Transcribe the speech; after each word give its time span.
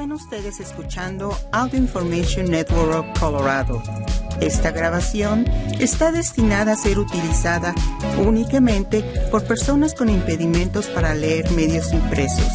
Están 0.00 0.12
ustedes 0.12 0.60
escuchando 0.60 1.36
Audio 1.52 1.76
Information 1.76 2.50
Network 2.50 3.18
Colorado. 3.18 3.82
Esta 4.40 4.70
grabación 4.70 5.44
está 5.78 6.10
destinada 6.10 6.72
a 6.72 6.76
ser 6.76 6.98
utilizada 6.98 7.74
únicamente 8.26 9.04
por 9.30 9.44
personas 9.44 9.94
con 9.94 10.08
impedimentos 10.08 10.86
para 10.86 11.14
leer 11.14 11.50
medios 11.50 11.92
impresos. 11.92 12.48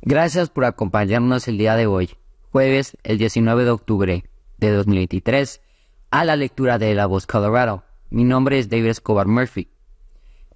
Gracias 0.00 0.48
por 0.48 0.64
acompañarnos 0.64 1.46
el 1.46 1.58
día 1.58 1.76
de 1.76 1.84
hoy, 1.84 2.08
jueves 2.52 2.96
el 3.02 3.18
19 3.18 3.64
de 3.64 3.70
octubre 3.70 4.24
de 4.56 4.70
2023, 4.70 5.60
a 6.10 6.24
la 6.24 6.36
lectura 6.36 6.78
de 6.78 6.94
La 6.94 7.04
Voz 7.04 7.26
Colorado. 7.26 7.84
Mi 8.08 8.24
nombre 8.24 8.58
es 8.58 8.70
David 8.70 8.86
Escobar 8.86 9.26
Murphy. 9.26 9.68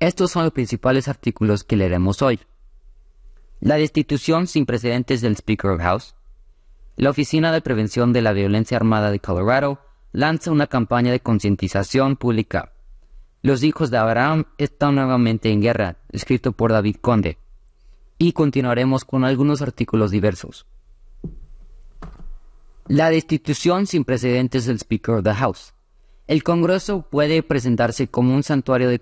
Estos 0.01 0.31
son 0.31 0.45
los 0.45 0.55
principales 0.55 1.09
artículos 1.09 1.63
que 1.63 1.77
leeremos 1.77 2.23
hoy. 2.23 2.41
La 3.61 3.77
destitución 3.77 4.47
sin 4.47 4.67
precedentes 4.67 5.23
del 5.23 5.37
Speaker 5.37 5.71
of 5.71 5.81
House. 5.81 6.15
La 6.97 7.09
Oficina 7.09 7.53
de 7.53 7.63
Prevención 7.63 8.13
de 8.13 8.21
la 8.21 8.33
Violencia 8.33 8.77
Armada 8.77 9.11
de 9.11 9.19
Colorado 9.19 9.81
lanza 10.13 10.51
una 10.51 10.67
campaña 10.67 11.11
de 11.11 11.21
concientización 11.21 12.17
pública. 12.17 12.73
Los 13.43 13.63
hijos 13.63 13.91
de 13.91 13.97
Abraham 13.97 14.45
están 14.59 14.97
nuevamente 14.97 15.51
en 15.51 15.63
guerra, 15.63 15.97
escrito 16.11 16.53
por 16.53 16.73
David 16.73 16.97
Conde. 17.01 17.39
Y 18.19 18.33
continuaremos 18.33 19.05
con 19.07 19.25
algunos 19.25 19.63
artículos 19.63 20.11
diversos. 20.11 20.67
La 22.87 23.09
destitución 23.09 23.87
sin 23.87 24.05
precedentes 24.05 24.67
del 24.67 24.77
Speaker 24.79 25.17
of 25.17 25.25
the 25.25 25.35
House. 25.35 25.73
El 26.27 26.43
Congreso 26.43 27.09
puede 27.09 27.43
presentarse 27.43 28.09
como 28.09 28.35
un 28.35 28.43
santuario 28.43 28.91
de 28.91 29.01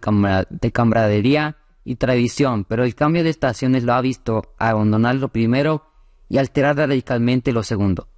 camaradería 0.73 1.57
y 1.85 1.97
tradición, 1.97 2.65
pero 2.65 2.85
el 2.85 2.95
cambio 2.95 3.23
de 3.23 3.31
estaciones 3.31 3.85
lo 3.85 3.93
ha 3.93 4.01
visto 4.01 4.55
abandonar 4.59 5.17
lo 5.17 5.29
primero 5.29 5.85
y 6.29 6.39
alterar 6.39 6.77
radicalmente 6.77 7.53
lo 7.53 7.63
segundo. 7.63 8.09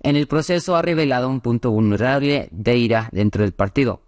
En 0.00 0.16
el 0.16 0.26
proceso 0.26 0.76
ha 0.76 0.82
revelado 0.82 1.28
un 1.28 1.40
punto 1.40 1.70
vulnerable 1.70 2.48
de 2.52 2.76
ira 2.76 3.08
dentro 3.12 3.42
del 3.42 3.52
partido. 3.52 4.02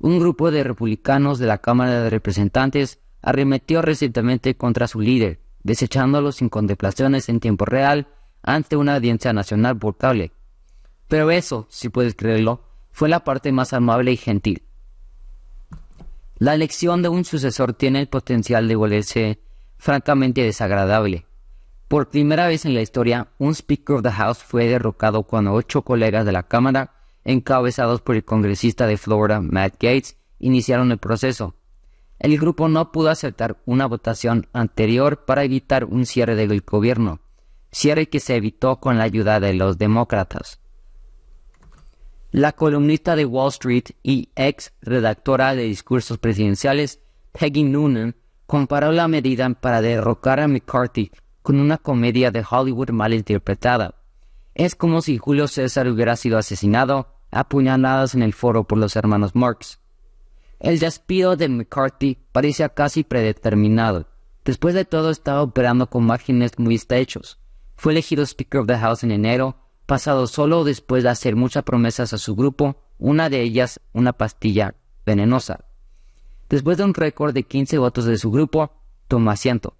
Un 0.00 0.18
grupo 0.18 0.50
de 0.50 0.64
republicanos 0.64 1.38
de 1.38 1.46
la 1.46 1.58
Cámara 1.58 2.02
de 2.02 2.10
Representantes 2.10 3.00
arremetió 3.20 3.82
recientemente 3.82 4.56
contra 4.56 4.86
su 4.86 5.00
líder, 5.00 5.40
desechándolo 5.62 6.32
sin 6.32 6.48
contemplaciones 6.48 7.28
en 7.28 7.40
tiempo 7.40 7.64
real 7.64 8.08
ante 8.42 8.76
una 8.76 8.94
audiencia 8.94 9.32
nacional 9.32 9.76
por 9.78 9.96
cable. 9.96 10.32
Pero 11.08 11.30
eso, 11.30 11.66
si 11.68 11.88
puedes 11.88 12.14
creerlo, 12.14 12.62
fue 12.90 13.08
la 13.08 13.24
parte 13.24 13.52
más 13.52 13.72
amable 13.72 14.12
y 14.12 14.16
gentil. 14.16 14.62
La 16.40 16.54
elección 16.54 17.02
de 17.02 17.08
un 17.08 17.24
sucesor 17.24 17.72
tiene 17.72 17.98
el 17.98 18.08
potencial 18.08 18.68
de 18.68 18.76
volverse 18.76 19.40
francamente 19.76 20.44
desagradable. 20.44 21.26
Por 21.88 22.10
primera 22.10 22.46
vez 22.46 22.64
en 22.64 22.74
la 22.74 22.80
historia, 22.80 23.32
un 23.38 23.56
Speaker 23.56 23.96
of 23.96 24.02
the 24.02 24.12
House 24.12 24.38
fue 24.38 24.68
derrocado 24.68 25.24
cuando 25.24 25.52
ocho 25.52 25.82
colegas 25.82 26.24
de 26.24 26.30
la 26.30 26.44
Cámara, 26.44 26.94
encabezados 27.24 28.02
por 28.02 28.14
el 28.14 28.24
congresista 28.24 28.86
de 28.86 28.98
Florida, 28.98 29.40
Matt 29.40 29.74
Gates, 29.80 30.16
iniciaron 30.38 30.92
el 30.92 30.98
proceso. 30.98 31.56
El 32.20 32.38
grupo 32.38 32.68
no 32.68 32.92
pudo 32.92 33.10
aceptar 33.10 33.60
una 33.66 33.86
votación 33.86 34.46
anterior 34.52 35.24
para 35.24 35.42
evitar 35.42 35.86
un 35.86 36.06
cierre 36.06 36.36
del 36.36 36.60
gobierno, 36.60 37.18
cierre 37.72 38.08
que 38.08 38.20
se 38.20 38.36
evitó 38.36 38.78
con 38.78 38.96
la 38.96 39.04
ayuda 39.04 39.40
de 39.40 39.54
los 39.54 39.76
demócratas. 39.76 40.60
La 42.30 42.52
columnista 42.52 43.16
de 43.16 43.24
Wall 43.24 43.48
Street 43.48 43.84
y 44.02 44.28
ex 44.36 44.72
redactora 44.82 45.54
de 45.54 45.62
discursos 45.62 46.18
presidenciales, 46.18 47.00
Peggy 47.32 47.64
Noonan, 47.64 48.16
comparó 48.46 48.92
la 48.92 49.08
medida 49.08 49.48
para 49.48 49.80
derrocar 49.80 50.38
a 50.38 50.46
McCarthy 50.46 51.10
con 51.40 51.58
una 51.58 51.78
comedia 51.78 52.30
de 52.30 52.44
Hollywood 52.48 52.90
mal 52.90 53.14
interpretada. 53.14 53.94
Es 54.54 54.74
como 54.74 55.00
si 55.00 55.16
Julio 55.16 55.48
César 55.48 55.88
hubiera 55.88 56.16
sido 56.16 56.36
asesinado 56.36 57.14
a 57.30 57.48
puñaladas 57.48 58.14
en 58.14 58.22
el 58.22 58.34
foro 58.34 58.64
por 58.64 58.76
los 58.76 58.94
hermanos 58.96 59.34
Marx. 59.34 59.80
El 60.60 60.78
despido 60.80 61.34
de 61.34 61.48
McCarthy 61.48 62.18
parecía 62.32 62.68
casi 62.68 63.04
predeterminado. 63.04 64.06
Después 64.44 64.74
de 64.74 64.84
todo 64.84 65.08
estaba 65.10 65.40
operando 65.40 65.88
con 65.88 66.04
márgenes 66.04 66.58
muy 66.58 66.74
estrechos. 66.74 67.38
Fue 67.74 67.92
elegido 67.92 68.22
Speaker 68.26 68.60
of 68.60 68.66
the 68.66 68.76
House 68.76 69.02
en 69.02 69.12
enero 69.12 69.56
pasado 69.88 70.26
solo 70.26 70.64
después 70.64 71.02
de 71.02 71.08
hacer 71.08 71.34
muchas 71.34 71.64
promesas 71.64 72.12
a 72.12 72.18
su 72.18 72.36
grupo, 72.36 72.76
una 72.98 73.30
de 73.30 73.40
ellas 73.40 73.80
una 73.94 74.12
pastilla 74.12 74.74
venenosa. 75.06 75.64
Después 76.50 76.76
de 76.76 76.84
un 76.84 76.92
récord 76.92 77.32
de 77.32 77.44
15 77.44 77.78
votos 77.78 78.04
de 78.04 78.18
su 78.18 78.30
grupo, 78.30 78.70
tomó 79.08 79.30
asiento. 79.30 79.76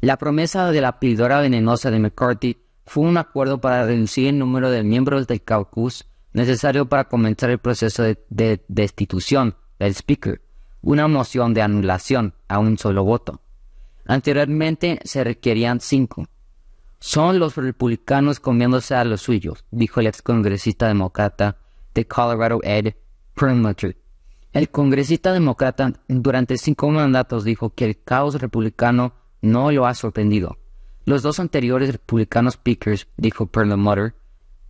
La 0.00 0.16
promesa 0.18 0.70
de 0.70 0.80
la 0.80 1.00
píldora 1.00 1.40
venenosa 1.40 1.90
de 1.90 1.98
McCarthy 1.98 2.58
fue 2.84 3.02
un 3.02 3.18
acuerdo 3.18 3.60
para 3.60 3.84
reducir 3.84 4.28
el 4.28 4.38
número 4.38 4.70
de 4.70 4.84
miembros 4.84 5.26
del 5.26 5.42
caucus 5.42 6.06
necesario 6.32 6.86
para 6.88 7.08
comenzar 7.08 7.50
el 7.50 7.58
proceso 7.58 8.04
de 8.04 8.64
destitución 8.68 9.56
del 9.80 9.96
Speaker, 9.96 10.42
una 10.80 11.08
moción 11.08 11.54
de 11.54 11.62
anulación 11.62 12.34
a 12.46 12.60
un 12.60 12.78
solo 12.78 13.02
voto. 13.02 13.40
Anteriormente 14.04 15.00
se 15.02 15.24
requerían 15.24 15.80
cinco. 15.80 16.28
Son 17.08 17.38
los 17.38 17.54
republicanos 17.54 18.40
comiéndose 18.40 18.96
a 18.96 19.04
los 19.04 19.22
suyos, 19.22 19.64
dijo 19.70 20.00
el 20.00 20.08
ex 20.08 20.22
congresista 20.22 20.88
demócrata 20.88 21.56
de 21.94 22.04
Colorado 22.04 22.58
Ed 22.64 22.96
Perlmutter. 23.32 23.96
El 24.52 24.70
congresista 24.70 25.32
demócrata 25.32 25.92
durante 26.08 26.58
cinco 26.58 26.90
mandatos 26.90 27.44
dijo 27.44 27.70
que 27.70 27.84
el 27.84 28.02
caos 28.02 28.40
republicano 28.40 29.14
no 29.40 29.70
lo 29.70 29.86
ha 29.86 29.94
sorprendido. 29.94 30.58
Los 31.04 31.22
dos 31.22 31.38
anteriores 31.38 31.92
republicanos 31.92 32.54
speakers, 32.54 33.06
dijo 33.16 33.46
Perlmutter, 33.46 34.16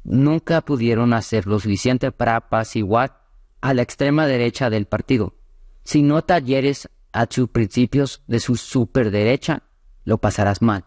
nunca 0.04 0.60
pudieron 0.60 1.14
hacer 1.14 1.47
lo 1.47 1.58
suficiente 1.58 2.12
para 2.12 2.36
apaciguar 2.36 3.22
a 3.62 3.72
la 3.72 3.80
extrema 3.80 4.26
derecha 4.26 4.68
del 4.68 4.84
partido. 4.84 5.32
Si 5.84 6.03
no 6.03 6.22
talleres 6.22 6.91
a 7.12 7.26
sus 7.30 7.48
principios 7.48 8.22
de 8.26 8.41
su 8.41 8.56
superderecha, 8.56 9.62
lo 10.04 10.18
pasarás 10.18 10.60
mal. 10.60 10.84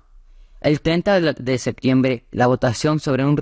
El 0.62 0.81
30 0.81 1.22
de 1.22 1.58
septiembre, 1.58 2.25
la 2.31 2.47
votación 2.47 3.00
sobre 3.00 3.24
una 3.24 3.42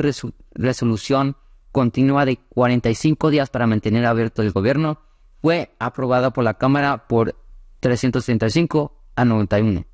resolución 0.54 1.36
continua 1.72 2.26
de 2.26 2.38
45 2.50 3.32
días 3.32 3.50
para 3.50 3.66
mantener 3.66 4.06
abierto 4.06 4.44
el 4.44 4.52
gobierno 4.52 5.00
fue 5.42 5.72
aprobada 5.80 6.32
por 6.32 6.44
la 6.44 6.56
Cámara 6.56 7.08
por 7.08 7.36
335 7.80 8.94
a 9.16 9.26
91. 9.26 9.86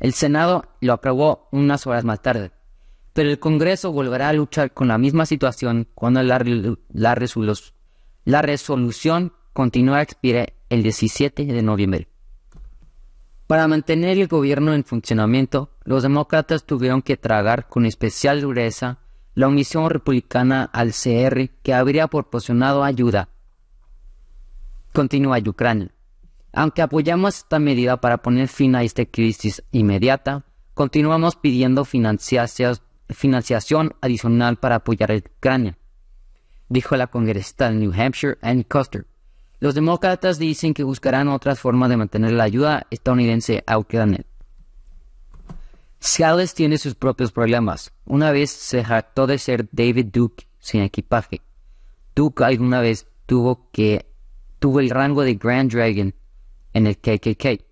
El 0.00 0.12
Senado 0.12 0.64
lo 0.80 0.92
aprobó 0.92 1.48
unas 1.50 1.86
horas 1.86 2.04
más 2.04 2.20
tarde, 2.20 2.52
pero 3.14 3.30
el 3.30 3.38
Congreso 3.38 3.92
volverá 3.92 4.28
a 4.28 4.32
luchar 4.34 4.72
con 4.72 4.88
la 4.88 4.98
misma 4.98 5.24
situación 5.24 5.88
cuando 5.94 6.22
la, 6.22 6.42
la, 6.92 7.16
la 8.24 8.42
resolución 8.42 9.32
continúa 9.54 9.98
a 9.98 10.02
expirar 10.02 10.52
el 10.68 10.82
17 10.82 11.46
de 11.46 11.62
noviembre. 11.62 12.08
Para 13.46 13.68
mantener 13.68 14.18
el 14.18 14.26
gobierno 14.26 14.74
en 14.74 14.84
funcionamiento, 14.84 15.70
los 15.84 16.02
demócratas 16.02 16.64
tuvieron 16.64 17.02
que 17.02 17.16
tragar 17.16 17.68
con 17.68 17.86
especial 17.86 18.40
dureza 18.40 18.98
la 19.34 19.48
omisión 19.48 19.90
republicana 19.90 20.64
al 20.72 20.92
CR 20.92 21.50
que 21.62 21.74
habría 21.74 22.08
proporcionado 22.08 22.84
ayuda 22.84 23.28
continua 24.94 25.36
a 25.36 25.50
Ucrania. 25.50 25.90
Aunque 26.52 26.80
apoyamos 26.80 27.38
esta 27.38 27.58
medida 27.58 28.00
para 28.00 28.18
poner 28.18 28.48
fin 28.48 28.76
a 28.76 28.84
esta 28.84 29.04
crisis 29.04 29.62
inmediata, 29.72 30.44
continuamos 30.72 31.34
pidiendo 31.34 31.84
financiación 31.84 32.76
adicional 34.00 34.56
para 34.56 34.76
apoyar 34.76 35.10
a 35.10 35.16
Ucrania, 35.16 35.76
dijo 36.68 36.96
la 36.96 37.08
congresista 37.08 37.68
de 37.68 37.74
New 37.74 37.92
Hampshire, 37.92 38.38
Annie 38.40 38.64
Custer. 38.64 39.06
Los 39.58 39.74
demócratas 39.74 40.38
dicen 40.38 40.74
que 40.74 40.84
buscarán 40.84 41.28
otras 41.28 41.58
formas 41.58 41.90
de 41.90 41.96
mantener 41.96 42.32
la 42.32 42.44
ayuda 42.44 42.86
estadounidense 42.90 43.64
a 43.66 43.78
Ucrania. 43.78 44.24
Scales 46.06 46.52
tiene 46.52 46.76
sus 46.76 46.94
propios 46.94 47.32
problemas. 47.32 47.90
Una 48.04 48.30
vez 48.30 48.50
se 48.50 48.84
jactó 48.84 49.26
de 49.26 49.38
ser 49.38 49.68
David 49.72 50.08
Duke 50.12 50.46
sin 50.58 50.82
equipaje. 50.82 51.40
Duke 52.14 52.44
alguna 52.44 52.80
vez 52.80 53.06
tuvo 53.24 53.70
que 53.72 54.06
tuvo 54.58 54.80
el 54.80 54.90
rango 54.90 55.22
de 55.22 55.36
Grand 55.36 55.72
Dragon 55.72 56.14
en 56.74 56.86
el 56.86 56.98
KKK. 56.98 57.64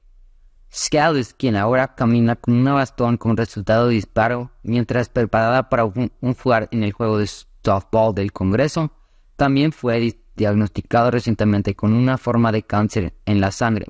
Scales, 0.73 1.35
quien 1.35 1.57
ahora 1.57 1.95
camina 1.95 2.37
con 2.37 2.55
un 2.55 2.65
bastón 2.65 3.19
con 3.19 3.37
resultado 3.37 3.89
de 3.89 3.97
disparo 3.97 4.51
mientras 4.63 5.11
preparada 5.11 5.69
para 5.69 5.85
un 5.85 6.11
jugar 6.43 6.69
en 6.73 6.85
el 6.85 6.93
juego 6.93 7.19
de 7.19 7.27
softball 7.27 8.15
del 8.15 8.33
Congreso, 8.33 8.93
también 9.37 9.73
fue 9.73 10.17
diagnosticado 10.37 11.11
recientemente 11.11 11.75
con 11.75 11.93
una 11.93 12.17
forma 12.17 12.51
de 12.51 12.63
cáncer 12.63 13.13
en 13.27 13.43
la 13.43 13.51
sangre. 13.51 13.89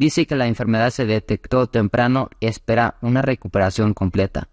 Dice 0.00 0.26
que 0.26 0.34
la 0.34 0.46
enfermedad 0.46 0.88
se 0.88 1.04
detectó 1.04 1.66
temprano 1.66 2.30
y 2.40 2.46
espera 2.46 2.96
una 3.02 3.20
recuperación 3.20 3.92
completa. 3.92 4.48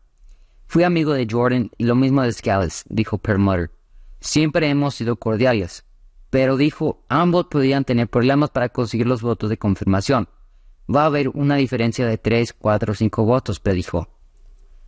Fui 0.65 0.83
amigo 0.83 1.13
de 1.13 1.25
Jordan 1.31 1.71
y 1.77 1.85
lo 1.85 1.95
mismo 1.95 2.21
de 2.21 2.33
Scales, 2.33 2.83
dijo 2.89 3.17
Perlmutter. 3.17 3.71
Siempre 4.19 4.67
hemos 4.67 4.95
sido 4.95 5.15
cordiales, 5.15 5.85
pero 6.29 6.57
dijo 6.57 7.05
ambos 7.07 7.45
podían 7.45 7.85
tener 7.85 8.09
problemas 8.09 8.49
para 8.49 8.67
conseguir 8.67 9.07
los 9.07 9.21
votos 9.21 9.49
de 9.49 9.57
confirmación. 9.57 10.27
Va 10.93 11.03
a 11.03 11.05
haber 11.05 11.29
una 11.29 11.55
diferencia 11.55 12.05
de 12.05 12.17
3, 12.17 12.51
4, 12.51 12.93
5 12.93 13.23
votos, 13.23 13.61
predijo. 13.61 14.09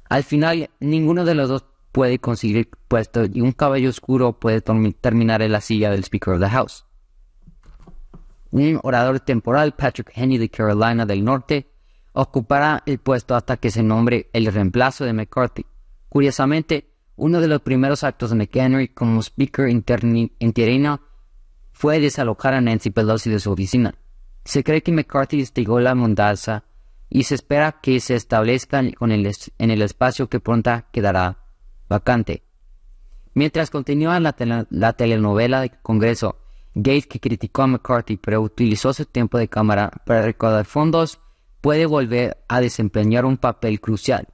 Al 0.10 0.26
final, 0.26 0.72
ninguno 0.82 1.24
de 1.24 1.36
los 1.36 1.48
dos 1.48 1.66
puede 1.94 2.20
conseguir 2.20 2.70
puesto 2.90 3.24
y 3.24 3.40
un 3.40 3.54
caballo 3.54 3.88
oscuro 3.88 4.34
puede 4.42 4.60
terminar 4.60 5.42
en 5.42 5.54
la 5.54 5.62
silla 5.62 5.90
del 5.90 6.04
Speaker 6.04 6.34
of 6.34 6.42
the 6.42 6.50
House. 6.50 6.86
Un 8.52 8.80
orador 8.84 9.20
temporal, 9.20 9.76
Patrick 9.76 10.12
Henry 10.16 10.38
de 10.38 10.50
Carolina 10.50 11.06
del 11.06 11.24
Norte, 11.24 11.70
ocupará 12.14 12.84
el 12.86 13.00
puesto 13.00 13.36
hasta 13.36 13.58
que 13.58 13.72
se 13.72 13.84
nombre 13.84 14.30
el 14.34 14.46
reemplazo 14.48 15.06
de 15.06 15.14
McCarthy. 15.14 15.66
Curiosamente, 16.10 16.90
uno 17.16 17.42
de 17.42 17.48
los 17.48 17.62
primeros 17.62 18.04
actos 18.04 18.32
de 18.32 18.38
McHenry 18.38 18.90
como 18.90 19.22
Speaker 19.22 19.70
interino 19.70 21.02
fue 21.72 22.00
desalojar 22.00 22.54
a 22.54 22.62
Nancy 22.62 22.90
Pelosi 22.90 23.30
de 23.30 23.40
su 23.40 23.52
oficina. 23.52 23.96
Se 24.46 24.64
cree 24.64 24.82
que 24.82 24.92
McCarthy 24.92 25.40
instigó 25.40 25.80
la 25.80 25.96
mudanza 25.96 26.64
y 27.10 27.24
se 27.24 27.36
espera 27.36 27.80
que 27.82 28.00
se 28.00 28.16
establezca 28.16 28.80
en 28.80 29.72
el 29.72 29.82
espacio 29.82 30.30
que 30.30 30.40
pronto 30.40 30.72
quedará 30.92 31.38
vacante. 31.88 32.44
Mientras 33.34 33.70
continúa 33.70 34.20
la, 34.20 34.94
telenovela 34.94 35.62
de 35.62 35.72
Congreso, 35.82 36.38
Gates, 36.82 37.08
que 37.08 37.20
criticó 37.20 37.64
a 37.64 37.68
McCarthy 37.68 38.18
pero 38.18 38.42
utilizó 38.42 38.94
su 38.94 39.06
tiempo 39.06 39.38
de 39.38 39.48
cámara 39.48 39.92
para 40.06 40.22
recaudar 40.22 40.66
fondos, 40.66 41.20
puede 41.62 41.86
volver 41.86 42.38
a 42.48 42.62
desempeñar 42.62 43.26
un 43.26 43.38
papel 43.38 43.80
crucial. 43.80 44.28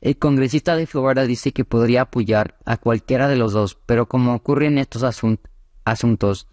El 0.00 0.18
congresista 0.18 0.74
de 0.74 0.86
Florida 0.86 1.26
dice 1.26 1.52
que 1.52 1.64
podría 1.64 2.02
apoyar 2.02 2.58
a 2.64 2.76
cualquiera 2.76 3.28
de 3.28 3.36
los 3.36 3.52
dos, 3.52 3.78
pero 3.86 4.08
como 4.08 4.34
ocurre 4.34 4.66
en 4.66 4.78
estos 4.78 5.04
asuntos, 5.84 6.48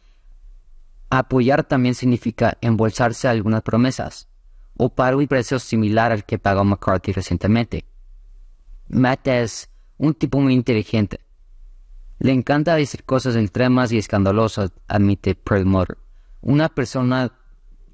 apoyar 1.09 1.63
también 1.63 1.95
significa 1.95 2.57
embolsarse 2.61 3.27
algunas 3.27 3.63
promesas, 3.63 4.29
o 4.77 4.89
para 4.93 5.17
un 5.17 5.27
precio 5.27 5.57
similar 5.57 6.11
al 6.11 6.25
que 6.25 6.37
pagó 6.37 6.63
McCarthy 6.63 7.11
recientemente. 7.11 7.85
Matt 8.87 9.27
es 9.27 9.69
un 9.97 10.13
tipo 10.13 10.39
muy 10.39 10.53
inteligente. 10.53 11.19
Le 12.19 12.33
encanta 12.33 12.75
decir 12.75 13.05
cosas 13.05 13.37
extremas 13.37 13.93
y 13.93 13.97
escandalosas, 13.97 14.71
admite 14.89 15.35
Perlmutter. 15.35 15.97
Una 16.41 16.67
persona 16.67 17.31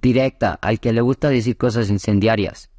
directa 0.01 0.57
al 0.61 0.79
que 0.79 0.93
le 0.93 1.01
gusta 1.01 1.29
decir 1.29 1.57
cosas 1.57 1.91
incendiarias. 1.91 2.71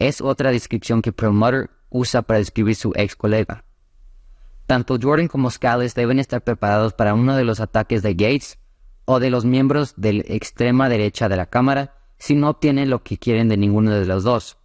Es 0.00 0.20
otra 0.20 0.50
descripción 0.50 1.02
que 1.02 1.12
Perlmutter 1.12 1.70
usa 1.90 2.22
para 2.22 2.40
describir 2.40 2.74
su 2.74 2.92
ex 2.96 3.14
colega. 3.14 3.64
Tanto 4.66 4.98
Jordan 5.00 5.28
como 5.28 5.50
Scales 5.50 5.94
deben 5.94 6.18
estar 6.18 6.42
preparados 6.42 6.92
para 6.94 7.14
uno 7.14 7.36
de 7.36 7.44
los 7.44 7.60
ataques 7.60 8.02
de 8.02 8.14
Gates 8.14 8.58
o 9.04 9.20
de 9.20 9.30
los 9.30 9.44
miembros 9.44 9.94
de 9.96 10.14
la 10.14 10.24
extrema 10.26 10.88
derecha 10.88 11.28
de 11.28 11.36
la 11.36 11.46
Cámara 11.46 11.94
si 12.18 12.34
no 12.34 12.50
obtienen 12.50 12.90
lo 12.90 13.04
que 13.04 13.18
quieren 13.18 13.48
de 13.48 13.56
ninguno 13.56 13.92
de 13.92 14.04
los 14.04 14.24
dos. 14.24 14.58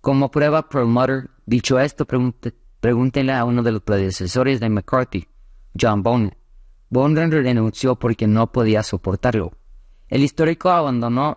Como 0.00 0.30
prueba, 0.30 0.68
Perlmutter, 0.70 1.28
dicho 1.44 1.78
esto, 1.78 2.06
Pregúntenle 2.80 3.32
a 3.32 3.44
uno 3.44 3.62
de 3.62 3.70
los 3.70 3.82
predecesores 3.82 4.58
de 4.58 4.68
McCarthy, 4.68 5.28
John 5.78 6.02
Bone. 6.02 6.36
Bone 6.90 7.26
renunció 7.26 7.96
porque 7.96 8.26
no 8.26 8.52
podía 8.52 8.82
soportarlo. 8.82 9.52
El 10.08 10.22
histórico 10.22 10.70
abandono 10.70 11.36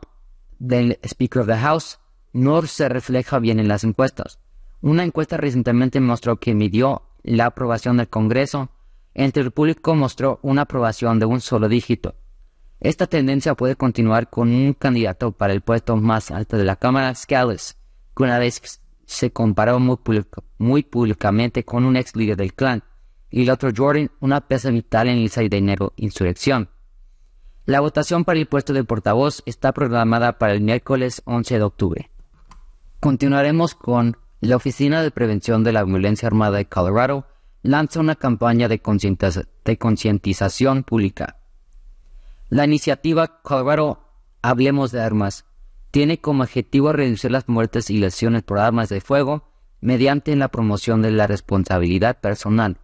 del 0.60 1.00
Speaker 1.04 1.44
of 1.44 1.48
the 1.48 1.58
House 1.58 2.00
no 2.34 2.62
se 2.64 2.90
refleja 2.90 3.40
bien 3.40 3.60
en 3.60 3.68
las 3.68 3.84
encuestas. 3.84 4.40
Una 4.82 5.04
encuesta 5.04 5.38
recientemente 5.38 6.00
mostró 6.00 6.38
que 6.40 6.54
midió 6.54 7.04
la 7.24 7.48
aprobación 7.48 7.98
del 7.98 8.10
Congreso. 8.10 8.70
Entre 9.14 9.42
el 9.42 9.52
público 9.52 9.96
mostró 9.96 10.40
una 10.42 10.64
aprobación 10.64 11.20
de 11.20 11.26
un 11.26 11.40
solo 11.40 11.70
dígito. 11.70 12.16
Esta 12.82 13.08
tendencia 13.08 13.56
puede 13.56 13.76
continuar 13.76 14.30
con 14.30 14.54
un 14.54 14.74
candidato 14.74 15.32
para 15.32 15.54
el 15.54 15.62
puesto 15.62 15.96
más 15.96 16.30
alto 16.30 16.58
de 16.58 16.66
la 16.66 16.76
Cámara, 16.76 17.16
Scales, 17.16 17.78
que 18.16 18.24
una 18.24 18.38
vez 18.38 18.82
se 19.06 19.32
comparó 19.32 19.80
muy, 19.80 20.84
públicamente 20.84 21.64
con 21.64 21.86
un 21.86 21.96
ex 21.96 22.16
líder 22.16 22.36
del 22.36 22.54
clan, 22.54 22.84
y 23.30 23.44
el 23.44 23.50
otro 23.50 23.72
Jordan, 23.76 24.12
una 24.20 24.48
pieza 24.48 24.70
vital 24.70 25.08
en 25.08 25.18
el 25.18 25.30
6 25.30 25.50
de 25.50 25.58
enero 25.58 25.94
insurrección. 25.98 26.70
La 27.66 27.80
votación 27.80 28.26
para 28.26 28.40
el 28.40 28.46
puesto 28.48 28.74
de 28.74 28.84
portavoz 28.84 29.42
está 29.46 29.72
programada 29.72 30.38
para 30.38 30.54
el 30.54 30.62
miércoles 30.62 31.22
11 31.26 31.58
de 31.58 31.64
octubre. 31.64 32.12
Continuaremos 33.00 33.76
con 33.76 34.18
la 34.42 34.56
Oficina 34.56 35.02
de 35.02 35.12
Prevención 35.12 35.64
de 35.64 35.72
la 35.72 35.84
Violencia 35.84 36.28
Armada 36.28 36.58
de 36.58 36.68
Colorado 36.68 37.26
lanza 37.64 38.00
una 38.00 38.16
campaña 38.16 38.68
de 38.68 38.82
concientización 39.78 40.84
pública. 40.84 41.38
La 42.50 42.66
iniciativa 42.66 43.42
Colorado 43.42 44.02
Hablemos 44.44 44.92
de 44.92 45.02
Armas 45.02 45.46
tiene 45.90 46.20
como 46.20 46.44
objetivo 46.44 46.94
reducir 46.94 47.32
las 47.32 47.50
muertes 47.50 47.90
y 47.90 47.98
lesiones 47.98 48.44
por 48.44 48.60
armas 48.60 48.90
de 48.90 49.02
fuego 49.02 49.50
mediante 49.82 50.36
la 50.36 50.50
promoción 50.50 51.02
de 51.02 51.10
la 51.10 51.26
responsabilidad 51.26 52.20
personal. 52.20 52.78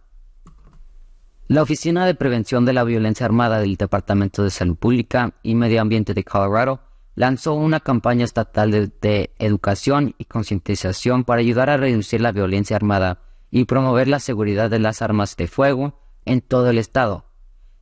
La 1.52 1.60
Oficina 1.60 2.06
de 2.06 2.14
Prevención 2.14 2.64
de 2.64 2.72
la 2.72 2.82
Violencia 2.82 3.26
Armada 3.26 3.60
del 3.60 3.76
Departamento 3.76 4.42
de 4.42 4.48
Salud 4.48 4.74
Pública 4.74 5.34
y 5.42 5.54
Medio 5.54 5.82
Ambiente 5.82 6.14
de 6.14 6.24
Colorado 6.24 6.80
lanzó 7.14 7.52
una 7.52 7.80
campaña 7.80 8.24
estatal 8.24 8.70
de, 8.70 9.34
educación 9.38 10.14
y 10.16 10.24
concientización 10.24 11.24
para 11.24 11.40
ayudar 11.40 11.68
a 11.68 11.76
reducir 11.76 12.22
la 12.22 12.32
violencia 12.32 12.74
armada 12.74 13.18
y 13.50 13.66
promover 13.66 14.08
la 14.08 14.18
seguridad 14.18 14.70
de 14.70 14.78
las 14.78 15.02
armas 15.02 15.36
de 15.36 15.46
fuego 15.46 16.00
en 16.24 16.40
todo 16.40 16.70
el 16.70 16.78
estado. 16.78 17.26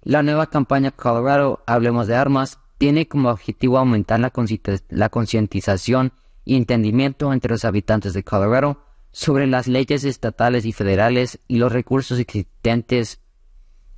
La 0.02 0.25
nueva 0.25 0.49
campaña 0.49 0.90
Colorado 0.90 1.62
Hablemos 1.64 2.08
de 2.08 2.16
Armas 2.16 2.58
tiene 2.76 3.06
como 3.06 3.31
objetivo 3.31 3.78
aumentar 3.78 4.19
la 4.19 5.11
concientización 5.11 6.12
y 6.44 6.56
entendimiento 6.56 7.32
entre 7.32 7.52
los 7.52 7.64
habitantes 7.64 8.14
de 8.14 8.25
Colorado 8.25 8.82
sobre 9.12 9.46
las 9.46 9.69
leyes 9.69 10.02
estatales 10.02 10.66
y 10.66 10.73
federales 10.73 11.38
y 11.46 11.58
los 11.58 11.70
recursos 11.70 12.19
existentes 12.19 13.20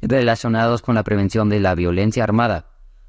relacionados 0.02 0.82
con 0.82 0.94
la 0.94 1.04
prevención 1.04 1.48
de 1.48 1.60
la 1.60 1.74
violencia 1.74 2.24
armada. 2.24 2.66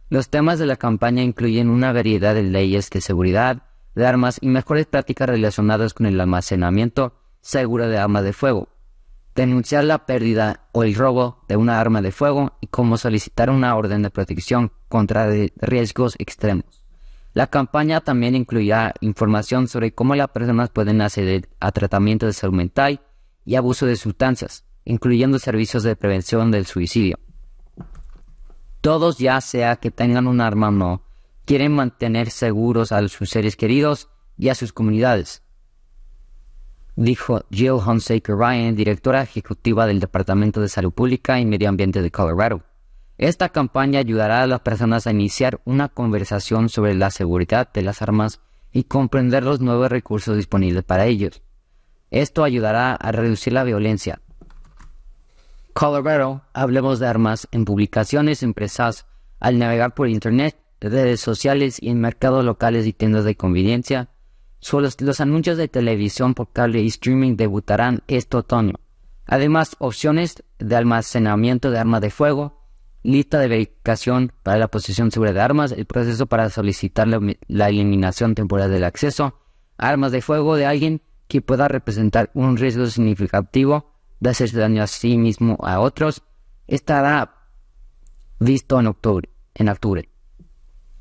Los 0.09 0.29
temas 0.29 0.59
de 0.59 0.67
la 0.67 0.75
campaña 0.75 1.23
incluyen 1.23 1.69
una 1.69 1.91
variedad 1.91 2.35
de 2.35 2.43
leyes 2.43 2.89
de 2.89 3.01
seguridad, 3.01 3.63
de 3.95 4.05
armas 4.05 4.37
y 4.41 4.47
mejores 4.47 4.85
prácticas 4.85 5.27
relacionadas 5.27 5.93
con 5.93 6.05
el 6.05 6.19
almacenamiento 6.21 7.19
seguro 7.41 7.87
de 7.87 7.97
armas 7.97 8.23
de 8.23 8.33
fuego, 8.33 8.69
denunciar 9.35 9.83
la 9.83 10.05
pérdida 10.05 10.67
o 10.71 10.83
el 10.83 10.95
robo 10.95 11.43
de 11.47 11.57
una 11.57 11.79
arma 11.79 12.01
de 12.01 12.11
fuego 12.11 12.57
y 12.61 12.67
cómo 12.67 12.97
solicitar 12.97 13.49
una 13.49 13.75
orden 13.75 14.03
de 14.03 14.11
protección 14.11 14.71
contra 14.87 15.27
riesgos 15.57 16.15
extremos. 16.19 16.83
La 17.33 17.47
campaña 17.47 18.01
también 18.01 18.35
incluirá 18.35 18.93
información 19.01 19.67
sobre 19.67 19.93
cómo 19.93 20.15
las 20.15 20.29
personas 20.29 20.69
pueden 20.69 21.01
acceder 21.01 21.49
a 21.59 21.71
tratamiento 21.71 22.27
de 22.27 22.33
salud 22.33 22.55
mental 22.55 23.01
y 23.43 23.55
abuso 23.55 23.87
de 23.87 23.95
sustancias, 23.95 24.65
incluyendo 24.85 25.39
servicios 25.39 25.83
de 25.83 25.95
prevención 25.95 26.51
del 26.51 26.65
suicidio. 26.65 27.19
Todos, 28.81 29.17
ya 29.17 29.39
sea 29.41 29.77
que 29.77 29.91
tengan 29.91 30.27
un 30.27 30.41
arma 30.41 30.67
o 30.67 30.71
no, 30.71 31.03
quieren 31.45 31.73
mantener 31.73 32.29
seguros 32.29 32.91
a 32.91 33.07
sus 33.07 33.29
seres 33.29 33.55
queridos 33.55 34.09
y 34.37 34.49
a 34.49 34.55
sus 34.55 34.73
comunidades 34.73 35.43
dijo 36.95 37.43
Jill 37.49 37.73
Hunsaker 37.85 38.35
Ryan, 38.35 38.75
directora 38.75 39.23
ejecutiva 39.23 39.87
del 39.87 39.99
Departamento 39.99 40.61
de 40.61 40.69
Salud 40.69 40.91
Pública 40.91 41.39
y 41.39 41.45
Medio 41.45 41.69
Ambiente 41.69 42.01
de 42.01 42.11
Colorado. 42.11 42.63
Esta 43.17 43.49
campaña 43.49 43.99
ayudará 43.99 44.41
a 44.41 44.47
las 44.47 44.61
personas 44.61 45.07
a 45.07 45.11
iniciar 45.11 45.61
una 45.65 45.89
conversación 45.89 46.69
sobre 46.69 46.95
la 46.95 47.11
seguridad 47.11 47.71
de 47.71 47.83
las 47.83 48.01
armas 48.01 48.41
y 48.71 48.85
comprender 48.85 49.43
los 49.43 49.61
nuevos 49.61 49.89
recursos 49.89 50.35
disponibles 50.35 50.83
para 50.83 51.05
ellos. 51.05 51.41
Esto 52.09 52.43
ayudará 52.43 52.93
a 52.93 53.11
reducir 53.11 53.53
la 53.53 53.63
violencia. 53.63 54.21
Colorado, 55.73 56.43
hablemos 56.53 56.99
de 56.99 57.07
armas 57.07 57.47
en 57.51 57.65
publicaciones 57.65 58.43
impresas 58.43 59.05
al 59.39 59.59
navegar 59.59 59.93
por 59.93 60.07
Internet, 60.07 60.57
redes 60.79 61.19
sociales 61.19 61.77
y 61.81 61.89
en 61.89 61.99
mercados 61.99 62.45
locales 62.45 62.85
y 62.85 62.93
tiendas 62.93 63.25
de 63.25 63.35
conveniencia 63.35 64.09
los, 64.71 65.19
anuncios 65.19 65.57
de 65.57 65.67
televisión 65.67 66.33
por 66.33 66.51
cable 66.51 66.81
y 66.81 66.87
streaming 66.87 67.35
debutarán 67.35 68.01
este 68.07 68.37
otoño. 68.37 68.75
Además, 69.25 69.75
opciones 69.79 70.43
de 70.59 70.75
almacenamiento 70.75 71.71
de 71.71 71.79
armas 71.79 72.01
de 72.01 72.09
fuego, 72.09 72.61
lista 73.03 73.39
de 73.39 73.47
verificación 73.47 74.31
para 74.43 74.57
la 74.57 74.69
posesión 74.69 75.11
segura 75.11 75.33
de 75.33 75.41
armas, 75.41 75.71
el 75.71 75.85
proceso 75.85 76.27
para 76.27 76.49
solicitar 76.49 77.07
la, 77.07 77.69
eliminación 77.69 78.35
temporal 78.35 78.71
del 78.71 78.83
acceso 78.85 79.39
armas 79.77 80.11
de 80.11 80.21
fuego 80.21 80.55
de 80.55 80.65
alguien 80.65 81.01
que 81.27 81.41
pueda 81.41 81.67
representar 81.67 82.29
un 82.33 82.57
riesgo 82.57 82.85
significativo 82.85 83.92
de 84.23 84.29
hacerse 84.29 84.57
daño 84.57 84.81
a 84.81 84.87
sí 84.87 85.17
mismo 85.17 85.57
a 85.61 85.81
otros, 85.81 86.23
estará 86.65 87.35
visto 88.39 88.79
en 88.79 88.87
octubre. 88.87 89.29
En 89.53 89.67
octubre. 89.67 90.07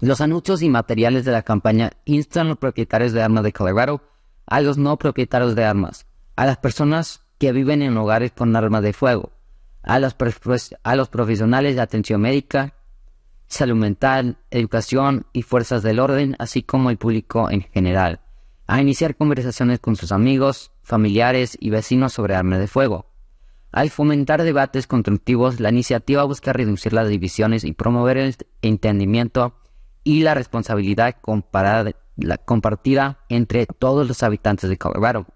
Los 0.01 0.21
anuncios 0.21 0.61
y 0.61 0.69
materiales 0.69 1.25
de 1.25 1.31
la 1.31 1.43
campaña 1.43 1.93
instan 2.05 2.47
a 2.47 2.51
los 2.51 2.59
propietarios 2.59 3.13
de 3.13 3.23
armas 3.23 3.45
de 3.45 3.53
Colorado, 3.53 4.03
a 4.45 4.61
los 4.61 4.77
no 4.77 4.99
propietarios 4.99 5.55
de 5.55 5.65
armas, 5.65 6.07
a 6.35 6.47
las 6.47 6.57
personas 6.57 7.23
que 7.39 7.53
viven 7.53 7.83
en 7.83 7.97
hogares 7.97 8.33
con 8.33 8.57
armas 8.57 8.83
de 8.83 8.93
fuego, 8.93 9.31
a 9.85 10.01
los, 10.01 10.17
a 10.83 10.97
los 10.97 11.09
profesionales 11.09 11.77
de 11.77 11.81
atención 11.81 12.21
médica, 12.21 12.75
salud 13.47 13.77
mental, 13.77 14.39
educación 14.51 15.27
y 15.33 15.43
fuerzas 15.43 15.85
del 15.85 16.01
orden, 16.01 16.35
así 16.41 16.65
como 16.65 16.91
el 16.91 16.99
público 16.99 17.49
en 17.51 17.63
general, 17.63 18.19
a 18.67 18.81
iniciar 18.81 19.15
conversaciones 19.15 19.79
con 19.79 19.95
sus 19.95 20.11
amigos, 20.11 20.73
familiares 20.83 21.57
y 21.61 21.71
vecinos 21.71 22.13
sobre 22.15 22.35
armas 22.35 22.59
de 22.59 22.67
fuego. 22.67 23.12
Al 23.73 23.89
fomentar 23.89 24.43
debates 24.43 24.87
constructivos, 24.87 25.59
la 25.59 25.71
iniciativa 25.71 26.25
busca 26.25 26.53
reducir 26.53 26.93
las 26.93 27.09
divisiones 27.09 27.65
y 27.65 27.73
promover 27.73 28.19
el 28.19 28.37
entendimiento 28.61 29.55
y 30.05 30.23
la 30.23 30.35
responsabilidad 30.35 31.17
compartida 32.45 33.19
entre 33.31 33.65
todos 33.67 34.07
los 34.07 34.23
habitantes 34.23 34.69
de 34.69 34.77
Colorado. 34.77 35.27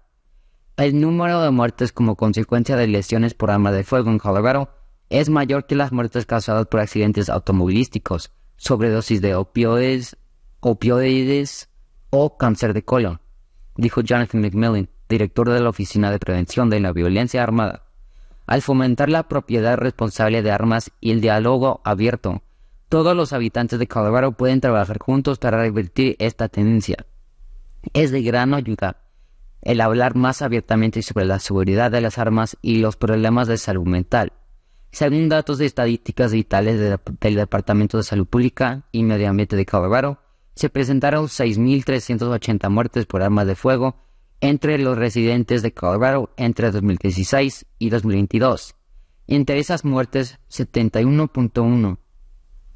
El 0.77 1.01
número 1.01 1.41
de 1.41 1.49
muertes 1.49 1.91
como 1.91 2.15
consecuencia 2.15 2.75
de 2.75 2.85
lesiones 2.85 3.33
por 3.33 3.49
arma 3.49 3.71
de 3.71 3.83
fuego 3.83 4.11
en 4.11 4.19
Colorado 4.19 4.69
es 5.09 5.29
mayor 5.29 5.65
que 5.65 5.73
las 5.73 5.91
muertes 5.91 6.27
causadas 6.27 6.67
por 6.67 6.79
accidentes 6.79 7.29
automovilísticos, 7.29 8.31
sobredosis 8.55 9.19
de 9.19 9.33
opioides, 9.33 10.15
opioides 10.59 11.69
o 12.11 12.37
cáncer 12.37 12.75
de 12.75 12.83
colon, 12.83 13.19
dijo 13.75 14.01
Jonathan 14.01 14.41
McMillan, 14.41 14.89
director 15.09 15.49
de 15.49 15.59
la 15.59 15.69
Oficina 15.69 16.11
de 16.11 16.19
Prevención 16.19 16.69
de 16.69 16.81
la 16.81 16.91
Violencia 16.91 17.41
Armada. 17.41 17.86
Al 18.47 18.61
fomentar 18.61 19.09
la 19.09 19.27
propiedad 19.27 19.77
responsable 19.77 20.41
de 20.41 20.51
armas 20.51 20.91
y 21.01 21.11
el 21.11 21.19
diálogo 21.19 21.81
abierto, 21.83 22.41
todos 22.87 23.13
los 23.13 23.33
habitantes 23.33 23.77
de 23.77 23.87
Colorado 23.87 24.31
pueden 24.31 24.61
trabajar 24.61 24.99
juntos 24.99 25.37
para 25.37 25.59
revertir 25.59 26.15
esta 26.19 26.47
tendencia. 26.47 27.05
Es 27.93 28.11
de 28.11 28.21
gran 28.23 28.53
ayuda 28.53 29.03
el 29.61 29.81
hablar 29.81 30.15
más 30.15 30.41
abiertamente 30.41 31.01
sobre 31.01 31.25
la 31.25 31.39
seguridad 31.39 31.91
de 31.91 31.99
las 31.99 32.17
armas 32.17 32.55
y 32.61 32.77
los 32.77 32.95
problemas 32.95 33.49
de 33.49 33.57
salud 33.57 33.85
mental. 33.85 34.31
Según 34.91 35.27
datos 35.27 35.57
de 35.57 35.65
estadísticas 35.65 36.31
vitales 36.31 36.79
del 36.79 37.35
Departamento 37.35 37.97
de 37.97 38.03
Salud 38.03 38.27
Pública 38.27 38.83
y 38.93 39.03
Medio 39.03 39.29
Ambiente 39.29 39.57
de 39.57 39.65
Colorado, 39.65 40.19
se 40.55 40.69
presentaron 40.69 41.25
6.380 41.25 42.69
muertes 42.69 43.05
por 43.05 43.21
armas 43.21 43.45
de 43.45 43.55
fuego 43.55 44.06
entre 44.41 44.77
los 44.77 44.97
residentes 44.97 45.61
de 45.61 45.73
Colorado 45.73 46.31
entre 46.37 46.71
2016 46.71 47.65
y 47.79 47.89
2022. 47.89 48.75
Entre 49.27 49.59
esas 49.59 49.83
muertes, 49.83 50.39
71.1, 50.49 51.97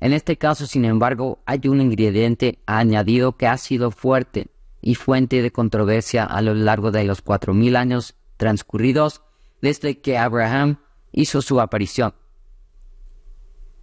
En 0.00 0.12
este 0.12 0.36
caso, 0.36 0.66
sin 0.66 0.84
embargo, 0.84 1.40
hay 1.46 1.66
un 1.66 1.80
ingrediente 1.80 2.58
añadido 2.66 3.36
que 3.36 3.46
ha 3.46 3.56
sido 3.56 3.90
fuerte 3.90 4.48
y 4.80 4.94
fuente 4.94 5.42
de 5.42 5.50
controversia 5.50 6.24
a 6.24 6.42
lo 6.42 6.54
largo 6.54 6.90
de 6.90 7.04
los 7.04 7.22
cuatro 7.22 7.54
mil 7.54 7.74
años 7.74 8.14
transcurridos 8.36 9.22
desde 9.62 10.00
que 10.00 10.18
Abraham 10.18 10.78
hizo 11.10 11.40
su 11.42 11.60
aparición. 11.60 12.14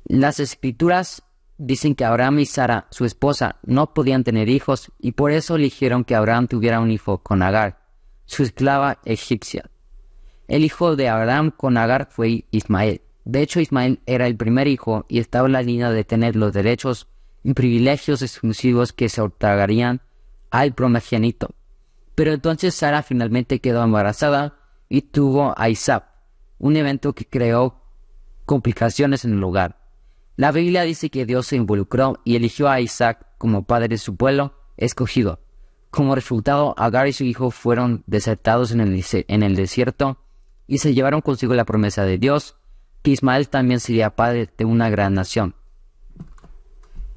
Las 0.05 0.39
escrituras 0.39 1.23
dicen 1.57 1.95
que 1.95 2.05
Abraham 2.05 2.39
y 2.39 2.45
Sara, 2.45 2.87
su 2.91 3.05
esposa, 3.05 3.57
no 3.63 3.93
podían 3.93 4.23
tener 4.23 4.47
hijos 4.47 4.91
y 4.99 5.13
por 5.13 5.31
eso 5.31 5.55
eligieron 5.55 6.03
que 6.03 6.15
Abraham 6.15 6.47
tuviera 6.47 6.79
un 6.79 6.91
hijo 6.91 7.17
con 7.19 7.41
Agar, 7.41 7.81
su 8.25 8.43
esclava 8.43 8.99
egipcia. 9.05 9.69
El 10.47 10.63
hijo 10.63 10.95
de 10.95 11.09
Abraham 11.09 11.51
con 11.51 11.77
Agar 11.77 12.09
fue 12.11 12.45
Ismael. 12.51 13.01
De 13.31 13.41
hecho, 13.41 13.61
Ismael 13.61 14.01
era 14.05 14.27
el 14.27 14.35
primer 14.35 14.67
hijo 14.67 15.05
y 15.07 15.19
estaba 15.19 15.47
en 15.47 15.53
la 15.53 15.61
línea 15.61 15.89
de 15.89 16.03
tener 16.03 16.35
los 16.35 16.51
derechos 16.51 17.07
y 17.45 17.53
privilegios 17.53 18.21
exclusivos 18.21 18.91
que 18.91 19.07
se 19.07 19.21
otorgarían 19.21 20.01
al 20.49 20.73
primogénito. 20.73 21.55
Pero 22.13 22.33
entonces 22.33 22.75
Sara 22.75 23.03
finalmente 23.03 23.61
quedó 23.61 23.85
embarazada 23.85 24.57
y 24.89 25.03
tuvo 25.03 25.53
a 25.55 25.69
Isaac, 25.69 26.09
un 26.59 26.75
evento 26.75 27.13
que 27.13 27.23
creó 27.23 27.81
complicaciones 28.45 29.23
en 29.23 29.31
el 29.35 29.43
hogar. 29.45 29.79
La 30.35 30.51
Biblia 30.51 30.81
dice 30.81 31.09
que 31.09 31.25
Dios 31.25 31.47
se 31.47 31.55
involucró 31.55 32.19
y 32.25 32.35
eligió 32.35 32.67
a 32.67 32.81
Isaac 32.81 33.27
como 33.37 33.63
padre 33.63 33.87
de 33.87 33.97
su 33.97 34.17
pueblo 34.17 34.55
escogido. 34.75 35.39
Como 35.89 36.15
resultado, 36.15 36.75
Agar 36.77 37.07
y 37.07 37.13
su 37.13 37.23
hijo 37.23 37.49
fueron 37.49 38.03
desertados 38.07 38.73
en 38.73 38.81
el, 38.81 39.55
desierto 39.55 40.17
y 40.67 40.79
se 40.79 40.93
llevaron 40.93 41.21
consigo 41.21 41.53
la 41.53 41.63
promesa 41.63 42.03
de 42.03 42.17
Dios, 42.17 42.57
Ismael 43.09 43.49
también 43.49 43.79
sería 43.79 44.15
padre 44.15 44.49
de 44.57 44.65
una 44.65 44.89
gran 44.89 45.13
nación. 45.15 45.55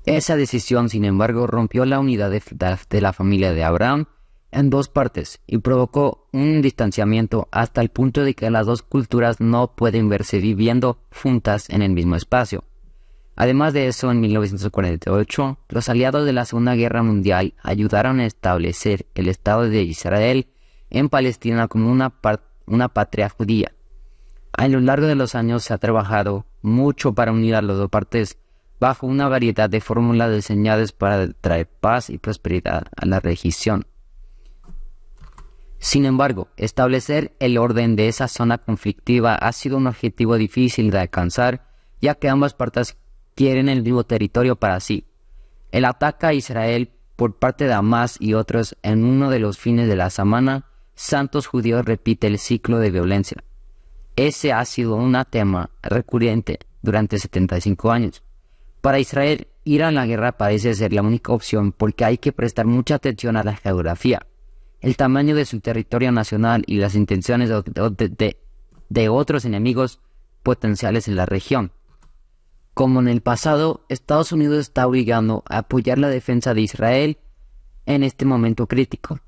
Esa 0.07 0.37
decisión, 0.37 0.88
sin 0.88 1.05
embargo, 1.05 1.47
rompió 1.47 1.85
la 1.85 1.99
unidad 1.99 2.31
de, 2.31 3.00
la 3.00 3.12
familia 3.12 3.53
de 3.53 3.64
Abraham 3.64 4.07
en 4.50 4.71
dos 4.71 4.88
partes 4.88 5.41
y 5.47 5.59
provocó 5.59 6.29
un 6.33 6.62
distanciamiento 6.62 7.49
hasta 7.50 7.81
el 7.81 7.88
punto 7.88 8.23
de 8.23 8.35
que 8.35 8.50
las 8.50 8.67
dos 8.67 8.83
culturas 8.83 9.41
no 9.41 9.75
pueden 9.75 10.09
verse 10.09 10.38
viviendo 10.38 10.99
juntas 11.23 11.71
en 11.71 11.83
el 11.83 11.93
mismo 11.93 12.17
espacio. 12.17 12.64
Además 13.37 13.73
de 13.73 13.88
eso, 13.88 14.11
en 14.11 14.21
1948, 14.21 15.59
los 15.69 15.88
aliados 15.88 16.25
de 16.25 16.33
la 16.33 16.45
Segunda 16.45 16.75
Guerra 16.76 17.03
Mundial 17.03 17.55
ayudaron 17.62 18.21
a 18.21 18.26
establecer 18.26 19.07
el 19.14 19.29
Estado 19.29 19.69
de 19.69 19.83
Israel 19.83 20.49
en 20.91 21.09
Palestina 21.09 21.67
como 21.67 21.91
una 21.91 22.12
una 22.67 22.88
patria 22.88 23.29
judía. 23.29 23.74
A 24.56 24.68
lo 24.68 24.80
largo 24.80 25.06
de 25.06 25.16
los 25.16 25.34
años 25.34 25.64
se 25.64 25.75
ha 25.75 25.78
trabajado 25.78 26.46
mucho 26.62 27.12
para 27.12 27.32
unir 27.32 27.56
a 27.56 27.62
las 27.62 27.76
dos 27.76 27.90
partes 27.90 28.38
bajo 28.78 29.06
una 29.06 29.28
variedad 29.28 29.68
de 29.68 29.80
fórmulas 29.80 30.32
diseñadas 30.32 30.92
para 30.92 31.28
traer 31.32 31.66
paz 31.66 32.08
y 32.08 32.18
prosperidad 32.18 32.87
a 32.96 33.06
la 33.06 33.18
región. 33.18 33.87
Sin 35.78 36.06
embargo, 36.06 36.49
establecer 36.56 37.34
el 37.40 37.58
orden 37.58 37.96
de 37.96 38.08
esa 38.08 38.28
zona 38.28 38.58
conflictiva 38.58 39.34
ha 39.34 39.52
sido 39.52 39.76
un 39.76 39.87
objetivo 39.87 40.37
difícil 40.37 40.90
de 40.90 41.00
alcanzar, 41.00 41.66
ya 42.00 42.14
que 42.14 42.28
ambas 42.28 42.54
partes 42.54 42.96
quieren 43.34 43.68
el 43.68 43.82
mismo 43.82 44.04
territorio 44.04 44.56
para 44.56 44.80
sí. 44.80 45.04
El 45.73 45.84
ataque 45.84 46.26
a 46.26 46.32
Israel 46.32 46.92
por 47.16 47.38
parte 47.38 47.66
de 47.66 47.73
Hamas 47.73 48.16
y 48.20 48.34
otros 48.34 48.76
en 48.82 49.04
uno 49.04 49.30
de 49.30 49.40
los 49.40 49.58
fines 49.58 49.88
de 49.88 49.96
la 49.96 50.11
semana 50.11 50.66
Santos 50.94 51.49
Judíos 51.49 51.84
repite 51.84 52.28
el 52.28 52.38
ciclo 52.38 52.78
de 52.78 52.92
violencia. 52.92 53.42
Ese 54.16 54.52
ha 54.52 54.64
sido 54.64 54.94
un 54.94 55.16
tema 55.28 55.71
recurrente 55.83 56.61
durante 56.83 57.18
75 57.18 57.90
años. 57.90 58.23
Para 58.80 59.00
Israel, 59.00 59.49
ir 59.64 59.83
a 59.83 59.90
la 59.90 60.06
guerra 60.06 60.33
parece 60.33 60.75
ser 60.75 60.92
la 60.92 61.02
única 61.02 61.33
opción 61.33 61.73
porque 61.73 62.04
hay 62.04 62.18
que 62.18 62.33
prestar 62.33 62.66
mucha 62.66 62.97
atención 62.97 63.37
a 63.37 63.42
la 63.42 63.56
geografía, 63.56 64.26
el 64.80 64.97
tamaño 64.97 65.35
de 65.35 65.47
su 65.47 65.61
territorio 65.61 66.12
nacional 66.12 66.62
y 66.66 66.76
las 66.76 66.94
intenciones 66.94 67.49
de, 67.49 69.09
otros 69.09 69.44
enemigos 69.44 70.00
potenciales 70.42 71.09
en 71.09 71.16
la 71.16 71.26
región. 71.26 71.73
Como 72.73 73.00
en 73.00 73.09
el 73.09 73.21
pasado, 73.21 73.85
Estados 73.88 74.30
Unidos 74.33 74.59
está 74.59 74.87
obligando 74.87 75.42
a 75.49 75.59
apoyar 75.59 75.99
la 75.99 76.09
defensa 76.09 76.54
de 76.54 76.61
Israel 76.61 77.18
en 77.87 78.02
este 78.02 78.26
momento 78.26 78.66
crítico. 78.66 79.21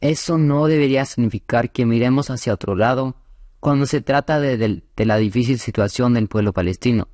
Eso 0.00 0.38
no 0.38 0.66
debería 0.66 1.04
significar 1.04 1.70
que 1.70 1.86
miremos 1.86 2.30
hacia 2.30 2.54
otro 2.54 2.74
lado 2.74 3.16
cuando 3.64 3.86
se 3.86 4.02
trata 4.02 4.40
de, 4.40 4.82
la 4.94 5.16
difícil 5.16 5.58
situación 5.58 6.12
del 6.12 6.28
pueblo 6.28 6.52
palestino. 6.52 7.08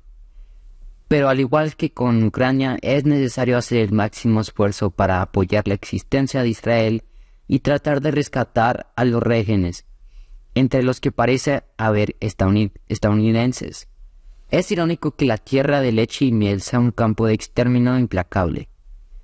Pero 1.07 1.29
al 1.29 1.39
igual 1.39 1.77
que 1.77 1.93
con 1.93 2.21
Ucrania, 2.25 2.77
es 2.81 3.05
necesario 3.05 3.57
hacer 3.57 3.77
el 3.77 3.93
máximo 3.93 4.41
esfuerzo 4.41 4.91
para 4.91 5.21
apoyar 5.21 5.65
la 5.69 5.75
existencia 5.75 6.43
de 6.43 6.49
Israel 6.49 7.03
y 7.47 7.59
tratar 7.59 8.01
de 8.01 8.11
rescatar 8.11 8.91
a 8.97 9.05
los 9.05 9.23
régenes, 9.23 9.85
entre 10.53 10.83
los 10.83 10.99
que 10.99 11.13
parece 11.13 11.63
haber 11.77 12.17
estadounidenses. 12.19 13.87
Es 14.49 14.71
irónico 14.73 15.15
que 15.15 15.27
la 15.27 15.37
tierra 15.37 15.79
de 15.79 15.93
leche 15.93 16.25
y 16.25 16.33
miel 16.33 16.59
sea 16.59 16.79
un 16.79 16.91
campo 16.91 17.27
de 17.27 17.33
exterminio 17.33 17.97
implacable. 17.97 18.67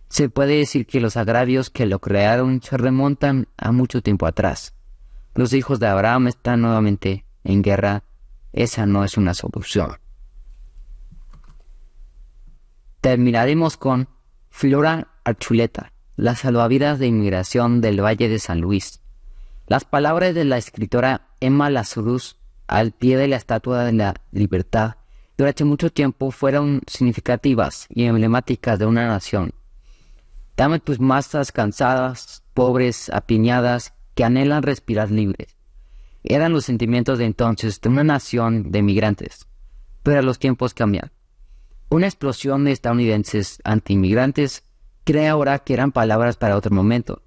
Se 0.07 0.29
puede 0.29 0.60
decir 0.60 0.86
que 0.88 1.01
los 1.01 1.17
agravios 1.17 1.69
que 1.72 1.88
lo 1.88 2.00
crearon 2.00 2.62
se 2.62 2.77
remontan 2.77 3.50
a 3.57 3.74
mucho 3.74 4.01
tiempo 4.01 4.27
atrás. 4.27 4.76
Los 5.38 5.53
hijos 5.53 5.79
de 5.79 5.86
Abraham 5.86 6.29
están 6.29 6.62
nuevamente 6.62 7.24
en 7.44 7.62
guerra. 7.62 8.03
Esa 8.53 8.88
no 8.88 9.03
es 9.03 9.17
una 9.17 9.36
solución. 9.36 9.98
Terminaremos 13.01 13.77
con 13.77 14.10
Flora 14.50 15.10
Archuleta, 15.24 15.94
la 16.15 16.34
salvavidas 16.34 16.98
de 16.98 17.06
inmigración 17.06 17.82
del 17.82 18.03
Valle 18.03 18.29
de 18.29 18.39
San 18.39 18.62
Luis. 18.62 19.03
Las 19.67 19.86
palabras 19.86 20.34
de 20.34 20.44
la 20.44 20.58
escritora 20.58 21.27
Emma 21.39 21.70
Lazarus 21.70 22.39
al 22.65 22.94
pie 22.94 23.15
de 23.15 23.27
la 23.27 23.36
Estatua 23.36 23.84
de 23.84 23.94
la 23.94 24.15
Libertad 24.32 24.96
durante 25.38 25.65
mucho 25.65 25.91
tiempo 25.91 26.32
fueron 26.32 26.82
significativas 26.88 27.86
y 27.91 28.06
emblemáticas 28.06 28.79
de 28.79 28.88
una 28.88 29.06
nación. 29.06 29.53
Dame 30.56 30.79
tus 30.79 31.00
masas 31.00 31.51
cansadas, 31.51 32.44
pobres, 32.56 33.12
apiñadas, 33.12 33.94
que 34.17 34.24
anhelan 34.24 34.63
respirar 34.63 35.12
libres. 35.12 35.55
Eran 36.24 36.51
los 36.51 36.65
sentimientos 36.65 37.19
de 37.19 37.25
entonces 37.25 37.79
de 37.79 37.89
una 37.89 38.03
nación 38.03 38.71
de 38.71 38.81
migrantes. 38.81 39.47
Pero 40.01 40.24
los 40.24 40.39
tiempos 40.39 40.74
cambian. 40.74 41.12
Una 41.89 42.07
explosión 42.07 42.65
de 42.65 42.71
estadounidenses 42.71 43.62
anti-inmigrantes 43.63 44.63
cree 45.03 45.27
ahora 45.27 45.59
que 45.59 45.75
eran 45.75 45.91
palabras 45.91 46.36
para 46.36 46.57
otro 46.57 46.74
momento. 46.74 47.21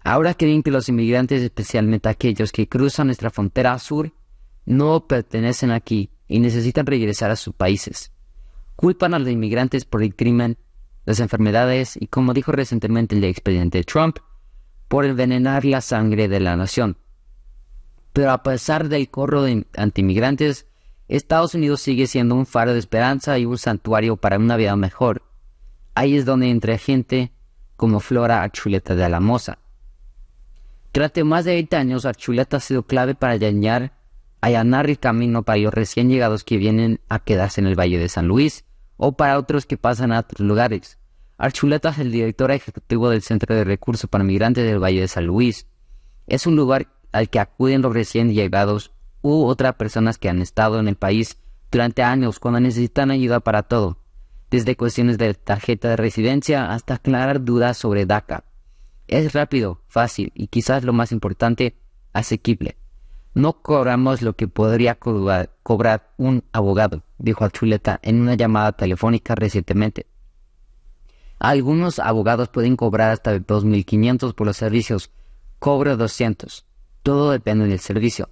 Ahora 0.00 0.34
creen 0.34 0.64
que 0.64 0.72
los 0.72 0.88
inmigrantes, 0.88 1.40
especialmente 1.40 2.08
aquellos 2.08 2.50
que 2.50 2.68
cruzan 2.68 3.06
nuestra 3.06 3.30
frontera 3.30 3.78
sur, 3.78 4.12
no 4.66 5.06
pertenecen 5.06 5.70
aquí 5.70 6.10
y 6.26 6.40
necesitan 6.40 6.86
regresar 6.86 7.30
a 7.30 7.36
sus 7.36 7.54
países. 7.54 8.10
Culpan 8.74 9.14
a 9.14 9.20
los 9.20 9.28
inmigrantes 9.28 9.84
por 9.84 10.02
el 10.02 10.16
crimen, 10.16 10.58
las 11.04 11.20
enfermedades 11.20 11.96
y, 11.96 12.08
como 12.08 12.34
dijo 12.34 12.50
recientemente 12.50 13.16
el 13.16 13.22
expresidente 13.22 13.84
Trump, 13.84 14.18
por 14.88 15.04
envenenar 15.04 15.64
la 15.64 15.80
sangre 15.80 16.28
de 16.28 16.40
la 16.40 16.56
nación. 16.56 16.96
Pero 18.12 18.32
a 18.32 18.42
pesar 18.42 18.88
del 18.88 19.10
corro 19.10 19.42
de 19.42 19.66
antimigrantes, 19.76 20.66
Estados 21.08 21.54
Unidos 21.54 21.80
sigue 21.80 22.06
siendo 22.06 22.34
un 22.34 22.46
faro 22.46 22.72
de 22.72 22.78
esperanza 22.78 23.38
y 23.38 23.44
un 23.44 23.58
santuario 23.58 24.16
para 24.16 24.38
una 24.38 24.56
vida 24.56 24.76
mejor. 24.76 25.22
Ahí 25.94 26.16
es 26.16 26.24
donde 26.24 26.50
entra 26.50 26.76
gente 26.78 27.32
como 27.76 28.00
Flora 28.00 28.42
Archuleta 28.42 28.94
de 28.94 29.04
Alamosa. 29.04 29.58
Durante 30.92 31.22
más 31.22 31.44
de 31.44 31.54
20 31.54 31.76
años, 31.76 32.04
Archuleta 32.04 32.56
ha 32.56 32.60
sido 32.60 32.82
clave 32.82 33.14
para 33.14 33.34
allanar 33.34 33.92
allanar 34.40 34.88
el 34.88 34.98
camino 34.98 35.42
para 35.42 35.58
los 35.58 35.74
recién 35.74 36.08
llegados 36.08 36.44
que 36.44 36.56
vienen 36.56 37.00
a 37.08 37.18
quedarse 37.18 37.60
en 37.60 37.66
el 37.66 37.78
Valle 37.78 37.98
de 37.98 38.08
San 38.08 38.28
Luis 38.28 38.64
o 38.96 39.12
para 39.12 39.38
otros 39.38 39.66
que 39.66 39.76
pasan 39.76 40.12
a 40.12 40.20
otros 40.20 40.46
lugares. 40.46 40.97
Archuleta 41.38 41.90
es 41.90 41.98
el 41.98 42.10
director 42.10 42.50
ejecutivo 42.50 43.10
del 43.10 43.22
Centro 43.22 43.54
de 43.54 43.62
Recursos 43.62 44.10
para 44.10 44.24
Migrantes 44.24 44.64
del 44.64 44.82
Valle 44.82 45.02
de 45.02 45.08
San 45.08 45.24
Luis. 45.24 45.68
Es 46.26 46.48
un 46.48 46.56
lugar 46.56 46.88
al 47.12 47.30
que 47.30 47.38
acuden 47.38 47.80
los 47.80 47.94
recién 47.94 48.34
llegados 48.34 48.90
u 49.22 49.44
otras 49.44 49.76
personas 49.76 50.18
que 50.18 50.28
han 50.28 50.42
estado 50.42 50.80
en 50.80 50.88
el 50.88 50.96
país 50.96 51.38
durante 51.70 52.02
años 52.02 52.40
cuando 52.40 52.58
necesitan 52.58 53.12
ayuda 53.12 53.38
para 53.38 53.62
todo, 53.62 53.98
desde 54.50 54.76
cuestiones 54.76 55.16
de 55.16 55.32
tarjeta 55.34 55.90
de 55.90 55.96
residencia 55.96 56.72
hasta 56.72 56.94
aclarar 56.94 57.44
dudas 57.44 57.78
sobre 57.78 58.04
DACA. 58.04 58.42
Es 59.06 59.32
rápido, 59.32 59.80
fácil 59.86 60.32
y 60.34 60.48
quizás 60.48 60.82
lo 60.82 60.92
más 60.92 61.12
importante, 61.12 61.76
asequible. 62.12 62.76
No 63.34 63.62
cobramos 63.62 64.22
lo 64.22 64.34
que 64.34 64.48
podría 64.48 64.96
cobrar, 64.96 66.12
un 66.16 66.42
abogado, 66.50 67.04
dijo 67.16 67.44
Archuleta 67.44 68.00
en 68.02 68.20
una 68.20 68.34
llamada 68.34 68.72
telefónica 68.72 69.36
recientemente. 69.36 70.06
Algunos 71.38 71.98
abogados 71.98 72.48
pueden 72.48 72.76
cobrar 72.76 73.10
hasta 73.10 73.36
2.500 73.36 74.34
por 74.34 74.46
los 74.46 74.56
servicios. 74.56 75.10
Cobro 75.58 75.96
200. 75.96 76.66
Todo 77.02 77.30
depende 77.30 77.66
del 77.66 77.78
servicio. 77.78 78.30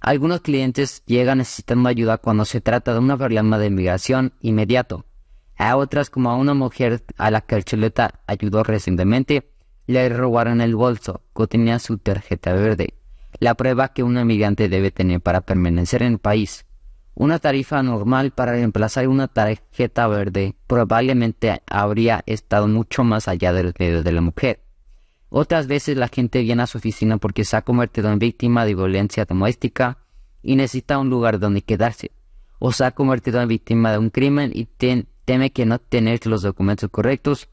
Algunos 0.00 0.40
clientes 0.40 1.02
llegan 1.06 1.38
necesitando 1.38 1.88
ayuda 1.88 2.18
cuando 2.18 2.44
se 2.44 2.60
trata 2.60 2.92
de 2.92 2.98
un 2.98 3.16
problema 3.16 3.58
de 3.58 3.66
inmigración 3.66 4.32
inmediato. 4.40 5.04
A 5.56 5.76
otras, 5.76 6.10
como 6.10 6.30
a 6.30 6.36
una 6.36 6.54
mujer 6.54 7.04
a 7.18 7.30
la 7.30 7.42
que 7.42 7.56
Archuleta 7.56 8.20
ayudó 8.26 8.62
recientemente, 8.62 9.50
le 9.86 10.08
robaron 10.08 10.60
el 10.60 10.74
bolso 10.74 11.22
que 11.36 11.46
tenía 11.46 11.78
su 11.78 11.98
tarjeta 11.98 12.54
verde 12.54 12.94
la 13.38 13.54
prueba 13.54 13.92
que 13.92 14.02
un 14.02 14.18
emigrante 14.18 14.68
debe 14.68 14.90
tener 14.90 15.20
para 15.20 15.40
permanecer 15.40 16.02
en 16.02 16.14
el 16.14 16.18
país. 16.18 16.66
Una 17.20 17.38
tarifa 17.38 17.82
normal 17.82 18.30
para 18.30 18.52
reemplazar 18.52 19.06
una 19.06 19.28
tarjeta 19.28 20.08
verde 20.08 20.54
probablemente 20.66 21.60
habría 21.66 22.22
estado 22.24 22.66
mucho 22.66 23.04
más 23.04 23.28
allá 23.28 23.52
del 23.52 23.72
dedo 23.72 24.02
de 24.02 24.10
la 24.10 24.22
mujer. 24.22 24.62
Otras 25.28 25.66
veces 25.66 25.98
la 25.98 26.08
gente 26.08 26.40
viene 26.40 26.62
a 26.62 26.66
su 26.66 26.78
oficina 26.78 27.18
porque 27.18 27.44
se 27.44 27.58
ha 27.58 27.60
convertido 27.60 28.10
en 28.10 28.18
víctima 28.18 28.64
de 28.64 28.74
violencia 28.74 29.26
doméstica 29.26 29.98
y 30.42 30.56
necesita 30.56 30.98
un 30.98 31.10
lugar 31.10 31.38
donde 31.38 31.60
quedarse, 31.60 32.10
o 32.58 32.72
se 32.72 32.86
ha 32.86 32.92
convertido 32.92 33.42
en 33.42 33.48
víctima 33.48 33.92
de 33.92 33.98
un 33.98 34.08
crimen 34.08 34.50
y 34.54 34.64
teme 35.26 35.52
que 35.52 35.66
no 35.66 35.78
tener 35.78 36.26
los 36.26 36.40
documentos 36.40 36.88
correctos 36.88 37.50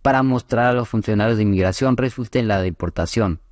para 0.00 0.22
mostrar 0.22 0.68
a 0.68 0.72
los 0.72 0.88
funcionarios 0.88 1.36
de 1.36 1.42
inmigración 1.42 1.98
resulte 1.98 2.38
en 2.38 2.48
la 2.48 2.62
deportación 2.62 3.42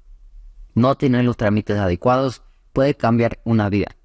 no 0.75 0.95
tener 0.95 1.27
los 1.27 1.37
trámites 1.37 1.77
adecuados 1.77 2.43
puede 2.73 2.95
cambiar 2.95 3.41
una 3.45 3.69
vida. 3.69 3.98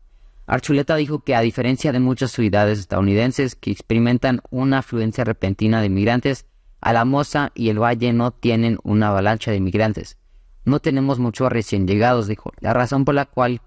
Archuleta 0.45 0.95
dijo 0.95 1.23
que 1.23 1.35
a 1.35 1.41
diferencia 1.41 1.91
de 1.91 1.99
muchas 1.99 2.31
ciudades 2.31 2.79
estadounidenses 2.79 3.55
que 3.55 3.71
experimentan 3.71 4.41
una 4.49 4.79
afluencia 4.79 5.23
repentina 5.23 5.79
de 5.79 5.87
inmigrantes, 5.87 6.45
Alamosa 6.81 7.51
y 7.55 7.69
el 7.69 7.81
Valle 7.81 8.11
no 8.11 8.31
tienen 8.31 8.77
una 8.83 9.07
avalancha 9.07 9.51
de 9.51 9.57
inmigrantes. 9.57 10.17
No 10.65 10.79
tenemos 10.79 11.19
muchos 11.19 11.51
recién 11.51 11.87
llegados, 11.87 12.27
dijo. 12.27 12.51
La 12.59 12.73
razón 12.73 13.05
por 13.05 13.15
la 13.15 13.25
cual 13.25 13.61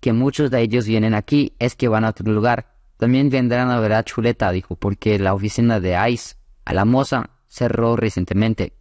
que 0.00 0.12
muchos 0.12 0.50
de 0.50 0.60
ellos 0.60 0.86
vienen 0.86 1.14
aquí 1.14 1.54
es 1.58 1.76
que 1.76 1.88
van 1.88 2.04
a 2.04 2.10
otro 2.10 2.30
lugar. 2.32 2.74
También 2.96 3.28
vendrán 3.28 3.70
a 3.70 3.80
ver 3.80 3.92
a 3.92 4.04
Chuleta, 4.04 4.50
dijo, 4.50 4.76
porque 4.76 5.18
la 5.18 5.34
oficina 5.34 5.80
de 5.80 5.96
ICE, 6.10 6.36
Alamosa, 6.64 7.30
cerró 7.48 7.96
recientemente. 7.96 8.72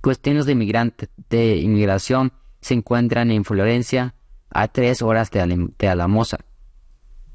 Cuestiones 0.00 0.46
de, 0.46 0.92
de 1.28 1.56
inmigración 1.56 2.32
se 2.60 2.74
encuentran 2.74 3.30
en 3.30 3.44
Florencia, 3.44 4.14
a 4.50 4.68
tres 4.68 5.02
horas 5.02 5.30
de, 5.30 5.88
Alamosa. 5.88 6.38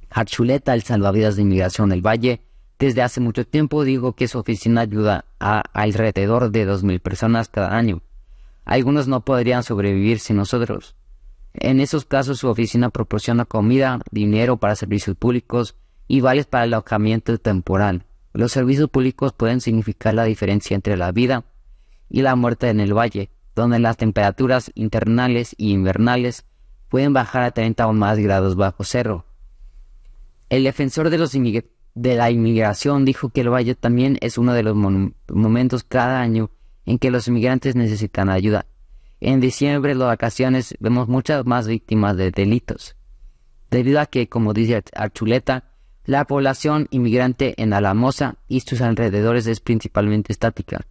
Archuleta, 0.09 0.73
el 0.73 0.83
salvavidas 0.83 1.35
de 1.35 1.43
inmigración 1.43 1.89
del 1.89 2.05
Valle, 2.05 2.41
desde 2.79 3.01
hace 3.01 3.19
mucho 3.19 3.45
tiempo 3.45 3.83
dijo 3.83 4.13
que 4.13 4.27
su 4.27 4.37
oficina 4.37 4.81
ayuda 4.81 5.25
a 5.39 5.63
alrededor 5.73 6.51
de 6.51 6.67
2.000 6.67 6.99
personas 6.99 7.49
cada 7.49 7.75
año. 7.75 8.01
Algunos 8.65 9.07
no 9.07 9.21
podrían 9.21 9.63
sobrevivir 9.63 10.19
sin 10.19 10.35
nosotros. 10.35 10.95
En 11.53 11.79
esos 11.79 12.05
casos 12.05 12.39
su 12.39 12.47
oficina 12.47 12.89
proporciona 12.89 13.45
comida, 13.45 13.99
dinero 14.11 14.57
para 14.57 14.75
servicios 14.75 15.17
públicos 15.17 15.75
y 16.07 16.21
vales 16.21 16.45
para 16.45 16.65
el 16.65 16.73
alojamiento 16.73 17.35
temporal. 17.39 18.05
Los 18.33 18.51
servicios 18.51 18.89
públicos 18.89 19.33
pueden 19.33 19.61
significar 19.61 20.13
la 20.13 20.25
diferencia 20.25 20.75
entre 20.75 20.97
la 20.97 21.11
vida 21.11 21.45
y 22.09 22.21
la 22.21 22.35
muerte 22.35 22.69
en 22.69 22.79
el 22.79 22.95
valle, 22.95 23.31
donde 23.55 23.79
las 23.79 23.97
temperaturas 23.97 24.71
internales 24.75 25.55
y 25.57 25.71
invernales 25.71 26.45
pueden 26.89 27.13
bajar 27.13 27.41
a 27.43 27.51
30 27.51 27.87
o 27.87 27.93
más 27.93 28.19
grados 28.19 28.55
bajo 28.55 28.83
cero. 28.83 29.25
El 30.49 30.63
defensor 30.63 31.09
de, 31.09 32.15
la 32.15 32.31
inmigración 32.31 33.03
dijo 33.03 33.29
que 33.29 33.41
el 33.41 33.49
valle 33.49 33.75
también 33.75 34.17
es 34.21 34.37
uno 34.37 34.53
de 34.53 34.63
los 34.63 34.75
momentos 34.75 35.83
cada 35.83 36.21
año 36.21 36.51
en 36.85 36.99
que 36.99 37.11
los 37.11 37.27
inmigrantes 37.27 37.75
necesitan 37.75 38.29
ayuda. 38.29 38.65
En 39.19 39.41
diciembre, 39.41 39.95
las 39.95 40.07
vacaciones, 40.07 40.75
vemos 40.79 41.07
muchas 41.07 41.45
más 41.45 41.67
víctimas 41.67 42.15
de 42.15 42.31
delitos. 42.31 42.95
Debido 43.69 43.99
a 43.99 44.05
que, 44.05 44.29
como 44.29 44.53
dice 44.53 44.83
Archuleta, 44.93 45.65
La 46.05 46.23
población 46.23 46.87
inmigrante 46.91 47.53
en 47.61 47.73
Alamosa 47.73 48.37
y 48.47 48.61
sus 48.61 48.79
alrededores 48.79 49.45
es 49.47 49.59
principalmente 49.59 50.31
estática. 50.31 50.87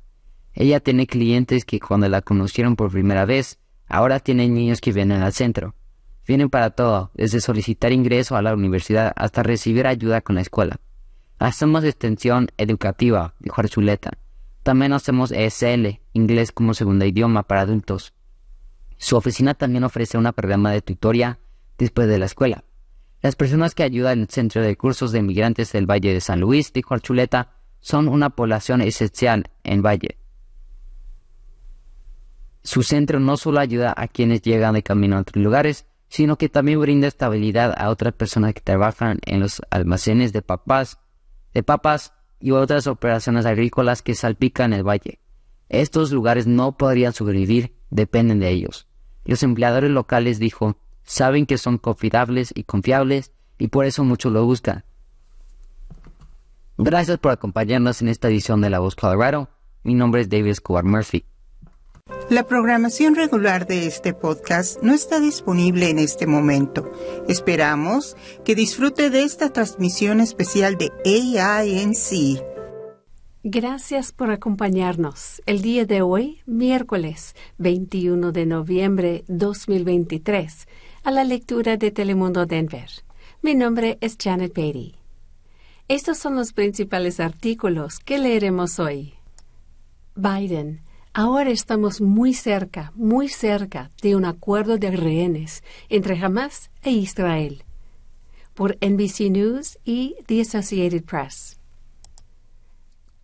Ella 0.52 0.80
tiene 0.80 1.06
clientes 1.06 1.64
que 1.64 1.80
cuando 1.80 2.06
la 2.10 2.20
conocieron 2.20 2.76
por 2.76 2.90
primera 2.90 3.24
vez, 3.24 3.58
ahora 3.88 4.20
tienen 4.20 4.52
niños 4.52 4.82
que 4.82 4.92
vienen 4.92 5.22
al 5.22 5.32
centro. 5.32 5.74
Vienen 6.26 6.50
para 6.50 6.70
todo, 6.70 7.10
desde 7.14 7.40
solicitar 7.40 7.92
ingreso 7.92 8.36
a 8.36 8.42
la 8.42 8.52
universidad 8.52 9.12
hasta 9.16 9.42
recibir 9.42 9.86
ayuda 9.86 10.20
con 10.20 10.34
la 10.34 10.40
escuela. 10.40 10.80
Hacemos 11.38 11.84
extensión 11.84 12.48
educativa, 12.56 13.34
dijo 13.38 13.60
Archuleta. 13.60 14.18
También 14.62 14.92
hacemos 14.92 15.30
ESL, 15.30 16.00
inglés 16.12 16.50
como 16.50 16.74
segundo 16.74 17.04
idioma 17.04 17.44
para 17.44 17.60
adultos. 17.60 18.14
Su 18.98 19.16
oficina 19.16 19.54
también 19.54 19.84
ofrece 19.84 20.18
un 20.18 20.24
programa 20.32 20.72
de 20.72 20.82
tutoría 20.82 21.38
después 21.78 22.08
de 22.08 22.18
la 22.18 22.26
escuela. 22.26 22.64
Las 23.22 23.36
personas 23.36 23.74
que 23.74 23.82
ayudan 23.82 24.14
en 24.14 24.20
el 24.22 24.28
Centro 24.28 24.62
de 24.62 24.76
Cursos 24.76 25.12
de 25.12 25.20
Inmigrantes 25.20 25.72
del 25.72 25.88
Valle 25.88 26.12
de 26.12 26.20
San 26.20 26.40
Luis, 26.40 26.72
dijo 26.72 26.94
Archuleta, 26.94 27.52
son 27.80 28.08
una 28.08 28.30
población 28.30 28.80
esencial 28.80 29.50
en 29.62 29.82
Valle. 29.82 30.18
Su 32.62 32.82
centro 32.82 33.20
no 33.20 33.36
solo 33.36 33.60
ayuda 33.60 33.94
a 33.96 34.08
quienes 34.08 34.42
llegan 34.42 34.74
de 34.74 34.82
camino 34.82 35.16
a 35.16 35.20
otros 35.20 35.42
lugares, 35.42 35.86
sino 36.16 36.38
que 36.38 36.48
también 36.48 36.80
brinda 36.80 37.08
estabilidad 37.08 37.74
a 37.76 37.90
otras 37.90 38.14
personas 38.14 38.54
que 38.54 38.62
trabajan 38.62 39.18
en 39.26 39.38
los 39.38 39.60
almacenes 39.68 40.32
de 40.32 40.40
papas, 40.40 40.98
de 41.52 41.62
papas 41.62 42.14
y 42.40 42.52
otras 42.52 42.86
operaciones 42.86 43.44
agrícolas 43.44 44.00
que 44.00 44.14
salpican 44.14 44.72
el 44.72 44.82
valle. 44.82 45.20
Estos 45.68 46.12
lugares 46.12 46.46
no 46.46 46.78
podrían 46.78 47.12
sobrevivir, 47.12 47.76
dependen 47.90 48.40
de 48.40 48.48
ellos. 48.48 48.88
Los 49.26 49.42
empleadores 49.42 49.90
locales, 49.90 50.38
dijo, 50.38 50.78
saben 51.02 51.44
que 51.44 51.58
son 51.58 51.76
confiables 51.76 52.50
y 52.54 52.62
confiables 52.62 53.32
y 53.58 53.68
por 53.68 53.84
eso 53.84 54.02
muchos 54.02 54.32
lo 54.32 54.46
buscan. 54.46 54.84
Gracias 56.78 57.18
por 57.18 57.32
acompañarnos 57.32 58.00
en 58.00 58.08
esta 58.08 58.28
edición 58.28 58.62
de 58.62 58.70
La 58.70 58.78
Voz 58.78 58.96
Colorado. 58.96 59.50
Mi 59.82 59.92
nombre 59.92 60.22
es 60.22 60.30
David 60.30 60.52
Escobar 60.52 60.84
Murphy. 60.84 61.26
La 62.28 62.44
programación 62.44 63.14
regular 63.14 63.68
de 63.68 63.86
este 63.86 64.12
podcast 64.12 64.82
no 64.82 64.92
está 64.92 65.20
disponible 65.20 65.90
en 65.90 66.00
este 66.00 66.26
momento. 66.26 66.90
Esperamos 67.28 68.16
que 68.44 68.56
disfrute 68.56 69.10
de 69.10 69.22
esta 69.22 69.52
transmisión 69.52 70.20
especial 70.20 70.76
de 70.76 70.90
AINC. 71.04 72.42
Gracias 73.44 74.10
por 74.10 74.32
acompañarnos 74.32 75.40
el 75.46 75.62
día 75.62 75.84
de 75.84 76.02
hoy, 76.02 76.42
miércoles 76.46 77.36
21 77.58 78.32
de 78.32 78.46
noviembre 78.46 79.24
2023, 79.28 80.66
a 81.04 81.10
la 81.12 81.22
lectura 81.22 81.76
de 81.76 81.92
Telemundo 81.92 82.44
Denver. 82.44 82.90
Mi 83.40 83.54
nombre 83.54 83.98
es 84.00 84.16
Janet 84.20 84.52
Beatty. 84.52 84.96
Estos 85.86 86.18
son 86.18 86.34
los 86.34 86.52
principales 86.52 87.20
artículos 87.20 88.00
que 88.00 88.18
leeremos 88.18 88.80
hoy. 88.80 89.14
Biden 90.16 90.85
Ahora 91.18 91.48
estamos 91.48 92.02
muy 92.02 92.34
cerca, 92.34 92.92
muy 92.94 93.30
cerca 93.30 93.90
de 94.02 94.16
un 94.16 94.26
acuerdo 94.26 94.76
de 94.76 94.90
rehenes 94.90 95.64
entre 95.88 96.22
Hamas 96.22 96.70
e 96.82 96.90
Israel. 96.90 97.64
Por 98.52 98.76
NBC 98.82 99.30
News 99.30 99.78
y 99.82 100.16
The 100.26 100.42
Associated 100.42 101.04
Press. 101.04 101.58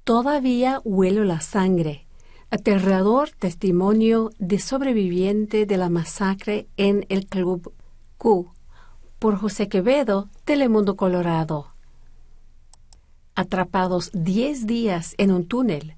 Todavía 0.05 0.81
huelo 0.85 1.25
la 1.25 1.43
sangre. 1.43 2.07
Aterrador 2.49 3.29
testimonio 3.39 4.31
de 4.39 4.59
sobreviviente 4.59 5.67
de 5.67 5.77
la 5.77 5.91
masacre 5.91 6.69
en 6.79 7.05
el 7.11 7.27
Club 7.27 7.75
Q. 8.17 8.55
Por 9.19 9.37
José 9.37 9.69
Quevedo, 9.69 10.31
Telemundo 10.47 10.97
Colorado. 10.97 11.75
Atrapados 13.35 14.11
10 14.15 14.67
días 14.67 15.15
en 15.19 15.31
un 15.31 15.45
túnel 15.47 15.95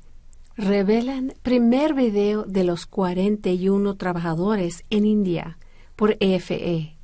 revelan 0.57 1.35
primer 1.43 1.95
video 1.95 2.45
de 2.45 2.65
los 2.65 2.87
41 2.87 3.97
trabajadores 3.97 4.85
en 4.91 5.05
India 5.05 5.59
por 5.97 6.17
EFE. 6.21 6.97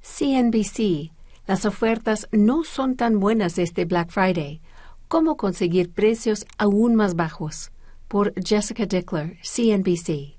CNBC, 0.00 1.12
las 1.46 1.64
ofertas 1.64 2.28
no 2.32 2.64
son 2.64 2.96
tan 2.96 3.20
buenas 3.20 3.58
este 3.58 3.84
Black 3.84 4.10
Friday. 4.10 4.60
¿Cómo 5.08 5.36
conseguir 5.36 5.92
precios 5.92 6.46
aún 6.58 6.94
más 6.94 7.14
bajos? 7.14 7.70
Por 8.08 8.34
Jessica 8.42 8.86
Dickler, 8.86 9.38
CNBC. 9.42 10.36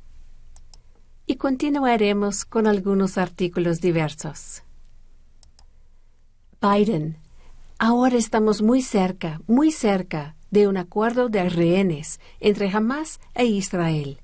Y 1.26 1.36
continuaremos 1.38 2.46
con 2.46 2.68
algunos 2.68 3.18
artículos 3.18 3.80
diversos. 3.82 4.64
Biden. 6.62 7.18
Ahora 7.80 8.18
estamos 8.18 8.62
muy 8.62 8.82
cerca, 8.82 9.42
muy 9.48 9.72
cerca 9.72 10.36
de 10.54 10.68
un 10.68 10.78
acuerdo 10.78 11.30
de 11.30 11.50
rehenes 11.50 12.20
entre 12.40 12.70
Hamas 12.70 13.20
e 13.34 13.46
Israel. 13.46 14.20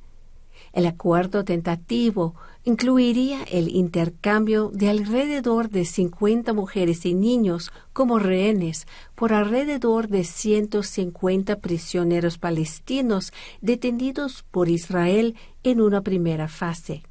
El 0.73 0.85
acuerdo 0.85 1.43
tentativo 1.43 2.35
incluiría 2.63 3.41
el 3.45 3.67
intercambio 3.75 4.69
de 4.71 4.89
alrededor 4.91 5.71
de 5.71 5.85
50 5.85 6.53
mujeres 6.53 7.07
y 7.07 7.15
niños 7.15 7.71
como 7.93 8.19
rehenes 8.19 8.85
por 9.15 9.33
alrededor 9.33 10.07
de 10.07 10.23
150 10.23 11.55
prisioneros 11.55 12.37
palestinos 12.37 13.33
detenidos 13.61 14.45
por 14.51 14.69
Israel 14.69 15.35
en 15.63 15.81
una 15.81 16.01
primera 16.01 16.47
fase. 16.47 17.01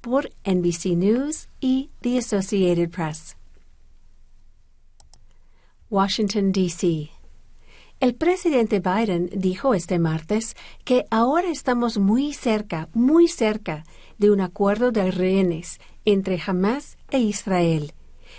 Por 0.00 0.30
NBC 0.46 0.96
News 0.96 1.50
y 1.60 1.90
The 2.00 2.16
Associated 2.16 2.88
Press. 2.88 3.36
Washington, 5.90 6.50
D.C. 6.52 7.17
El 8.00 8.14
presidente 8.14 8.78
Biden 8.78 9.28
dijo 9.34 9.74
este 9.74 9.98
martes 9.98 10.54
que 10.84 11.06
ahora 11.10 11.50
estamos 11.50 11.98
muy 11.98 12.32
cerca, 12.32 12.88
muy 12.94 13.26
cerca 13.26 13.84
de 14.18 14.30
un 14.30 14.40
acuerdo 14.40 14.92
de 14.92 15.10
rehenes 15.10 15.80
entre 16.04 16.40
Hamas 16.46 16.96
e 17.10 17.18
Israel 17.18 17.92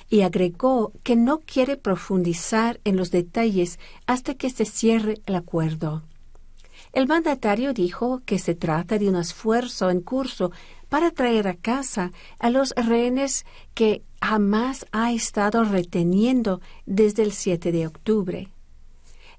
y 0.10 0.22
agregó 0.22 0.93
que 1.04 1.17
no 1.17 1.41
quiere 1.41 1.76
profundizar 1.76 2.80
en 2.86 2.95
los 2.95 3.12
detalles 3.12 3.80
hasta 4.08 4.34
que 4.34 4.50
se 4.50 4.63
cierre 4.63 5.15
el 5.26 5.36
acuerdo. 5.36 6.04
El 6.93 7.08
mandatario 7.08 7.74
dijo 7.74 8.22
que 8.26 8.39
se 8.39 8.56
trata 8.56 8.98
de 8.98 9.10
un 9.10 9.17
esfuerzo 9.17 9.89
en 9.89 10.00
curso 10.00 10.54
para 10.88 11.12
traer 11.12 11.50
a 11.50 11.56
casa 11.56 12.13
a 12.39 12.50
los 12.50 12.74
rehenes 12.78 13.45
que 13.74 14.04
Hamas 14.22 14.86
ha 14.93 15.12
estado 15.12 15.65
reteniendo 15.65 16.62
desde 16.86 17.24
el 17.24 17.34
7 17.34 17.74
de 17.74 17.88
octubre. 17.88 18.48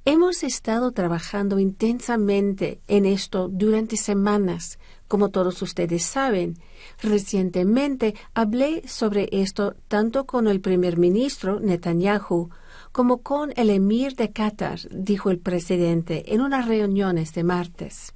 Hemos 0.07 0.43
estado 0.45 0.93
trabajando 0.93 1.59
intensamente 1.59 2.81
en 2.89 3.05
esto 3.05 3.49
durante 3.49 3.99
semanas, 3.99 4.79
como 5.09 5.29
todos 5.29 5.61
ustedes 5.61 6.05
saben. 6.05 6.57
Recientemente 7.03 8.15
hablé 8.33 8.89
sobre 8.89 9.29
esto 9.31 9.75
tanto 9.89 10.25
con 10.25 10.49
el 10.49 10.63
primer 10.63 10.97
ministro 10.97 11.61
Netanyahu 11.61 12.49
como 12.93 13.19
con 13.19 13.53
el 13.57 13.69
emir 13.69 14.17
de 14.17 14.33
Qatar, 14.33 14.81
dijo 14.91 15.31
el 15.31 15.39
presidente 15.39 16.33
en 16.35 16.41
una 16.41 16.63
reunión 16.63 17.19
este 17.19 17.45
martes. 17.45 18.15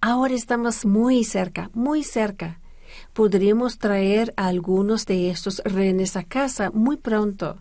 Ahora 0.00 0.34
estamos 0.34 0.84
muy 0.84 1.22
cerca, 1.22 1.70
muy 1.74 2.02
cerca. 2.02 2.60
Podríamos 3.12 3.78
traer 3.78 4.34
a 4.36 4.48
algunos 4.48 5.06
de 5.06 5.30
estos 5.30 5.62
rehenes 5.64 6.16
a 6.16 6.24
casa 6.24 6.70
muy 6.72 6.96
pronto. 6.96 7.58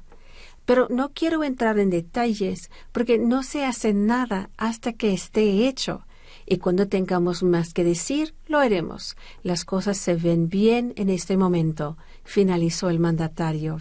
Pero 0.67 0.87
no 0.89 1.13
quiero 1.13 1.45
entrar 1.45 1.79
en 1.79 1.89
detalles 1.89 2.69
porque 2.91 3.17
no 3.17 3.41
se 3.41 3.63
hace 3.63 3.93
nada 3.93 4.49
hasta 4.57 4.91
que 4.91 5.13
esté 5.13 5.65
hecho. 5.65 6.05
Y 6.45 6.57
cuando 6.57 6.89
tengamos 6.89 7.41
más 7.41 7.73
que 7.73 7.85
decir, 7.85 8.35
lo 8.47 8.59
haremos. 8.59 9.15
Las 9.43 9.63
cosas 9.63 9.97
se 9.97 10.15
ven 10.15 10.49
bien 10.49 10.91
en 10.97 11.09
este 11.09 11.37
momento, 11.37 11.97
finalizó 12.25 12.89
el 12.89 12.99
mandatario. 12.99 13.77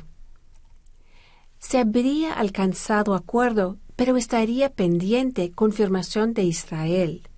Se 1.58 1.78
habría 1.78 2.34
alcanzado 2.34 3.16
acuerdo, 3.16 3.78
pero 3.96 4.16
estaría 4.16 4.70
pendiente 4.72 5.50
confirmación 5.50 6.34
de 6.34 6.44
Israel. 6.44 7.28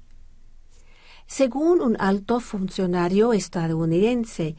Según 1.26 1.80
un 1.80 1.96
alto 2.00 2.40
funcionario 2.40 3.32
estadounidense, 3.32 4.56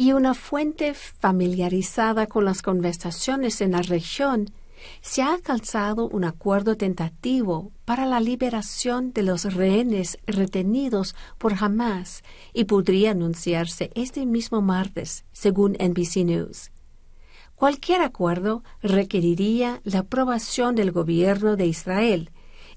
y 0.00 0.14
una 0.14 0.32
fuente 0.32 0.94
familiarizada 0.94 2.26
con 2.26 2.46
las 2.46 2.62
conversaciones 2.62 3.60
en 3.60 3.72
la 3.72 3.82
región, 3.82 4.50
se 5.02 5.20
ha 5.20 5.34
alcanzado 5.34 6.08
un 6.08 6.24
acuerdo 6.24 6.78
tentativo 6.78 7.70
para 7.84 8.06
la 8.06 8.18
liberación 8.18 9.12
de 9.12 9.22
los 9.24 9.52
rehenes 9.52 10.16
retenidos 10.26 11.14
por 11.36 11.52
Hamas 11.62 12.22
y 12.54 12.64
podría 12.64 13.10
anunciarse 13.10 13.90
este 13.94 14.24
mismo 14.24 14.62
martes, 14.62 15.26
según 15.32 15.72
NBC 15.72 16.24
News. 16.24 16.70
Cualquier 17.54 18.00
acuerdo 18.00 18.64
requeriría 18.82 19.82
la 19.84 19.98
aprobación 19.98 20.76
del 20.76 20.92
gobierno 20.92 21.56
de 21.56 21.66
Israel 21.66 22.30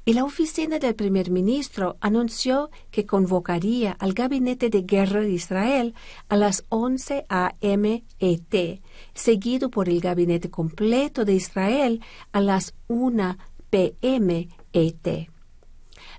y 0.05 0.13
la 0.13 0.25
oficina 0.25 0.79
del 0.79 0.95
primer 0.95 1.31
ministro 1.31 1.97
anunció 2.01 2.69
que 2.91 3.05
convocaría 3.05 3.93
al 3.93 4.13
gabinete 4.13 4.69
de 4.69 4.81
guerra 4.81 5.21
de 5.21 5.31
Israel 5.31 5.93
a 6.27 6.35
las 6.35 6.65
11 6.69 7.25
a.m. 7.29 8.03
ET, 8.19 8.81
seguido 9.13 9.69
por 9.69 9.87
el 9.87 10.01
gabinete 10.01 10.49
completo 10.49 11.23
de 11.23 11.33
Israel 11.33 12.01
a 12.33 12.41
las 12.41 12.73
1 12.87 13.37
p.m. 13.69 14.49
ET. 14.73 15.29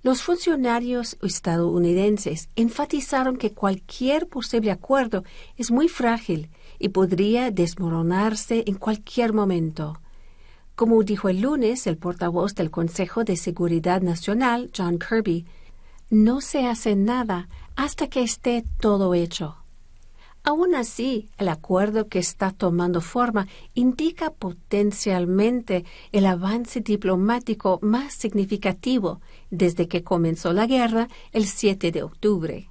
Los 0.03 0.23
funcionarios 0.23 1.17
estadounidenses 1.23 2.49
enfatizaron 2.57 3.37
que 3.37 3.53
cualquier 3.53 4.29
posible 4.29 4.71
acuerdo 4.71 5.25
es 5.57 5.71
muy 5.71 5.89
frágil 5.89 6.51
y 6.79 6.91
podría 6.91 7.51
desmoronarse 7.51 8.65
en 8.67 8.75
cualquier 8.75 9.33
momento. 9.33 10.01
Como 10.75 11.01
dijo 11.05 11.29
el 11.29 11.41
lunes 11.41 11.87
el 11.87 11.97
portavoz 11.97 12.57
del 12.57 12.73
Consejo 12.73 13.23
de 13.23 13.37
Seguridad 13.37 14.03
Nacional, 14.03 14.73
John 14.77 14.99
Kirby, 14.99 15.47
no 16.11 16.41
se 16.41 16.67
hace 16.67 16.97
nada 16.97 17.49
hasta 17.77 18.09
que 18.09 18.23
esté 18.23 18.65
todo 18.81 19.15
hecho. 19.15 19.57
Aún 20.43 20.75
así, 20.75 21.31
el 21.39 21.49
acuerdo 21.49 22.09
que 22.09 22.19
está 22.19 22.51
tomando 22.51 23.01
forma 23.01 23.47
indica 23.73 24.31
potencialmente 24.31 25.85
el 26.11 26.27
avance 26.27 26.81
diplomático 26.81 27.79
más 27.81 28.13
significativo 28.13 29.21
desde 29.51 29.87
que 29.87 30.03
comenzó 30.03 30.53
la 30.53 30.67
guerra 30.67 31.09
el 31.33 31.47
7 31.47 31.93
de 31.93 32.03
octubre. 32.03 32.71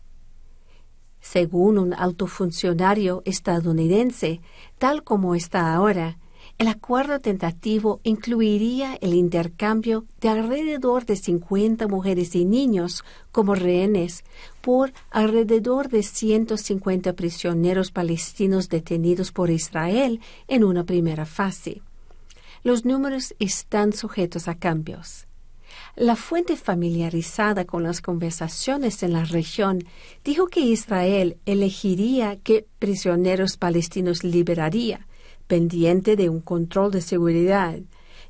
Según 1.21 1.79
un 1.79 1.93
alto 1.93 2.27
funcionario 2.27 3.21
estadounidense, 3.23 4.41
tal 4.77 5.03
como 5.03 5.35
está 5.35 5.73
ahora, 5.73 6.19
el 6.59 6.67
acuerdo 6.67 7.19
tentativo 7.19 7.99
incluiría 8.03 8.95
el 9.01 9.13
intercambio 9.13 10.05
de 10.21 10.29
alrededor 10.29 11.05
de 11.05 11.15
50 11.15 11.87
mujeres 11.87 12.35
y 12.35 12.45
niños 12.45 13.03
como 13.31 13.55
rehenes 13.55 14.23
por 14.61 14.93
alrededor 15.09 15.89
de 15.89 16.03
150 16.03 17.13
prisioneros 17.13 17.91
palestinos 17.91 18.69
detenidos 18.69 19.31
por 19.31 19.49
Israel 19.49 20.21
en 20.47 20.63
una 20.63 20.83
primera 20.83 21.25
fase. 21.25 21.81
Los 22.63 22.85
números 22.85 23.35
están 23.39 23.91
sujetos 23.91 24.47
a 24.47 24.55
cambios. 24.55 25.27
La 25.95 26.15
fuente 26.15 26.55
familiarizada 26.55 27.65
con 27.65 27.83
las 27.83 27.99
conversaciones 27.99 29.03
en 29.03 29.13
la 29.13 29.25
región 29.25 29.83
dijo 30.23 30.47
que 30.47 30.61
Israel 30.61 31.37
elegiría 31.45 32.37
qué 32.41 32.65
prisioneros 32.79 33.57
palestinos 33.57 34.23
liberaría, 34.23 35.07
pendiente 35.53 36.15
de 36.15 36.29
un 36.29 36.41
control 36.41 36.89
de 36.89 36.99
seguridad, 36.99 37.77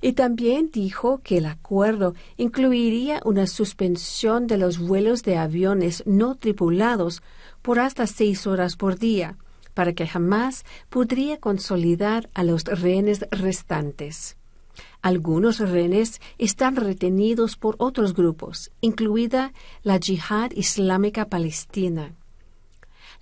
y 0.01 0.11
también 0.11 0.71
dijo 0.73 1.21
que 1.23 1.37
el 1.37 1.45
acuerdo 1.45 2.15
incluiría 2.35 3.21
una 3.23 3.47
suspensión 3.47 4.45
de 4.45 4.57
los 4.57 4.77
vuelos 4.77 5.23
de 5.23 5.37
aviones 5.37 6.03
no 6.05 6.35
tripulados 6.35 7.23
por 7.61 7.79
hasta 7.79 8.07
seis 8.07 8.45
horas 8.45 8.75
por 8.75 8.99
día, 8.99 9.37
para 9.73 9.93
que 9.93 10.05
jamás 10.05 10.65
podría 10.89 11.39
consolidar 11.39 12.29
a 12.33 12.43
los 12.43 12.65
rehenes 12.65 13.25
restantes. 13.31 14.35
Algunos 15.01 15.59
rehenes 15.59 16.19
están 16.37 16.75
retenidos 16.75 17.55
por 17.55 17.77
otros 17.77 18.15
grupos, 18.15 18.69
incluida 18.81 19.53
la 19.81 19.97
Yihad 19.97 20.51
Islámica 20.51 21.29
Palestina. 21.29 22.15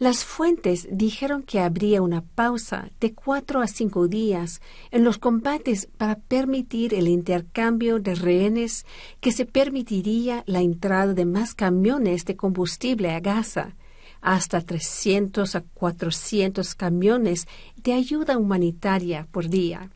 Las 0.01 0.25
fuentes 0.25 0.87
dijeron 0.89 1.43
que 1.43 1.59
habría 1.59 2.01
una 2.01 2.23
pausa 2.23 2.89
de 2.99 3.13
cuatro 3.13 3.61
a 3.61 3.67
cinco 3.67 4.07
días 4.07 4.59
en 4.89 5.03
los 5.03 5.19
combates 5.19 5.89
para 5.95 6.15
permitir 6.15 6.95
el 6.95 7.07
intercambio 7.07 7.99
de 7.99 8.15
rehenes 8.15 8.87
que 9.19 9.31
se 9.31 9.45
permitiría 9.45 10.43
la 10.47 10.61
entrada 10.61 11.13
de 11.13 11.25
más 11.25 11.53
camiones 11.53 12.25
de 12.25 12.35
combustible 12.35 13.11
a 13.11 13.19
Gaza, 13.19 13.75
hasta 14.21 14.61
300 14.61 15.55
a 15.55 15.61
400 15.61 16.73
camiones 16.73 17.47
de 17.75 17.93
ayuda 17.93 18.39
humanitaria 18.39 19.27
por 19.31 19.49
día. 19.49 19.91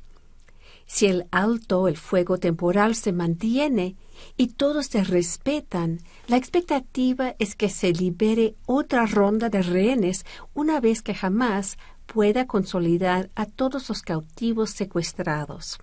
Si 0.85 1.07
el 1.07 1.25
alto 1.31 1.87
el 1.87 1.97
fuego 1.97 2.37
temporal 2.37 2.93
se 2.93 3.11
mantiene, 3.11 3.95
y 4.37 4.47
todos 4.47 4.87
se 4.87 5.03
respetan, 5.03 5.99
la 6.27 6.37
expectativa 6.37 7.35
es 7.39 7.55
que 7.55 7.69
se 7.69 7.91
libere 7.91 8.55
otra 8.65 9.05
ronda 9.05 9.49
de 9.49 9.61
rehenes 9.61 10.25
una 10.53 10.79
vez 10.79 11.01
que 11.01 11.13
jamás 11.13 11.77
pueda 12.05 12.47
consolidar 12.47 13.29
a 13.35 13.45
todos 13.45 13.89
los 13.89 14.01
cautivos 14.01 14.71
secuestrados. 14.71 15.79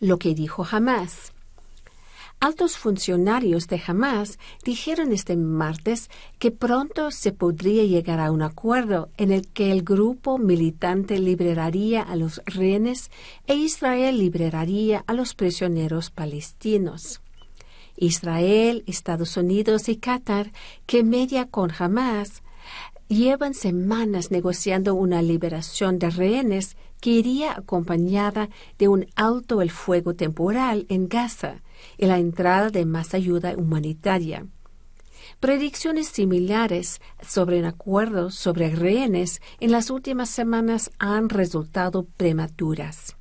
Lo 0.00 0.18
que 0.18 0.34
dijo 0.34 0.64
jamás. 0.64 1.32
Altos 2.38 2.76
funcionarios 2.76 3.66
de 3.66 3.80
Hamas 3.86 4.38
dijeron 4.62 5.10
este 5.10 5.36
martes 5.36 6.10
que 6.38 6.50
pronto 6.50 7.10
se 7.10 7.32
podría 7.32 7.84
llegar 7.84 8.20
a 8.20 8.30
un 8.30 8.42
acuerdo 8.42 9.08
en 9.16 9.32
el 9.32 9.48
que 9.48 9.72
el 9.72 9.82
grupo 9.82 10.36
militante 10.36 11.18
liberaría 11.18 12.02
a 12.02 12.14
los 12.14 12.42
rehenes 12.44 13.10
e 13.46 13.54
Israel 13.54 14.18
liberaría 14.18 15.02
a 15.06 15.14
los 15.14 15.34
prisioneros 15.34 16.10
palestinos. 16.10 17.22
Israel, 17.96 18.84
Estados 18.86 19.38
Unidos 19.38 19.88
y 19.88 19.96
Qatar, 19.96 20.52
que 20.84 21.02
media 21.02 21.46
con 21.46 21.72
Hamas, 21.76 22.42
llevan 23.08 23.54
semanas 23.54 24.30
negociando 24.30 24.94
una 24.94 25.22
liberación 25.22 25.98
de 25.98 26.10
rehenes 26.10 26.76
que 27.00 27.10
iría 27.10 27.52
acompañada 27.52 28.50
de 28.78 28.88
un 28.88 29.06
alto 29.16 29.62
el 29.62 29.70
fuego 29.70 30.12
temporal 30.14 30.84
en 30.90 31.08
Gaza 31.08 31.62
y 31.98 32.06
la 32.06 32.18
entrada 32.18 32.70
de 32.70 32.84
más 32.84 33.14
ayuda 33.14 33.54
humanitaria. 33.56 34.46
Predicciones 35.40 36.08
similares 36.08 37.00
sobre 37.20 37.58
un 37.58 37.66
acuerdo 37.66 38.30
sobre 38.30 38.70
rehenes 38.70 39.40
en 39.60 39.70
las 39.70 39.90
últimas 39.90 40.30
semanas 40.30 40.90
han 40.98 41.28
resultado 41.28 42.06
prematuras. 42.16 43.16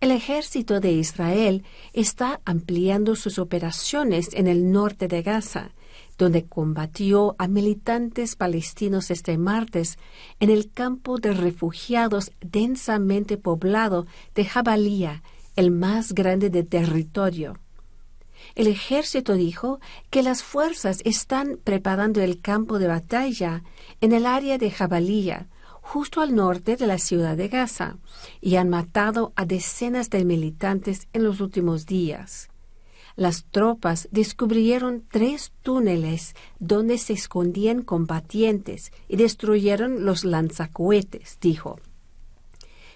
El 0.00 0.10
ejército 0.10 0.80
de 0.80 0.92
Israel 0.92 1.64
está 1.94 2.40
ampliando 2.44 3.16
sus 3.16 3.38
operaciones 3.38 4.28
en 4.34 4.48
el 4.48 4.70
norte 4.70 5.08
de 5.08 5.22
Gaza, 5.22 5.70
donde 6.18 6.44
combatió 6.44 7.34
a 7.38 7.48
militantes 7.48 8.36
palestinos 8.36 9.10
este 9.10 9.38
martes 9.38 9.98
en 10.40 10.50
el 10.50 10.70
campo 10.70 11.18
de 11.18 11.32
refugiados 11.32 12.32
densamente 12.40 13.38
poblado 13.38 14.06
de 14.34 14.44
Jabalía, 14.44 15.22
el 15.56 15.70
más 15.70 16.12
grande 16.12 16.50
del 16.50 16.66
territorio. 16.66 17.58
El 18.54 18.66
ejército 18.66 19.34
dijo 19.34 19.80
que 20.10 20.22
las 20.22 20.42
fuerzas 20.42 21.00
están 21.04 21.58
preparando 21.62 22.20
el 22.20 22.40
campo 22.40 22.78
de 22.78 22.86
batalla 22.86 23.62
en 24.00 24.12
el 24.12 24.26
área 24.26 24.58
de 24.58 24.70
Jabalía, 24.70 25.48
justo 25.80 26.20
al 26.20 26.34
norte 26.34 26.76
de 26.76 26.86
la 26.86 26.98
ciudad 26.98 27.36
de 27.36 27.48
Gaza, 27.48 27.98
y 28.40 28.56
han 28.56 28.70
matado 28.70 29.32
a 29.36 29.44
decenas 29.44 30.10
de 30.10 30.24
militantes 30.24 31.08
en 31.12 31.24
los 31.24 31.40
últimos 31.40 31.86
días. 31.86 32.48
Las 33.16 33.44
tropas 33.44 34.08
descubrieron 34.10 35.04
tres 35.08 35.52
túneles 35.62 36.34
donde 36.58 36.98
se 36.98 37.12
escondían 37.12 37.82
combatientes 37.82 38.92
y 39.08 39.16
destruyeron 39.16 40.04
los 40.04 40.24
lanzacohetes, 40.24 41.38
dijo 41.40 41.78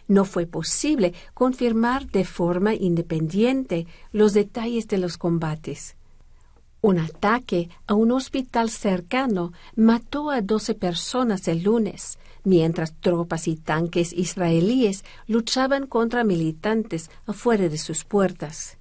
no 0.08 0.24
fue 0.24 0.46
posible 0.46 1.14
confirmar 1.34 2.10
de 2.10 2.24
forma 2.24 2.74
independiente 2.74 3.86
los 4.10 4.32
detalles 4.32 4.88
de 4.88 4.98
los 4.98 5.18
combates. 5.18 5.94
Un 6.80 6.98
ataque 6.98 7.68
a 7.86 7.94
un 7.94 8.12
hospital 8.12 8.70
cercano 8.70 9.52
mató 9.76 10.30
a 10.30 10.40
doce 10.40 10.74
personas 10.74 11.46
el 11.48 11.64
lunes, 11.64 12.18
mientras 12.44 12.94
tropas 13.00 13.48
y 13.48 13.56
tanques 13.56 14.12
israelíes 14.12 15.04
luchaban 15.26 15.86
contra 15.86 16.24
militantes 16.24 17.10
afuera 17.26 17.68
de 17.68 17.78
sus 17.78 18.04
puertas. 18.04 18.78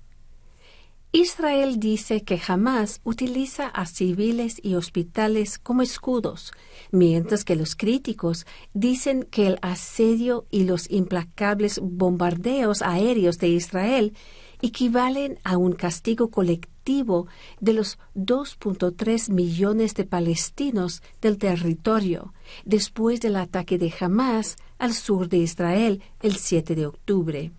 Israel 1.14 1.80
dice 1.80 2.24
que 2.24 2.38
jamás 2.38 3.00
utiliza 3.06 3.68
a 3.68 3.86
civiles 3.86 4.60
y 4.62 4.76
hospitales 4.76 5.58
como 5.58 5.82
escudos, 5.82 6.52
mientras 6.92 7.46
que 7.46 7.56
los 7.56 7.76
críticos 7.76 8.46
dicen 8.74 9.24
que 9.24 9.48
el 9.48 9.58
asedio 9.62 10.46
y 10.52 10.66
los 10.66 10.92
implacables 10.92 11.80
bombardeos 11.82 12.82
aéreos 12.82 13.38
de 13.38 13.48
Israel 13.48 14.14
equivalen 14.62 15.40
a 15.46 15.56
un 15.56 15.72
castigo 15.72 16.30
colectivo 16.30 17.28
de 17.62 17.74
los 17.74 18.00
2.3 18.16 19.32
millones 19.32 19.94
de 19.94 20.04
palestinos 20.04 21.02
del 21.22 21.38
territorio 21.38 22.34
después 22.66 23.22
del 23.22 23.38
ataque 23.38 23.78
de 23.78 23.94
Hamas 23.98 24.58
al 24.78 24.94
sur 24.94 25.30
de 25.30 25.38
Israel 25.38 26.02
el 26.22 26.36
7 26.36 26.76
de 26.76 26.86
octubre. 26.86 27.52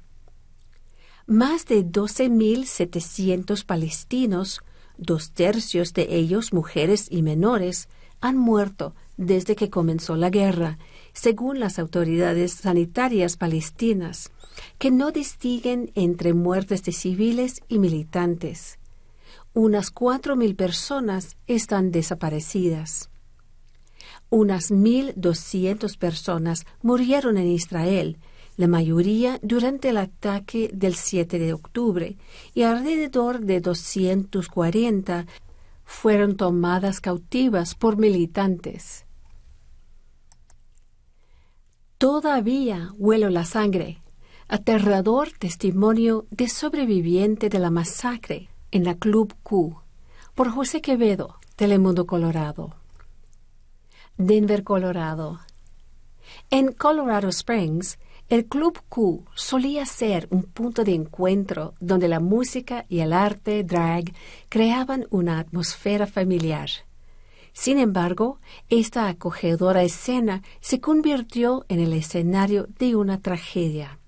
Más 1.28 1.66
de 1.66 1.84
12.700 1.84 3.66
palestinos, 3.66 4.62
dos 4.96 5.32
tercios 5.32 5.92
de 5.92 6.16
ellos 6.16 6.54
mujeres 6.54 7.06
y 7.10 7.20
menores, 7.20 7.90
han 8.22 8.38
muerto 8.38 8.94
desde 9.18 9.54
que 9.54 9.68
comenzó 9.68 10.16
la 10.16 10.30
guerra, 10.30 10.78
según 11.12 11.60
las 11.60 11.78
autoridades 11.78 12.54
sanitarias 12.54 13.36
palestinas, 13.36 14.32
que 14.78 14.90
no 14.90 15.10
distinguen 15.10 15.90
entre 15.94 16.32
muertes 16.32 16.82
de 16.84 16.92
civiles 16.92 17.60
y 17.68 17.78
militantes. 17.78 18.78
unas 19.52 19.92
4.000 19.92 20.56
personas 20.56 21.36
están 21.46 21.90
desaparecidas. 21.90 23.10
Unas 24.30 24.70
1.200 24.70 25.98
personas 25.98 26.64
murieron 26.80 27.36
en 27.36 27.48
Israel, 27.48 28.16
la 28.58 28.66
mayoría 28.66 29.38
durante 29.40 29.90
el 29.90 29.98
ataque 29.98 30.68
del 30.74 30.96
7 30.96 31.38
de 31.38 31.52
octubre, 31.52 32.16
y 32.54 32.64
alrededor 32.64 33.38
de 33.40 33.60
240 33.60 35.26
fueron 35.84 36.36
tomadas 36.36 37.00
cautivas 37.00 37.76
por 37.76 37.96
militantes. 37.96 39.06
Todavía 41.98 42.90
huelo 42.98 43.30
la 43.30 43.44
sangre, 43.44 44.02
aterrador 44.48 45.30
testimonio 45.38 46.26
de 46.30 46.48
sobreviviente 46.48 47.48
de 47.50 47.60
la 47.60 47.70
masacre 47.70 48.48
en 48.72 48.82
la 48.82 48.96
Club 48.96 49.34
Q, 49.44 49.76
por 50.34 50.50
José 50.50 50.82
Quevedo, 50.82 51.36
Telemundo 51.54 52.06
Colorado. 52.06 52.74
Denver, 54.16 54.64
Colorado. 54.64 55.38
En 56.50 56.72
Colorado 56.72 57.28
Springs, 57.28 58.00
el 58.28 58.44
Club 58.44 58.78
Q 58.90 59.24
solía 59.34 59.86
ser 59.86 60.28
un 60.30 60.42
punto 60.42 60.84
de 60.84 60.92
encuentro 60.94 61.74
donde 61.80 62.08
la 62.08 62.20
música 62.20 62.84
y 62.88 63.00
el 63.00 63.14
arte 63.14 63.64
drag 63.64 64.12
creaban 64.50 65.06
una 65.08 65.38
atmósfera 65.38 66.06
familiar. 66.06 66.68
Sin 67.54 67.78
embargo, 67.78 68.38
esta 68.68 69.08
acogedora 69.08 69.82
escena 69.82 70.42
se 70.60 70.78
convirtió 70.78 71.64
en 71.68 71.80
el 71.80 71.94
escenario 71.94 72.68
de 72.78 72.96
una 72.96 73.20
tragedia. 73.22 73.98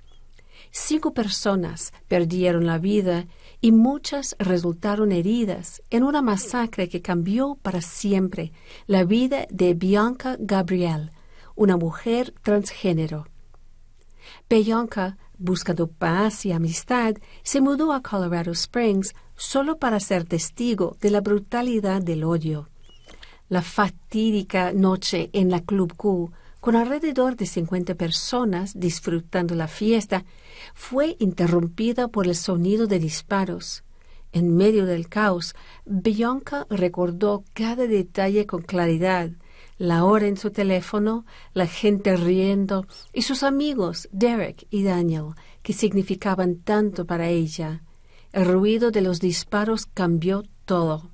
Cinco 0.70 1.14
personas 1.14 1.92
perdieron 2.06 2.66
la 2.66 2.76
vida 2.76 3.26
y 3.62 3.72
muchas 3.72 4.36
resultaron 4.38 5.12
heridas 5.12 5.82
en 5.88 6.04
una 6.04 6.20
masacre 6.20 6.90
que 6.90 7.00
cambió 7.00 7.56
para 7.62 7.80
siempre 7.80 8.52
la 8.86 9.04
vida 9.04 9.46
de 9.50 9.72
Bianca 9.72 10.36
Gabriel, 10.38 11.10
una 11.56 11.78
mujer 11.78 12.34
transgénero. 12.42 13.26
Bianca, 14.50 15.16
buscando 15.38 15.86
paz 15.86 16.44
y 16.44 16.50
amistad, 16.50 17.14
se 17.44 17.60
mudó 17.60 17.92
a 17.92 18.02
Colorado 18.02 18.50
Springs 18.50 19.14
solo 19.36 19.78
para 19.78 20.00
ser 20.00 20.24
testigo 20.24 20.96
de 21.00 21.10
la 21.10 21.20
brutalidad 21.20 22.02
del 22.02 22.24
odio. 22.24 22.68
La 23.48 23.62
fatídica 23.62 24.72
noche 24.72 25.30
en 25.34 25.50
la 25.52 25.60
Club 25.60 25.94
Q, 25.94 26.32
con 26.58 26.74
alrededor 26.74 27.36
de 27.36 27.46
50 27.46 27.94
personas 27.94 28.72
disfrutando 28.74 29.54
la 29.54 29.68
fiesta, 29.68 30.24
fue 30.74 31.16
interrumpida 31.20 32.08
por 32.08 32.26
el 32.26 32.34
sonido 32.34 32.88
de 32.88 32.98
disparos. 32.98 33.84
En 34.32 34.56
medio 34.56 34.84
del 34.84 35.08
caos, 35.08 35.54
Bianca 35.84 36.66
recordó 36.70 37.44
cada 37.52 37.86
detalle 37.86 38.46
con 38.46 38.62
claridad, 38.62 39.30
la 39.80 40.04
hora 40.04 40.26
en 40.26 40.36
su 40.36 40.50
teléfono, 40.50 41.24
la 41.54 41.66
gente 41.66 42.14
riendo 42.14 42.86
y 43.14 43.22
sus 43.22 43.42
amigos 43.42 44.10
Derek 44.12 44.66
y 44.68 44.82
Daniel, 44.82 45.28
que 45.62 45.72
significaban 45.72 46.56
tanto 46.56 47.06
para 47.06 47.30
ella. 47.30 47.82
El 48.30 48.44
ruido 48.44 48.90
de 48.90 49.00
los 49.00 49.20
disparos 49.20 49.86
cambió 49.86 50.44
todo. 50.66 51.08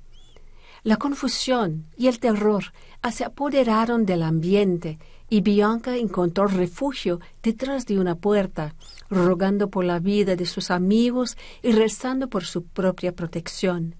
La 0.83 0.97
confusión 0.97 1.85
y 1.95 2.07
el 2.07 2.19
terror 2.19 2.73
se 3.09 3.23
apoderaron 3.23 4.05
del 4.05 4.21
ambiente 4.21 4.99
y 5.29 5.39
Bianca 5.39 5.95
encontró 5.95 6.47
refugio 6.47 7.21
detrás 7.41 7.85
de 7.85 7.99
una 7.99 8.15
puerta, 8.15 8.75
rogando 9.09 9.69
por 9.69 9.85
la 9.85 9.99
vida 9.99 10.35
de 10.35 10.45
sus 10.45 10.71
amigos 10.71 11.37
y 11.63 11.71
rezando 11.71 12.27
por 12.27 12.43
su 12.43 12.65
propia 12.65 13.13
protección. 13.13 13.95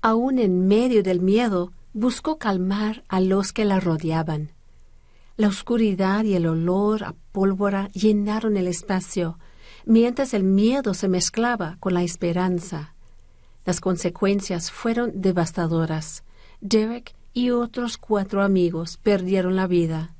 Aún 0.00 0.38
en 0.38 0.66
medio 0.66 1.02
del 1.02 1.20
miedo, 1.20 1.72
buscó 1.92 2.38
calmar 2.38 3.04
a 3.08 3.20
los 3.20 3.52
que 3.52 3.64
la 3.64 3.80
rodeaban. 3.80 4.52
La 5.36 5.48
oscuridad 5.48 6.24
y 6.24 6.34
el 6.34 6.46
olor 6.46 7.04
a 7.04 7.14
pólvora 7.32 7.88
llenaron 7.88 8.56
el 8.56 8.66
espacio, 8.66 9.38
mientras 9.86 10.34
el 10.34 10.44
miedo 10.44 10.94
se 10.94 11.08
mezclaba 11.08 11.76
con 11.80 11.94
la 11.94 12.02
esperanza. 12.02 12.94
Las 13.64 13.80
consecuencias 13.80 14.70
fueron 14.70 15.20
devastadoras. 15.20 16.24
Derek 16.60 17.14
y 17.32 17.50
otros 17.50 17.96
cuatro 17.96 18.42
amigos 18.42 18.98
perdieron 18.98 19.56
la 19.56 19.66
vida. 19.66 20.14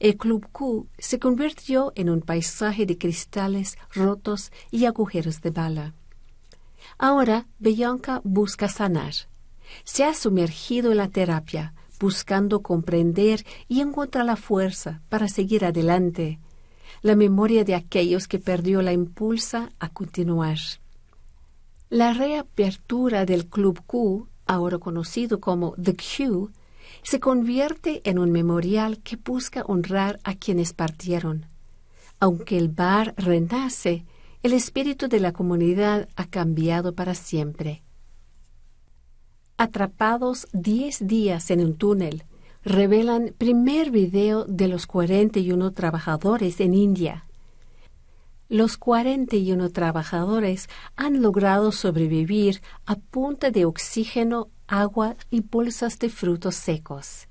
El 0.00 0.16
Club 0.16 0.46
Q 0.50 0.88
se 0.98 1.18
convirtió 1.18 1.92
en 1.94 2.10
un 2.10 2.20
paisaje 2.20 2.86
de 2.86 2.98
cristales 2.98 3.76
rotos 3.92 4.50
y 4.70 4.86
agujeros 4.86 5.40
de 5.40 5.50
bala. 5.50 5.94
Ahora 6.98 7.46
Bianca 7.58 8.20
busca 8.24 8.68
sanar. 8.68 9.14
Se 9.82 10.04
ha 10.04 10.14
sumergido 10.14 10.92
en 10.92 10.98
la 10.98 11.08
terapia, 11.08 11.74
buscando 11.98 12.62
comprender 12.62 13.44
y 13.68 13.80
encontrar 13.80 14.24
la 14.24 14.36
fuerza 14.36 15.00
para 15.08 15.28
seguir 15.28 15.64
adelante. 15.64 16.38
La 17.02 17.16
memoria 17.16 17.64
de 17.64 17.74
aquellos 17.74 18.28
que 18.28 18.38
perdió 18.38 18.82
la 18.82 18.92
impulsa 18.92 19.72
a 19.78 19.88
continuar. 19.88 20.58
La 21.90 22.12
reapertura 22.12 23.24
del 23.24 23.46
Club 23.46 23.80
Q, 23.86 24.28
ahora 24.46 24.78
conocido 24.78 25.38
como 25.40 25.74
The 25.80 25.94
Q, 25.94 26.50
se 27.02 27.20
convierte 27.20 28.00
en 28.04 28.18
un 28.18 28.32
memorial 28.32 28.98
que 28.98 29.16
busca 29.16 29.62
honrar 29.66 30.18
a 30.24 30.34
quienes 30.34 30.72
partieron. 30.72 31.46
Aunque 32.18 32.56
el 32.56 32.68
bar 32.68 33.14
renace, 33.16 34.04
el 34.42 34.54
espíritu 34.54 35.08
de 35.08 35.20
la 35.20 35.32
comunidad 35.32 36.08
ha 36.16 36.26
cambiado 36.26 36.94
para 36.94 37.14
siempre. 37.14 37.83
Atrapados 39.56 40.48
diez 40.52 41.06
días 41.06 41.48
en 41.52 41.60
un 41.60 41.76
túnel, 41.76 42.24
revelan 42.64 43.32
primer 43.38 43.92
video 43.92 44.44
de 44.46 44.66
los 44.66 44.88
41 44.88 45.72
trabajadores 45.72 46.58
en 46.58 46.74
India. 46.74 47.24
Los 48.48 48.76
41 48.76 49.70
trabajadores 49.70 50.68
han 50.96 51.22
logrado 51.22 51.70
sobrevivir 51.70 52.62
a 52.84 52.96
punta 52.96 53.52
de 53.52 53.64
oxígeno, 53.64 54.48
agua 54.66 55.14
y 55.30 55.42
bolsas 55.42 56.00
de 56.00 56.08
frutos 56.08 56.56
secos. 56.56 57.28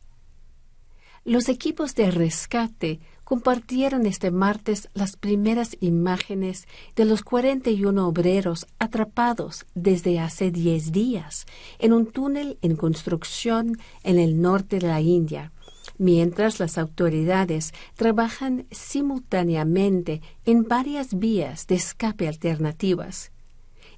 Los 1.26 1.50
equipos 1.50 1.94
de 1.94 2.10
rescate 2.10 3.02
compartieron 3.34 4.06
este 4.06 4.30
martes 4.30 4.90
las 4.94 5.18
primeras 5.18 5.76
imágenes 5.80 6.68
de 6.96 7.04
los 7.04 7.24
41 7.24 8.08
obreros 8.08 8.68
atrapados 8.78 9.66
desde 9.74 10.20
hace 10.20 10.52
10 10.52 10.92
días 10.92 11.48
en 11.80 11.94
un 11.94 12.06
túnel 12.06 12.60
en 12.62 12.76
construcción 12.76 13.80
en 14.04 14.20
el 14.20 14.40
norte 14.40 14.78
de 14.78 14.88
la 14.88 15.02
India 15.02 15.52
mientras 15.98 16.60
las 16.60 16.78
autoridades 16.78 17.74
trabajan 17.96 18.68
simultáneamente 18.70 20.22
en 20.46 20.68
varias 20.68 21.18
vías 21.18 21.66
de 21.66 21.74
escape 21.74 22.28
alternativas. 22.28 23.32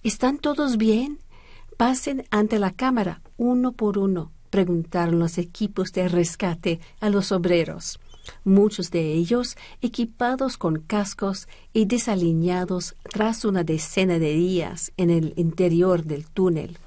¿Están 0.01 0.37
todos 0.37 0.77
bien? 0.77 1.19
Pasen 1.75 2.23
ante 2.31 2.57
la 2.57 2.71
cámara 2.71 3.21
uno 3.35 3.73
por 3.73 3.97
uno, 3.97 4.31
preguntaron 4.49 5.19
los 5.19 5.37
equipos 5.37 5.91
de 5.91 6.07
rescate 6.07 6.79
a 7.01 7.09
los 7.09 7.33
obreros, 7.33 7.99
muchos 8.43 8.91
de 8.91 9.13
ellos 9.13 9.57
equipados 9.81 10.57
con 10.57 10.79
cascos 10.79 11.47
y 11.73 11.85
desaliñados 11.85 12.95
tras 13.03 13.45
una 13.45 13.63
decena 13.63 14.19
de 14.19 14.33
días 14.33 14.91
en 14.97 15.09
el 15.09 15.33
interior 15.37 16.03
del 16.03 16.25
túnel. 16.25 16.77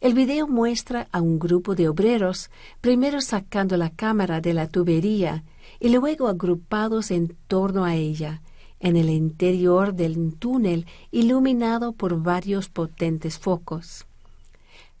El 0.00 0.14
video 0.14 0.46
muestra 0.46 1.08
a 1.10 1.20
un 1.20 1.38
grupo 1.38 1.74
de 1.74 1.88
obreros 1.88 2.50
primero 2.80 3.20
sacando 3.20 3.76
la 3.76 3.90
cámara 3.90 4.40
de 4.40 4.52
la 4.52 4.68
tubería 4.68 5.44
y 5.80 5.88
luego 5.88 6.28
agrupados 6.28 7.10
en 7.10 7.36
torno 7.48 7.84
a 7.84 7.94
ella, 7.94 8.42
en 8.78 8.96
el 8.96 9.08
interior 9.08 9.94
del 9.94 10.34
túnel 10.36 10.86
iluminado 11.10 11.92
por 11.92 12.22
varios 12.22 12.68
potentes 12.68 13.38
focos. 13.38 14.06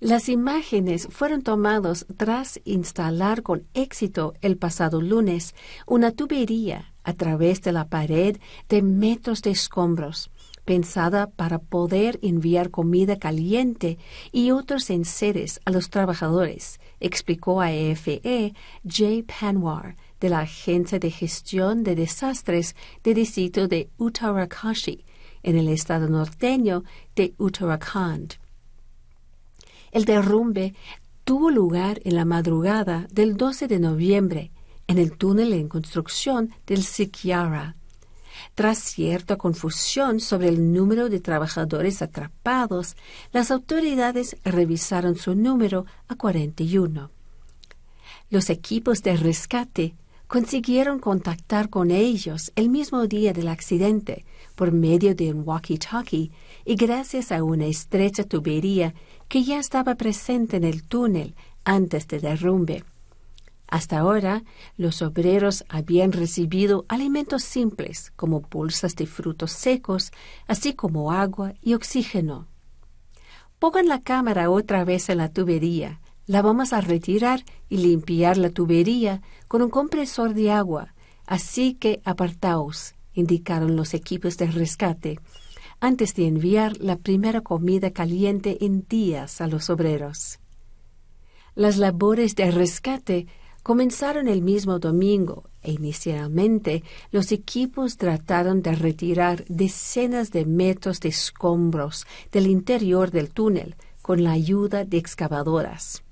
Las 0.00 0.28
imágenes 0.28 1.08
fueron 1.10 1.42
tomadas 1.42 2.04
tras 2.18 2.60
instalar 2.64 3.42
con 3.42 3.66
éxito 3.72 4.34
el 4.42 4.58
pasado 4.58 5.00
lunes 5.00 5.54
una 5.86 6.12
tubería 6.12 6.92
a 7.02 7.14
través 7.14 7.62
de 7.62 7.72
la 7.72 7.88
pared 7.88 8.36
de 8.68 8.82
metros 8.82 9.40
de 9.40 9.52
escombros 9.52 10.30
pensada 10.66 11.30
para 11.30 11.58
poder 11.60 12.18
enviar 12.20 12.70
comida 12.70 13.16
caliente 13.16 13.98
y 14.32 14.50
otros 14.50 14.90
enseres 14.90 15.60
a 15.64 15.70
los 15.70 15.88
trabajadores, 15.88 16.80
explicó 17.00 17.62
a 17.62 17.72
EFE 17.72 18.52
Jay 18.86 19.22
Panwar, 19.22 19.96
de 20.20 20.28
la 20.28 20.40
Agencia 20.40 20.98
de 20.98 21.10
Gestión 21.10 21.84
de 21.84 21.94
Desastres 21.94 22.74
del 23.04 23.14
distrito 23.14 23.68
de 23.68 23.88
Uttarakashi, 23.96 25.04
en 25.42 25.56
el 25.56 25.68
estado 25.68 26.08
norteño 26.08 26.82
de 27.14 27.34
Uttarakhand. 27.38 28.34
El 29.92 30.04
derrumbe 30.04 30.74
tuvo 31.24 31.50
lugar 31.50 32.00
en 32.04 32.14
la 32.14 32.24
madrugada 32.24 33.06
del 33.10 33.36
12 33.36 33.68
de 33.68 33.78
noviembre 33.78 34.50
en 34.86 34.98
el 34.98 35.16
túnel 35.16 35.52
en 35.52 35.68
construcción 35.68 36.50
del 36.66 36.82
Sikyara 36.82 37.74
Tras 38.54 38.78
cierta 38.78 39.36
confusión 39.36 40.20
sobre 40.20 40.48
el 40.48 40.72
número 40.72 41.08
de 41.08 41.20
trabajadores 41.20 42.02
atrapados, 42.02 42.96
las 43.32 43.50
autoridades 43.50 44.36
revisaron 44.44 45.16
su 45.16 45.34
número 45.34 45.86
a 46.08 46.14
41. 46.14 47.10
Los 48.30 48.50
equipos 48.50 49.02
de 49.02 49.16
rescate 49.16 49.94
consiguieron 50.26 50.98
contactar 50.98 51.70
con 51.70 51.90
ellos 51.90 52.52
el 52.56 52.68
mismo 52.68 53.06
día 53.06 53.32
del 53.32 53.48
accidente 53.48 54.24
por 54.56 54.72
medio 54.72 55.14
de 55.14 55.32
un 55.32 55.44
walkie-talkie 55.44 56.32
y 56.64 56.74
gracias 56.74 57.30
a 57.30 57.44
una 57.44 57.66
estrecha 57.66 58.24
tubería 58.24 58.94
que 59.28 59.44
ya 59.44 59.58
estaba 59.58 59.94
presente 59.94 60.56
en 60.56 60.64
el 60.64 60.82
túnel 60.82 61.34
antes 61.64 62.06
del 62.08 62.22
derrumbe. 62.22 62.84
Hasta 63.68 63.98
ahora, 63.98 64.44
los 64.76 65.02
obreros 65.02 65.64
habían 65.68 66.12
recibido 66.12 66.84
alimentos 66.88 67.42
simples 67.42 68.12
como 68.14 68.40
bolsas 68.40 68.94
de 68.94 69.06
frutos 69.06 69.52
secos, 69.52 70.12
así 70.46 70.72
como 70.74 71.10
agua 71.10 71.54
y 71.62 71.74
oxígeno. 71.74 72.46
Pongan 73.58 73.88
la 73.88 74.00
cámara 74.00 74.50
otra 74.50 74.84
vez 74.84 75.08
en 75.08 75.18
la 75.18 75.32
tubería. 75.32 76.00
La 76.26 76.42
vamos 76.42 76.72
a 76.72 76.80
retirar 76.80 77.44
y 77.68 77.78
limpiar 77.78 78.36
la 78.36 78.50
tubería 78.50 79.22
con 79.48 79.62
un 79.62 79.70
compresor 79.70 80.34
de 80.34 80.52
agua. 80.52 80.94
Así 81.26 81.74
que 81.74 82.00
apartaos, 82.04 82.94
indicaron 83.14 83.74
los 83.74 83.94
equipos 83.94 84.36
de 84.36 84.46
rescate, 84.46 85.18
antes 85.80 86.14
de 86.14 86.26
enviar 86.26 86.78
la 86.78 86.96
primera 86.96 87.40
comida 87.40 87.90
caliente 87.90 88.64
en 88.64 88.86
días 88.88 89.40
a 89.40 89.46
los 89.46 89.70
obreros. 89.70 90.38
Las 91.54 91.76
labores 91.76 92.34
de 92.34 92.50
rescate 92.50 93.26
comenzaron 93.62 94.28
el 94.28 94.42
mismo 94.42 94.78
domingo 94.78 95.44
e 95.62 95.72
inicialmente 95.72 96.84
los 97.10 97.32
equipos 97.32 97.96
trataron 97.96 98.62
de 98.62 98.74
retirar 98.76 99.44
decenas 99.48 100.30
de 100.30 100.44
metros 100.44 101.00
de 101.00 101.08
escombros 101.08 102.06
del 102.30 102.46
interior 102.46 103.10
del 103.10 103.30
túnel 103.30 103.74
con 104.02 104.22
la 104.22 104.32
ayuda 104.32 104.84
de 104.84 104.98
excavadoras. 104.98 106.04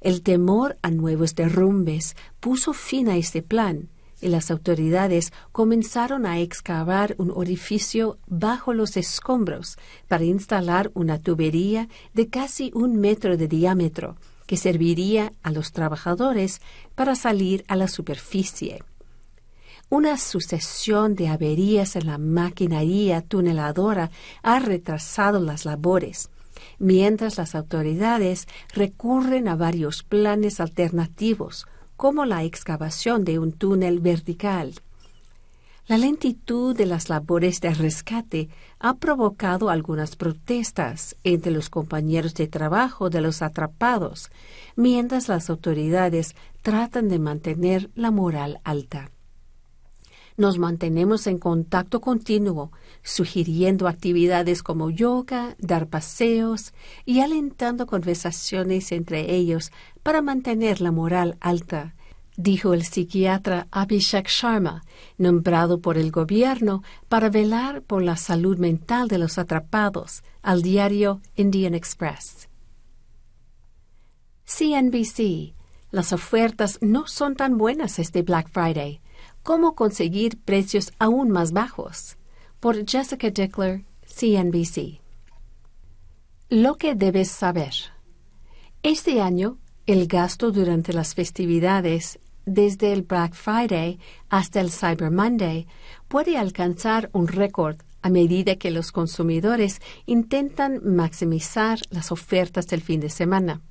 El 0.00 0.22
temor 0.22 0.78
a 0.82 0.90
nuevos 0.90 1.34
derrumbes 1.34 2.16
puso 2.38 2.72
fin 2.72 3.08
a 3.08 3.16
este 3.16 3.42
plan 3.42 3.88
y 4.20 4.28
las 4.28 4.50
autoridades 4.50 5.32
comenzaron 5.52 6.26
a 6.26 6.40
excavar 6.40 7.14
un 7.18 7.30
orificio 7.34 8.18
bajo 8.26 8.74
los 8.74 8.96
escombros 8.96 9.78
para 10.08 10.24
instalar 10.24 10.90
una 10.94 11.18
tubería 11.18 11.88
de 12.14 12.28
casi 12.28 12.70
un 12.74 12.96
metro 12.96 13.36
de 13.36 13.48
diámetro 13.48 14.16
que 14.46 14.56
serviría 14.56 15.32
a 15.42 15.52
los 15.52 15.72
trabajadores 15.72 16.60
para 16.94 17.14
salir 17.14 17.64
a 17.68 17.76
la 17.76 17.88
superficie. 17.88 18.82
Una 19.88 20.18
sucesión 20.18 21.14
de 21.14 21.28
averías 21.28 21.96
en 21.96 22.06
la 22.06 22.18
maquinaria 22.18 23.22
tuneladora 23.22 24.10
ha 24.42 24.58
retrasado 24.60 25.40
las 25.40 25.64
labores, 25.64 26.30
mientras 26.78 27.38
las 27.38 27.54
autoridades 27.54 28.46
recurren 28.72 29.48
a 29.48 29.56
varios 29.56 30.02
planes 30.02 30.60
alternativos, 30.60 31.66
como 32.00 32.24
la 32.24 32.44
excavación 32.44 33.24
de 33.24 33.38
un 33.38 33.52
túnel 33.52 34.00
vertical. 34.00 34.72
La 35.86 35.98
lentitud 35.98 36.74
de 36.74 36.86
las 36.86 37.10
labores 37.10 37.60
de 37.60 37.74
rescate 37.74 38.48
ha 38.78 38.94
provocado 38.94 39.68
algunas 39.68 40.16
protestas 40.16 41.14
entre 41.24 41.52
los 41.52 41.68
compañeros 41.68 42.32
de 42.32 42.48
trabajo 42.48 43.10
de 43.10 43.20
los 43.20 43.42
atrapados, 43.42 44.30
mientras 44.76 45.28
las 45.28 45.50
autoridades 45.50 46.34
tratan 46.62 47.10
de 47.10 47.18
mantener 47.18 47.90
la 47.94 48.10
moral 48.10 48.60
alta. 48.64 49.10
Nos 50.38 50.56
mantenemos 50.56 51.26
en 51.26 51.36
contacto 51.36 52.00
continuo, 52.00 52.72
sugiriendo 53.02 53.88
actividades 53.88 54.62
como 54.62 54.90
yoga, 54.90 55.56
dar 55.58 55.88
paseos 55.88 56.72
y 57.04 57.20
alentando 57.20 57.86
conversaciones 57.86 58.92
entre 58.92 59.34
ellos 59.34 59.72
para 60.02 60.22
mantener 60.22 60.80
la 60.80 60.92
moral 60.92 61.36
alta 61.40 61.94
dijo 62.42 62.72
el 62.72 62.84
psiquiatra 62.84 63.68
Abhishek 63.70 64.28
Sharma, 64.28 64.82
nombrado 65.18 65.80
por 65.80 65.98
el 65.98 66.10
gobierno 66.10 66.82
para 67.08 67.28
velar 67.28 67.82
por 67.82 68.02
la 68.02 68.16
salud 68.16 68.58
mental 68.58 69.08
de 69.08 69.18
los 69.18 69.38
atrapados, 69.38 70.22
al 70.42 70.62
diario 70.62 71.20
Indian 71.36 71.74
Express. 71.74 72.48
CNBC. 74.44 75.54
Las 75.90 76.12
ofertas 76.12 76.78
no 76.80 77.06
son 77.06 77.34
tan 77.34 77.58
buenas 77.58 77.98
este 77.98 78.22
Black 78.22 78.48
Friday. 78.48 79.00
¿Cómo 79.42 79.74
conseguir 79.74 80.38
precios 80.38 80.92
aún 80.98 81.30
más 81.30 81.52
bajos? 81.52 82.16
Por 82.60 82.84
Jessica 82.86 83.30
Dickler, 83.30 83.84
CNBC. 84.04 85.00
Lo 86.50 86.76
que 86.76 86.94
debes 86.94 87.30
saber. 87.30 87.72
Este 88.82 89.22
año, 89.22 89.56
el 89.86 90.06
gasto 90.06 90.52
durante 90.52 90.92
las 90.92 91.14
festividades 91.14 92.18
desde 92.44 92.92
el 92.92 93.00
Black 93.00 93.32
Friday 93.32 93.98
hasta 94.28 94.60
el 94.60 94.70
Cyber 94.70 95.10
Monday, 95.10 95.68
puede 96.06 96.36
alcanzar 96.36 97.08
un 97.14 97.28
récord 97.28 97.78
a 98.02 98.10
medida 98.10 98.56
que 98.56 98.70
los 98.70 98.92
consumidores 98.92 99.80
intentan 100.04 100.82
maximizar 100.84 101.78
las 101.88 102.12
ofertas 102.12 102.66
del 102.66 102.82
fin 102.82 103.00
de 103.00 103.08
semana. 103.08 103.62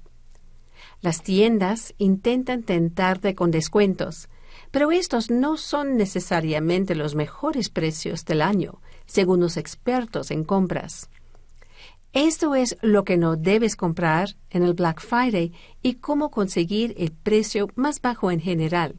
Las 1.01 1.21
tiendas 1.21 1.93
intentan 1.99 2.63
tentarte 2.63 3.35
con 3.35 3.51
descuentos, 3.51 4.29
pero 4.71 4.91
estos 4.91 5.29
no 5.31 5.57
son 5.57 5.97
necesariamente 5.97 6.95
los 6.95 7.15
mejores 7.15 7.69
precios 7.69 8.25
del 8.25 8.41
año, 8.41 8.81
según 9.05 9.39
los 9.39 9.57
expertos 9.57 10.31
en 10.31 10.43
compras. 10.43 11.09
Esto 12.13 12.55
es 12.55 12.77
lo 12.81 13.03
que 13.03 13.17
no 13.17 13.35
debes 13.35 13.75
comprar 13.75 14.35
en 14.49 14.63
el 14.63 14.73
Black 14.73 14.99
Friday 15.01 15.53
y 15.81 15.95
cómo 15.95 16.31
conseguir 16.31 16.95
el 16.97 17.11
precio 17.11 17.67
más 17.75 18.01
bajo 18.01 18.31
en 18.31 18.39
general. 18.39 18.95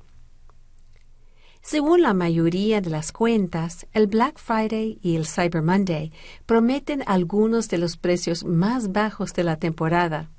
Según 1.62 2.02
la 2.02 2.14
mayoría 2.14 2.80
de 2.80 2.90
las 2.90 3.12
cuentas, 3.12 3.86
el 3.92 4.06
Black 4.06 4.38
Friday 4.38 4.98
y 5.02 5.16
el 5.16 5.26
Cyber 5.26 5.62
Monday 5.62 6.12
prometen 6.46 7.02
algunos 7.06 7.68
de 7.68 7.78
los 7.78 7.96
precios 7.96 8.44
más 8.44 8.92
bajos 8.92 9.34
de 9.34 9.44
la 9.44 9.56
temporada 9.56 10.30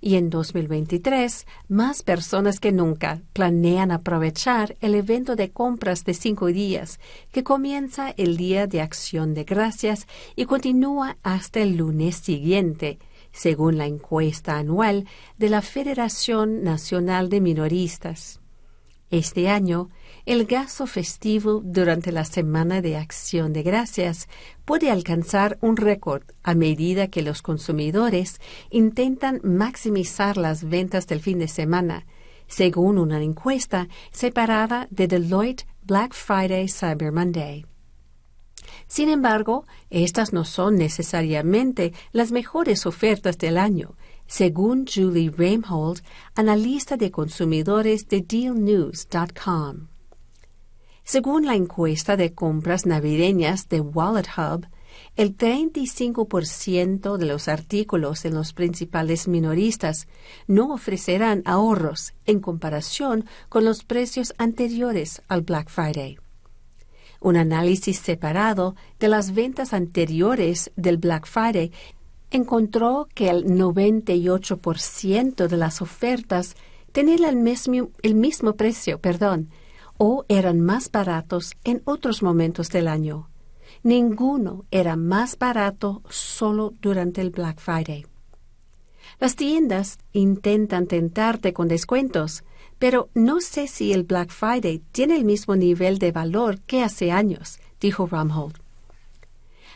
y 0.00 0.16
en 0.16 0.30
2023 0.30 1.46
más 1.68 2.02
personas 2.02 2.60
que 2.60 2.72
nunca 2.72 3.22
planean 3.32 3.90
aprovechar 3.90 4.76
el 4.80 4.94
evento 4.94 5.36
de 5.36 5.50
compras 5.50 6.04
de 6.04 6.14
cinco 6.14 6.46
días 6.46 7.00
que 7.32 7.44
comienza 7.44 8.10
el 8.16 8.36
Día 8.36 8.66
de 8.66 8.80
Acción 8.80 9.34
de 9.34 9.44
Gracias 9.44 10.06
y 10.34 10.44
continúa 10.46 11.16
hasta 11.22 11.60
el 11.60 11.76
lunes 11.76 12.16
siguiente, 12.16 12.98
según 13.32 13.78
la 13.78 13.86
encuesta 13.86 14.56
anual 14.56 15.06
de 15.38 15.50
la 15.50 15.62
Federación 15.62 16.62
Nacional 16.62 17.28
de 17.28 17.40
Minoristas. 17.40 18.40
Este 19.10 19.48
año, 19.48 19.90
el 20.26 20.44
gasto 20.44 20.88
festivo 20.88 21.62
durante 21.64 22.10
la 22.10 22.24
Semana 22.24 22.82
de 22.82 22.96
Acción 22.96 23.52
de 23.52 23.62
Gracias 23.62 24.28
puede 24.64 24.90
alcanzar 24.90 25.56
un 25.60 25.76
récord 25.76 26.24
a 26.42 26.56
medida 26.56 27.06
que 27.06 27.22
los 27.22 27.42
consumidores 27.42 28.40
intentan 28.70 29.40
maximizar 29.44 30.36
las 30.36 30.68
ventas 30.68 31.06
del 31.06 31.20
fin 31.20 31.38
de 31.38 31.46
semana, 31.46 32.06
según 32.48 32.98
una 32.98 33.22
encuesta 33.22 33.88
separada 34.10 34.88
de 34.90 35.06
Deloitte 35.06 35.64
Black 35.82 36.12
Friday 36.12 36.68
Cyber 36.68 37.12
Monday. 37.12 37.64
Sin 38.88 39.08
embargo, 39.08 39.64
estas 39.90 40.32
no 40.32 40.44
son 40.44 40.76
necesariamente 40.76 41.92
las 42.10 42.32
mejores 42.32 42.84
ofertas 42.84 43.38
del 43.38 43.58
año, 43.58 43.96
según 44.26 44.86
Julie 44.92 45.30
Reimhold, 45.30 46.02
analista 46.34 46.96
de 46.96 47.12
consumidores 47.12 48.08
de 48.08 48.22
DealNews.com. 48.22 49.86
Según 51.06 51.46
la 51.46 51.54
encuesta 51.54 52.16
de 52.16 52.34
compras 52.34 52.84
navideñas 52.84 53.68
de 53.68 53.80
Wallet 53.80 54.26
Hub, 54.36 54.66
el 55.14 55.36
35% 55.36 57.16
de 57.16 57.26
los 57.26 57.46
artículos 57.46 58.24
en 58.24 58.34
los 58.34 58.52
principales 58.52 59.28
minoristas 59.28 60.08
no 60.48 60.74
ofrecerán 60.74 61.42
ahorros 61.44 62.12
en 62.24 62.40
comparación 62.40 63.24
con 63.48 63.64
los 63.64 63.84
precios 63.84 64.34
anteriores 64.36 65.22
al 65.28 65.42
Black 65.42 65.68
Friday. 65.68 66.18
Un 67.20 67.36
análisis 67.36 68.00
separado 68.00 68.74
de 68.98 69.06
las 69.06 69.32
ventas 69.32 69.74
anteriores 69.74 70.72
del 70.74 70.96
Black 70.96 71.28
Friday 71.28 71.70
encontró 72.32 73.06
que 73.14 73.30
el 73.30 73.44
98% 73.44 75.46
de 75.46 75.56
las 75.56 75.80
ofertas 75.80 76.56
tenían 76.90 77.22
el 77.22 77.36
mismo, 77.36 77.90
el 78.02 78.16
mismo 78.16 78.56
precio, 78.56 78.98
perdón, 78.98 79.50
o 79.98 80.24
eran 80.28 80.60
más 80.60 80.90
baratos 80.90 81.56
en 81.64 81.82
otros 81.84 82.22
momentos 82.22 82.70
del 82.70 82.88
año. 82.88 83.28
Ninguno 83.82 84.64
era 84.70 84.96
más 84.96 85.38
barato 85.38 86.02
solo 86.08 86.72
durante 86.80 87.20
el 87.20 87.30
Black 87.30 87.60
Friday. 87.60 88.06
Las 89.20 89.36
tiendas 89.36 89.98
intentan 90.12 90.86
tentarte 90.86 91.52
con 91.52 91.68
descuentos, 91.68 92.44
Pero 92.78 93.08
no 93.14 93.40
sé 93.40 93.68
si 93.68 93.92
el 93.92 94.04
Black 94.04 94.30
Friday 94.30 94.82
tiene 94.92 95.16
el 95.16 95.24
mismo 95.24 95.56
nivel 95.56 95.98
de 95.98 96.12
valor 96.12 96.60
que 96.60 96.82
hace 96.82 97.10
años, 97.10 97.58
dijo 97.80 98.06
Ramhold. 98.06 98.56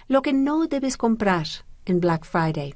Lo 0.07 0.23
que 0.23 0.33
no 0.33 0.67
debes 0.67 0.97
comprar 0.97 1.47
en 1.87 2.01
Black 2.01 2.27
Friday. 2.27 2.75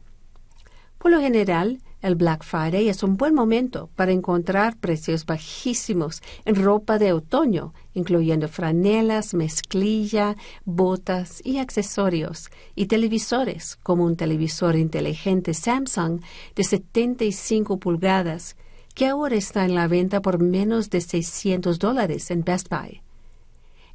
Por 0.99 1.11
lo 1.11 1.21
general, 1.21 1.83
el 2.05 2.17
Black 2.17 2.45
Friday 2.45 2.91
es 2.91 3.03
un 3.03 3.17
buen 3.17 3.35
momento 3.35 3.89
para 3.97 4.13
encontrar 4.13 4.77
precios 4.77 5.25
bajísimos 5.25 6.23
en 6.45 6.55
ropa 6.55 6.99
de 6.99 7.15
otoño, 7.15 7.73
incluyendo 7.95 8.47
franelas, 8.47 9.33
mezclilla, 9.33 10.37
botas 10.67 11.41
y 11.43 11.57
accesorios, 11.57 12.51
y 12.75 12.87
televisores, 12.87 13.77
como 13.83 14.05
un 14.05 14.17
televisor 14.17 14.77
inteligente 14.77 15.55
Samsung 15.55 16.21
de 16.55 16.65
75 16.65 17.79
pulgadas, 17.79 18.57
que 18.95 19.07
ahora 19.07 19.37
está 19.37 19.65
en 19.65 19.75
la 19.75 19.89
venta 19.89 20.21
por 20.21 20.43
menos 20.43 20.91
de 20.91 21.01
600 21.01 21.79
dólares 21.79 22.31
en 22.31 22.45
Best 22.45 22.69
Buy. 22.69 23.01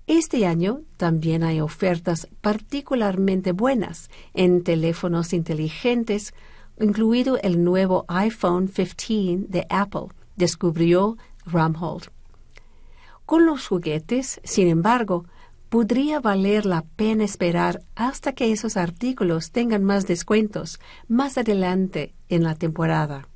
Este 0.08 0.48
año 0.48 0.82
también 0.98 1.44
hay 1.44 1.62
ofertas 1.62 2.28
particularmente 2.42 3.52
buenas 3.52 4.10
en 4.34 4.64
teléfonos 4.64 5.32
inteligentes 5.32 6.34
incluido 6.80 7.38
el 7.42 7.64
nuevo 7.64 8.06
iPhone 8.08 8.68
15 8.68 9.48
de 9.48 9.66
Apple, 9.70 10.08
descubrió 10.36 11.18
Ramhold. 11.46 12.10
Con 13.26 13.46
los 13.46 13.68
juguetes, 13.68 14.42
sin 14.44 14.68
embargo, 14.68 15.26
podría 15.70 16.20
valer 16.20 16.66
la 16.66 16.82
pena 16.82 17.24
esperar 17.24 17.82
hasta 17.96 18.34
que 18.34 18.52
esos 18.52 18.76
artículos 18.76 19.52
tengan 19.52 19.84
más 19.84 20.08
descuentos 20.08 20.80
más 21.08 21.38
adelante 21.38 22.14
en 22.28 22.44
la 22.44 22.56
temporada. 22.56 23.28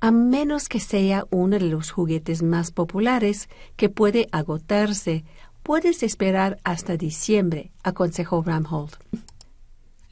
A 0.00 0.10
menos 0.10 0.68
que 0.68 0.80
sea 0.80 1.26
uno 1.30 1.58
de 1.60 1.66
los 1.66 1.92
juguetes 1.92 2.42
más 2.42 2.72
populares 2.72 3.48
que 3.76 3.88
puede 3.88 4.26
agotarse, 4.32 5.24
puedes 5.62 6.02
esperar 6.02 6.58
hasta 6.64 6.96
diciembre, 6.96 7.70
aconsejó 7.84 8.42
Ramhold. 8.42 8.94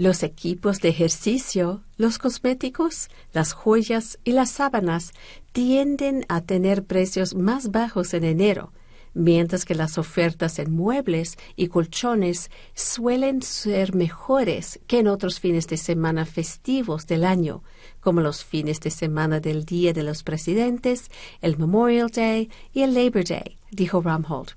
Los 0.01 0.23
equipos 0.23 0.81
de 0.81 0.89
ejercicio, 0.89 1.83
los 1.99 2.17
cosméticos, 2.17 3.11
las 3.35 3.53
joyas 3.53 4.19
y 4.25 4.33
las 4.33 4.51
sábanas 4.51 5.13
tienden 5.53 6.25
a 6.31 6.41
tener 6.41 6.85
precios 6.85 7.35
más 7.35 7.71
bajos 7.71 8.15
en 8.15 8.25
enero, 8.25 8.73
mientras 9.13 9.67
que 9.67 9.75
las 9.75 9.99
ofertas 9.99 10.59
en 10.59 10.73
muebles 10.73 11.37
y 11.55 11.69
colchones 11.69 12.51
suelen 12.73 13.43
ser 13.43 13.95
mejores 13.95 14.81
que 14.87 15.01
en 15.01 15.07
otros 15.07 15.39
fines 15.39 15.67
de 15.67 15.77
semana 15.77 16.25
festivos 16.25 17.07
del 17.07 17.23
año, 17.23 17.63
como 18.01 18.23
los 18.23 18.43
fines 18.43 18.81
de 18.81 18.89
semana 18.89 19.39
del 19.39 19.67
Día 19.67 19.93
de 19.93 20.03
los 20.03 20.23
Presidentes, 20.23 21.11
el 21.43 21.59
Memorial 21.59 22.09
Day 22.09 22.49
y 22.73 22.85
el 22.85 22.95
Labor 22.95 23.25
Day, 23.25 23.59
dijo 23.71 24.01
Ramhold. 24.01 24.53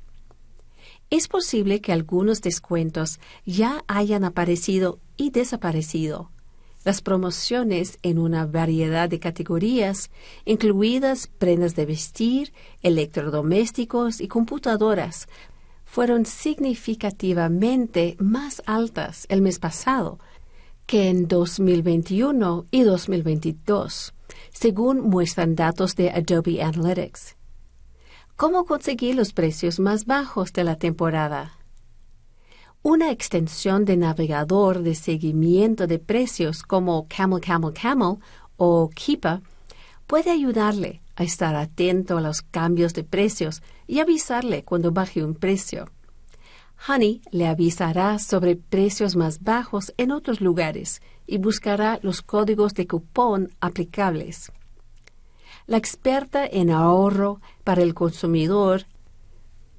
Es 1.10 1.28
posible 1.28 1.80
que 1.80 1.91
algunos 1.91 2.41
descuentos 2.41 3.20
ya 3.46 3.84
hayan 3.88 4.24
aparecido 4.24 5.00
y 5.18 5.30
desaparecido. 5.32 6.32
Las 6.84 7.01
promociones 7.01 7.97
en 8.03 8.20
una 8.20 8.45
variedad 8.45 9.07
de 9.07 9.20
categorías, 9.20 10.11
incluidas 10.43 11.28
prendas 11.28 11.76
de 11.76 11.86
vestir, 11.86 12.53
electrodomésticos 12.82 14.20
y 14.20 14.28
computadoras, 14.28 15.28
fueron 15.86 16.26
significativamente 16.26 18.18
más 18.20 18.61
altas 18.66 19.26
el 19.30 19.41
mes 19.41 19.59
pasado 19.59 20.20
que 20.86 21.09
en 21.09 21.28
2021 21.28 22.66
y 22.72 22.84
2022, 22.84 24.14
según 24.51 25.01
muestran 25.01 25.55
datos 25.55 25.95
de 25.95 26.09
Adobe 26.09 26.61
Analytics. 26.61 27.38
¿Cómo 28.36 28.66
conseguir 28.66 29.16
los 29.16 29.32
precios 29.32 29.80
más 29.80 30.05
bajos 30.05 30.51
de 30.53 30.64
la 30.64 30.76
temporada? 30.76 31.62
Una 32.86 33.12
extensión 33.12 33.86
de 33.86 33.96
navegador 33.96 34.84
de 34.84 34.94
seguimiento 34.94 35.88
de 35.88 36.00
precios 36.00 36.64
como 36.64 37.08
Camel 37.08 37.40
Camel 37.40 37.72
Camel 37.72 38.18
o 38.58 38.90
Keepa 38.94 39.42
puede 40.06 40.32
ayudarle 40.32 41.02
a 41.16 41.24
estar 41.24 41.56
atento 41.56 42.18
a 42.18 42.22
los 42.22 42.42
cambios 42.42 42.94
de 42.94 43.06
precios 43.06 43.64
y 43.88 44.02
avisarle 44.02 44.66
cuando 44.66 44.92
baje 44.92 45.24
un 45.24 45.34
precio. 45.34 45.90
Honey 46.86 47.22
le 47.32 47.48
avisará 47.48 48.20
sobre 48.20 48.58
precios 48.58 49.16
más 49.16 49.42
bajos 49.42 49.94
en 49.96 50.12
otros 50.12 50.42
lugares 50.42 51.02
y 51.26 51.38
buscará 51.38 52.00
los 52.02 52.22
códigos 52.22 52.74
de 52.74 52.86
cupón 52.86 53.56
aplicables. 53.62 54.52
La 55.68 55.78
experta 55.78 56.46
en 56.46 56.70
ahorro 56.70 57.40
para 57.64 57.82
el 57.82 57.94
consumidor 57.94 58.88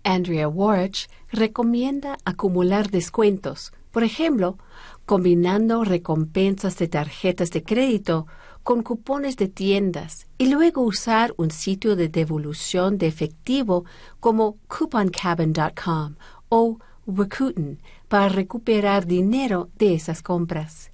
Andrea 0.05 0.49
Warch 0.49 1.09
recomienda 1.35 2.17
acumular 2.25 2.91
descuentos, 2.91 3.73
por 3.91 4.03
ejemplo, 4.03 4.59
combinando 5.07 5.85
recompensas 5.85 6.77
de 6.79 6.89
tarjetas 6.89 7.51
de 7.51 7.63
crédito 7.63 8.27
con 8.63 8.83
cupones 8.83 9.37
de 9.37 9.49
tiendas 9.49 10.27
y 10.39 10.49
luego 10.49 10.83
usar 10.83 11.35
un 11.37 11.51
sitio 11.51 11.97
de 11.97 12.09
devolución 12.09 12.99
de 12.99 13.07
efectivo 13.07 13.85
como 14.21 14.57
couponcabin.com 14.69 16.17
o 16.49 16.79
Rakuten 17.07 17.81
para 18.09 18.29
recuperar 18.29 19.07
dinero 19.07 19.69
de 19.77 19.95
esas 19.95 20.23
compras. 20.23 20.91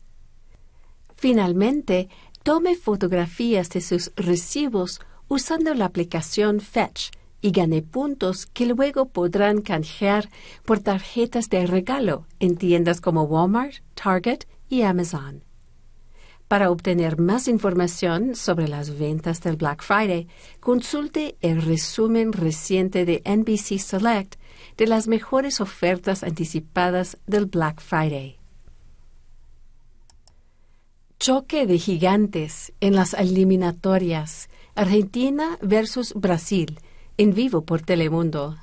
Finalmente, 1.15 2.09
tome 2.43 2.75
fotografías 2.75 3.69
de 3.71 3.81
sus 3.81 4.11
recibos 4.17 5.01
usando 5.29 5.73
la 5.75 5.85
aplicación 5.85 6.61
Fetch 6.61 7.11
y 7.41 7.53
gane 7.53 7.83
puntos 7.83 8.47
que 8.47 8.67
luego 8.67 9.07
podrán 9.07 9.61
canjear 9.61 10.29
por 10.65 10.81
tarjetas 10.81 11.49
de 11.49 11.67
regalo 11.67 12.27
en 12.39 12.57
tiendas 12.57 13.01
como 13.01 13.25
Walmart, 13.25 13.77
Target 13.95 14.45
y 14.69 14.83
Amazon. 14.83 15.43
Para 16.51 16.73
obtener 16.73 17.17
más 17.17 17.47
información 17.47 18.35
sobre 18.35 18.67
las 18.67 18.99
ventas 18.99 19.41
del 19.41 19.57
Black 19.57 19.85
Friday, 19.85 20.27
consulte 20.59 21.37
el 21.43 21.63
resumen 21.63 22.33
reciente 22.33 23.05
de 23.05 23.23
NBC 23.25 23.79
Select 23.79 24.35
de 24.77 24.89
las 24.89 25.07
mejores 25.07 25.61
ofertas 25.61 26.25
anticipadas 26.25 27.19
del 27.27 27.47
Black 27.47 27.81
Friday. 27.81 28.41
Choque 31.21 31.67
de 31.67 31.79
gigantes 31.79 32.73
en 32.81 32.97
las 32.97 33.15
eliminatorias 33.15 34.49
Argentina 34.75 35.57
versus 35.61 36.15
Brasil 36.15 36.81
en 37.21 37.35
vivo 37.35 37.61
por 37.67 37.83
Telemundo. 37.83 38.57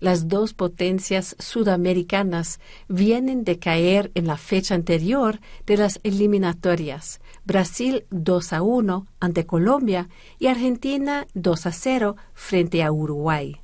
Las 0.00 0.26
dos 0.26 0.52
potencias 0.52 1.36
sudamericanas 1.38 2.58
vienen 2.88 3.44
de 3.44 3.60
caer 3.60 4.10
en 4.16 4.26
la 4.26 4.36
fecha 4.36 4.74
anterior 4.74 5.38
de 5.64 5.76
las 5.76 6.00
eliminatorias. 6.02 7.20
Brasil 7.44 8.04
2 8.10 8.52
a 8.52 8.62
1 8.62 9.06
ante 9.20 9.46
Colombia 9.46 10.08
y 10.40 10.48
Argentina 10.48 11.28
2 11.34 11.66
a 11.66 11.70
0 11.70 12.16
frente 12.34 12.82
a 12.82 12.90
Uruguay. 12.90 13.60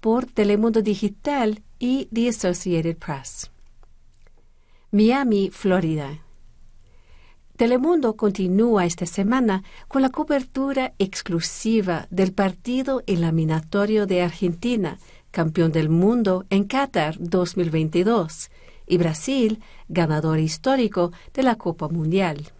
Por 0.00 0.24
Telemundo 0.24 0.80
Digital 0.80 1.62
y 1.78 2.06
The 2.06 2.30
Associated 2.30 2.96
Press. 2.96 3.50
Miami, 4.92 5.50
Florida. 5.50 6.25
Telemundo 7.56 8.16
continúa 8.16 8.84
esta 8.84 9.06
semana 9.06 9.62
con 9.88 10.02
la 10.02 10.10
cobertura 10.10 10.92
exclusiva 10.98 12.06
del 12.10 12.34
partido 12.34 13.02
eliminatorio 13.06 14.06
de 14.06 14.20
Argentina, 14.20 14.98
campeón 15.30 15.72
del 15.72 15.88
mundo 15.88 16.44
en 16.50 16.64
Qatar 16.64 17.16
2022, 17.18 18.50
y 18.86 18.98
Brasil, 18.98 19.62
ganador 19.88 20.38
histórico 20.38 21.12
de 21.32 21.44
la 21.44 21.54
Copa 21.54 21.88
Mundial. 21.88 22.52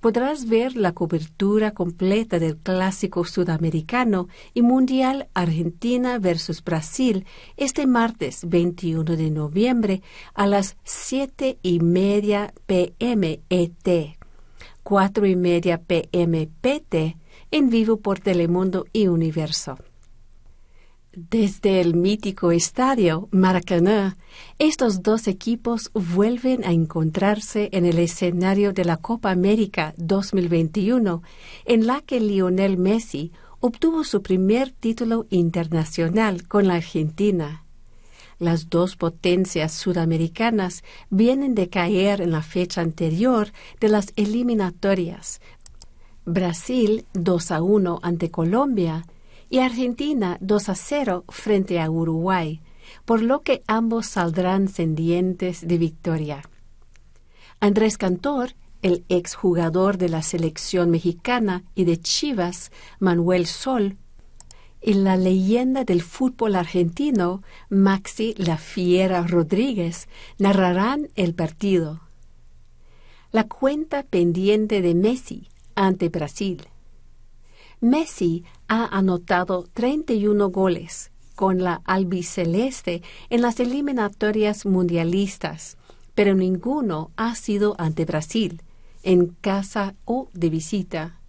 Podrás 0.00 0.48
ver 0.48 0.76
la 0.76 0.92
cobertura 0.92 1.72
completa 1.72 2.38
del 2.38 2.56
clásico 2.56 3.24
sudamericano 3.24 4.28
y 4.54 4.62
mundial 4.62 5.28
Argentina 5.34 6.20
versus 6.20 6.62
Brasil 6.62 7.26
este 7.56 7.88
martes 7.88 8.48
21 8.48 9.02
de 9.02 9.30
noviembre 9.30 10.02
a 10.34 10.46
las 10.46 10.76
7 10.84 11.58
y 11.62 11.80
media 11.80 12.54
pm 12.66 13.40
ET, 13.50 14.16
4 14.84 15.26
y 15.26 15.34
media 15.34 15.82
pm 15.82 16.48
PT, 16.60 17.16
en 17.50 17.68
vivo 17.68 17.96
por 17.96 18.20
Telemundo 18.20 18.86
y 18.92 19.08
Universo. 19.08 19.78
Desde 21.20 21.80
el 21.80 21.96
mítico 21.96 22.52
estadio 22.52 23.28
Maracaná, 23.32 24.16
estos 24.60 25.02
dos 25.02 25.26
equipos 25.26 25.90
vuelven 25.92 26.62
a 26.64 26.70
encontrarse 26.70 27.70
en 27.72 27.86
el 27.86 27.98
escenario 27.98 28.72
de 28.72 28.84
la 28.84 28.98
Copa 28.98 29.32
América 29.32 29.94
2021, 29.96 31.24
en 31.64 31.88
la 31.88 32.02
que 32.02 32.20
Lionel 32.20 32.78
Messi 32.78 33.32
obtuvo 33.58 34.04
su 34.04 34.22
primer 34.22 34.70
título 34.70 35.26
internacional 35.28 36.46
con 36.46 36.68
la 36.68 36.74
Argentina. 36.74 37.64
Las 38.38 38.70
dos 38.70 38.94
potencias 38.94 39.72
sudamericanas 39.72 40.84
vienen 41.10 41.56
de 41.56 41.68
caer 41.68 42.20
en 42.20 42.30
la 42.30 42.42
fecha 42.42 42.80
anterior 42.80 43.48
de 43.80 43.88
las 43.88 44.12
eliminatorias, 44.14 45.40
Brasil 46.24 47.06
2 47.14 47.50
a 47.50 47.60
1 47.60 47.98
ante 48.04 48.30
Colombia 48.30 49.04
y 49.50 49.58
Argentina 49.58 50.36
2 50.40 50.68
a 50.68 50.74
0 50.74 51.24
frente 51.28 51.80
a 51.80 51.90
Uruguay, 51.90 52.60
por 53.04 53.22
lo 53.22 53.42
que 53.42 53.62
ambos 53.66 54.06
saldrán 54.06 54.68
cendientes 54.68 55.66
de 55.66 55.78
victoria. 55.78 56.42
Andrés 57.60 57.98
Cantor, 57.98 58.54
el 58.82 59.04
exjugador 59.08 59.98
de 59.98 60.08
la 60.08 60.22
selección 60.22 60.90
mexicana 60.90 61.64
y 61.74 61.84
de 61.84 61.98
Chivas, 61.98 62.70
Manuel 63.00 63.46
Sol, 63.46 63.96
y 64.80 64.94
la 64.94 65.16
leyenda 65.16 65.84
del 65.84 66.02
fútbol 66.02 66.54
argentino, 66.54 67.42
Maxi 67.68 68.34
La 68.36 68.58
Fiera 68.58 69.26
Rodríguez, 69.26 70.08
narrarán 70.38 71.08
el 71.16 71.34
partido. 71.34 72.00
La 73.32 73.44
cuenta 73.44 74.04
pendiente 74.04 74.80
de 74.80 74.94
Messi 74.94 75.48
ante 75.74 76.08
Brasil. 76.08 76.68
Messi 77.80 78.44
ha 78.66 78.86
anotado 78.86 79.66
31 79.72 80.50
goles 80.50 81.10
con 81.36 81.62
la 81.62 81.80
albiceleste 81.84 83.02
en 83.30 83.42
las 83.42 83.60
eliminatorias 83.60 84.66
mundialistas, 84.66 85.76
pero 86.16 86.34
ninguno 86.34 87.12
ha 87.16 87.36
sido 87.36 87.76
ante 87.78 88.04
Brasil, 88.04 88.62
en 89.04 89.28
casa 89.40 89.94
o 90.04 90.28
de 90.32 90.50
visita. 90.50 91.20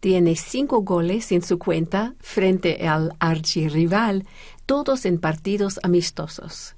Tiene 0.00 0.36
cinco 0.36 0.82
goles 0.82 1.32
en 1.32 1.42
su 1.42 1.58
cuenta 1.58 2.14
frente 2.20 2.86
al 2.86 3.14
archirrival, 3.18 4.26
todos 4.66 5.06
en 5.06 5.18
partidos 5.18 5.80
amistosos. 5.82 6.74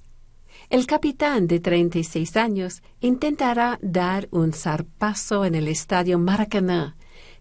El 0.70 0.86
capitán 0.86 1.48
de 1.48 1.58
36 1.58 2.36
años 2.36 2.82
intentará 3.00 3.80
dar 3.82 4.28
un 4.30 4.52
zarpazo 4.52 5.44
en 5.44 5.56
el 5.56 5.66
estadio 5.66 6.20
Maracaná, 6.20 6.96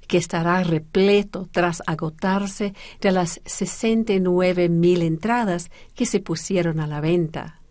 que 0.07 0.17
estará 0.17 0.63
repleto 0.63 1.47
tras 1.51 1.83
agotarse 1.85 2.73
de 3.01 3.11
las 3.11 3.41
69 3.45 4.69
mil 4.69 5.01
entradas 5.01 5.69
que 5.95 6.05
se 6.05 6.19
pusieron 6.19 6.79
a 6.79 6.87
la 6.87 7.01
venta. 7.01 7.61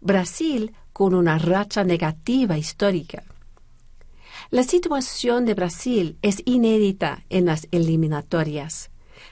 Brasil 0.00 0.72
con 0.92 1.14
una 1.14 1.38
racha 1.38 1.84
negativa 1.84 2.58
histórica. 2.58 3.24
La 4.50 4.62
situación 4.62 5.46
de 5.46 5.54
Brasil 5.54 6.18
es 6.22 6.42
inédita 6.44 7.24
en 7.30 7.46
las 7.46 7.68
eliminatorias. 7.70 8.90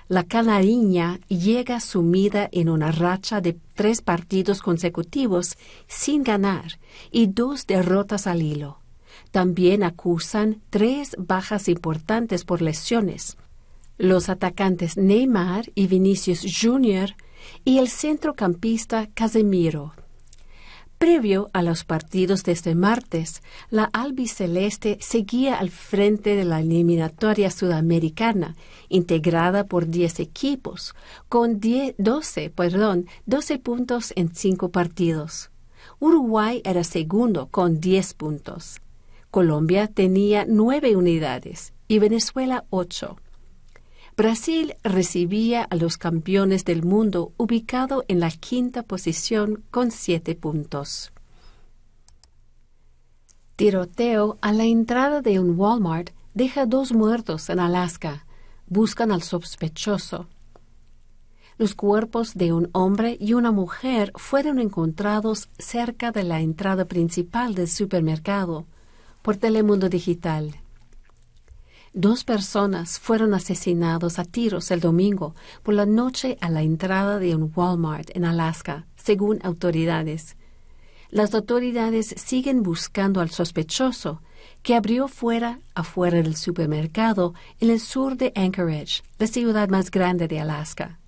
La 0.09 0.25
canariña 0.25 1.21
llega 1.29 1.81
sumida 1.81 2.49
en 2.53 2.69
una 2.69 2.91
racha 2.91 3.41
de 3.41 3.59
tres 3.75 4.03
partidos 4.03 4.63
consecutivos 4.63 5.57
sin 5.89 6.23
ganar 6.23 6.79
y 7.11 7.27
dos 7.27 7.67
derrotas 7.67 8.27
al 8.27 8.43
hilo. 8.43 8.80
También 9.31 9.83
acusan 9.85 10.61
tres 10.70 11.14
bajas 11.18 11.68
importantes 11.68 12.45
por 12.45 12.62
lesiones. 12.62 13.37
Los 13.97 14.28
atacantes 14.28 14.97
Neymar 14.97 15.70
y 15.74 15.87
Vinicius 15.87 16.45
Jr. 16.61 17.14
y 17.64 17.78
el 17.78 17.89
centrocampista 17.89 19.09
Casemiro. 19.14 19.93
Previo 20.99 21.49
a 21.55 21.62
los 21.62 21.85
partidos 21.85 22.43
de 22.43 22.53
este 22.53 22.74
martes, 22.74 23.43
la 23.70 23.85
albiceleste 23.85 24.99
seguía 25.01 25.59
al 25.59 25.70
frente 25.70 26.37
de 26.37 26.45
la 26.45 26.61
eliminatoria 26.61 27.51
sudamericana, 27.51 28.55
integrada 28.91 29.64
por 29.64 29.87
10 29.87 30.20
equipos, 30.20 30.95
con 31.31 31.59
12, 31.59 32.51
perdón, 32.51 33.07
12 33.24 33.59
puntos 33.61 34.12
en 34.14 34.35
5 34.35 34.70
partidos. 34.70 35.51
Uruguay 36.01 36.61
era 36.64 36.85
segundo 36.85 37.49
con 37.51 37.81
10 37.81 38.12
puntos. 38.12 38.83
Colombia 39.31 39.87
tenía 39.87 40.45
9 40.49 40.97
unidades 40.97 41.72
y 41.87 42.01
Venezuela 42.01 42.64
8. 42.70 43.16
Brasil 44.16 44.74
recibía 44.83 45.62
a 45.62 45.76
los 45.76 45.97
campeones 45.97 46.64
del 46.64 46.83
mundo 46.83 47.33
ubicado 47.37 48.05
en 48.09 48.18
la 48.18 48.31
quinta 48.31 48.83
posición 48.83 49.62
con 49.70 49.93
siete 49.93 50.35
puntos. 50.35 51.12
Tiroteo 53.55 54.39
a 54.41 54.53
la 54.53 54.64
entrada 54.64 55.22
de 55.22 55.39
un 55.39 55.59
Walmart 55.59 56.11
deja 56.35 56.66
dos 56.66 56.93
muertos 56.93 57.49
en 57.51 57.61
Alaska. 57.61 58.26
Buscan 58.66 59.12
al 59.12 59.22
sospechoso. 59.22 60.26
Los 61.57 61.74
cuerpos 61.74 62.35
de 62.35 62.53
un 62.53 62.68
hombre 62.72 63.16
y 63.20 63.35
una 63.35 63.53
mujer 63.53 64.12
fueron 64.16 64.59
encontrados 64.59 65.51
cerca 65.59 66.11
de 66.11 66.24
la 66.24 66.41
entrada 66.41 66.87
principal 66.87 67.55
del 67.55 67.68
supermercado 67.68 68.66
por 69.23 69.37
Telemundo 69.37 69.89
Digital. 69.89 70.55
Dos 71.93 72.23
personas 72.23 73.01
fueron 73.01 73.35
asesinados 73.35 74.21
a 74.21 74.25
tiros 74.25 74.71
el 74.71 74.81
domingo 74.81 75.35
por 75.64 75.75
la 75.75 75.87
noche 75.87 76.39
a 76.41 76.49
la 76.49 76.62
entrada 76.62 77.18
de 77.18 77.35
un 77.35 77.53
Walmart 77.55 78.11
en 78.14 78.25
Alaska, 78.25 78.87
según 78.95 79.41
autoridades. 79.43 80.37
Las 81.11 81.35
autoridades 81.35 82.14
siguen 82.16 82.62
buscando 82.62 83.21
al 83.21 83.31
sospechoso, 83.31 84.23
que 84.62 84.77
abrió 84.77 85.09
fuera 85.09 85.59
afuera 85.75 86.18
del 86.18 86.37
supermercado 86.37 87.35
en 87.59 87.71
el 87.71 87.81
sur 87.81 88.16
de 88.16 88.33
Anchorage, 88.37 89.03
la 89.18 89.27
ciudad 89.27 89.68
más 89.68 89.91
grande 89.91 90.29
de 90.29 90.39
Alaska. 90.39 91.00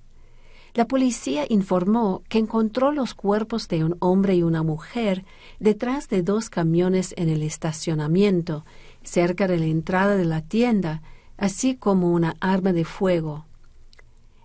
La 0.74 0.86
policía 0.86 1.44
informó 1.50 2.22
que 2.30 2.38
encontró 2.38 2.92
los 2.92 3.12
cuerpos 3.12 3.68
de 3.68 3.84
un 3.84 3.96
hombre 4.00 4.36
y 4.36 4.42
una 4.42 4.62
mujer 4.62 5.24
detrás 5.60 6.08
de 6.08 6.22
dos 6.22 6.48
camiones 6.48 7.12
en 7.18 7.28
el 7.28 7.42
estacionamiento 7.42 8.64
cerca 9.02 9.48
de 9.48 9.58
la 9.58 9.66
entrada 9.66 10.16
de 10.16 10.24
la 10.24 10.40
tienda, 10.40 11.02
así 11.36 11.76
como 11.76 12.12
una 12.12 12.36
arma 12.40 12.72
de 12.72 12.84
fuego. 12.84 13.44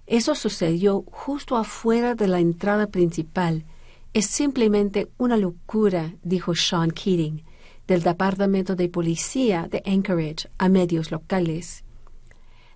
Eso 0.06 0.36
sucedió 0.36 1.06
justo 1.12 1.56
afuera 1.56 2.16
de 2.16 2.28
la 2.28 2.40
entrada 2.40 2.88
principal. 2.88 3.66
Es 4.14 4.26
simplemente 4.26 5.10
una 5.18 5.38
locura, 5.38 6.14
dijo 6.24 6.56
Sean 6.56 6.92
Keating, 6.92 7.44
del 7.88 8.04
Departamento 8.04 8.76
de 8.76 8.90
Policía 8.90 9.68
de 9.70 9.82
Anchorage, 9.86 10.50
a 10.58 10.68
medios 10.68 11.10
locales. 11.10 11.86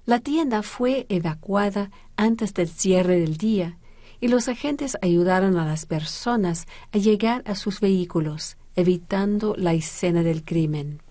La 0.05 0.19
tienda 0.19 0.63
fue 0.63 1.05
evacuada 1.09 1.91
antes 2.17 2.53
del 2.53 2.67
cierre 2.67 3.19
del 3.19 3.37
día 3.37 3.77
y 4.19 4.27
los 4.27 4.47
agentes 4.47 4.97
ayudaron 5.01 5.57
a 5.57 5.65
las 5.65 5.85
personas 5.85 6.67
a 6.91 6.97
llegar 6.97 7.43
a 7.45 7.55
sus 7.55 7.79
vehículos, 7.79 8.57
evitando 8.75 9.55
la 9.57 9.73
escena 9.73 10.23
del 10.23 10.43
crimen 10.43 11.01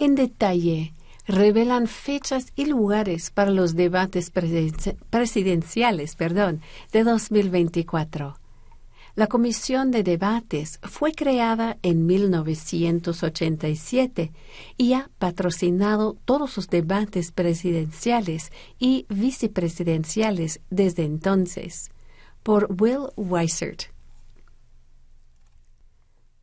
en 0.00 0.14
detalle 0.14 0.94
revelan 1.26 1.86
fechas 1.86 2.52
y 2.56 2.64
lugares 2.64 3.30
para 3.30 3.50
los 3.50 3.76
debates 3.76 4.32
presidenciales 5.10 6.16
perdón, 6.16 6.62
de 6.90 7.04
2024. 7.04 8.39
La 9.20 9.26
Comisión 9.26 9.90
de 9.90 10.02
Debates 10.02 10.80
fue 10.82 11.12
creada 11.12 11.76
en 11.82 12.06
1987 12.06 14.32
y 14.78 14.94
ha 14.94 15.10
patrocinado 15.18 16.16
todos 16.24 16.56
los 16.56 16.68
debates 16.68 17.30
presidenciales 17.30 18.50
y 18.78 19.04
vicepresidenciales 19.10 20.62
desde 20.70 21.04
entonces. 21.04 21.90
Por 22.42 22.74
Will 22.80 23.10
Weisert. 23.14 23.88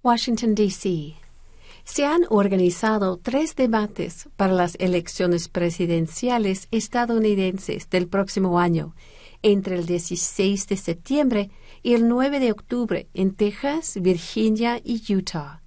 Washington, 0.03 0.53
D.C 0.53 1.15
se 1.87 2.05
han 2.05 2.23
organizado 2.29 3.17
tres 3.17 3.55
debates 3.55 4.27
para 4.35 4.51
las 4.51 4.75
elecciones 4.77 5.47
presidenciales 5.47 6.67
estadounidenses 6.71 7.89
del 7.89 8.09
próximo 8.09 8.59
año, 8.59 8.93
entre 9.41 9.77
el 9.77 9.85
16 9.85 10.67
de 10.67 10.75
septiembre 10.75 11.49
y 11.49 11.66
el 11.83 12.07
9 12.07 12.39
de 12.39 12.51
octubre 12.51 13.07
en 13.13 13.33
Texas, 13.33 13.97
Virginia 14.01 14.79
y 14.83 15.01
Utah. 15.13 15.61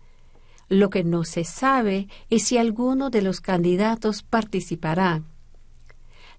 Lo 0.69 0.89
que 0.91 1.03
no 1.03 1.25
se 1.25 1.45
sabe 1.45 2.09
es 2.31 2.45
si 2.45 2.59
alguno 2.59 3.11
de 3.11 3.23
los 3.23 3.41
candidatos 3.41 4.23
participará. 4.23 5.23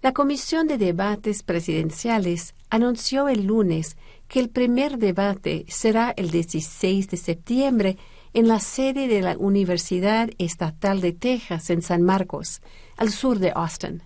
La 0.02 0.14
Comisión 0.14 0.68
de 0.68 0.78
Debates 0.78 1.44
Presidenciales 1.44 2.56
anunció 2.70 3.28
el 3.28 3.46
lunes 3.46 3.98
que 4.28 4.40
el 4.40 4.50
primer 4.50 4.98
debate 4.98 5.66
será 5.68 6.14
el 6.16 6.32
16 6.32 7.10
de 7.10 7.18
septiembre 7.18 7.98
en 8.34 8.48
la 8.48 8.60
sede 8.60 9.08
de 9.08 9.22
la 9.22 9.38
Universidad 9.38 10.30
Estatal 10.38 11.02
de 11.02 11.12
Texas 11.12 11.70
en 11.70 11.82
San 11.82 12.02
Marcos, 12.02 12.62
al 12.98 13.10
sur 13.10 13.40
de 13.40 13.52
Austin. 13.54 14.04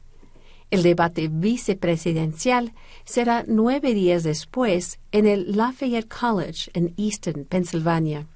El 0.71 0.83
debate 0.83 1.27
vicepresidencial 1.27 2.73
será 3.05 3.43
nueve 3.47 3.93
días 3.93 4.23
después 4.23 4.99
en 5.11 5.25
el 5.25 5.55
Lafayette 5.55 6.07
College 6.07 6.71
en 6.73 6.93
Easton, 6.97 7.45
Pensilvania. 7.45 8.27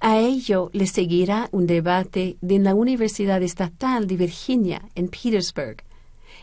A 0.00 0.18
ello 0.18 0.70
le 0.72 0.86
seguirá 0.86 1.48
un 1.52 1.66
debate 1.66 2.36
en 2.42 2.64
la 2.64 2.74
Universidad 2.74 3.42
Estatal 3.42 4.06
de 4.06 4.16
Virginia 4.16 4.88
en 4.94 5.08
Petersburg 5.08 5.82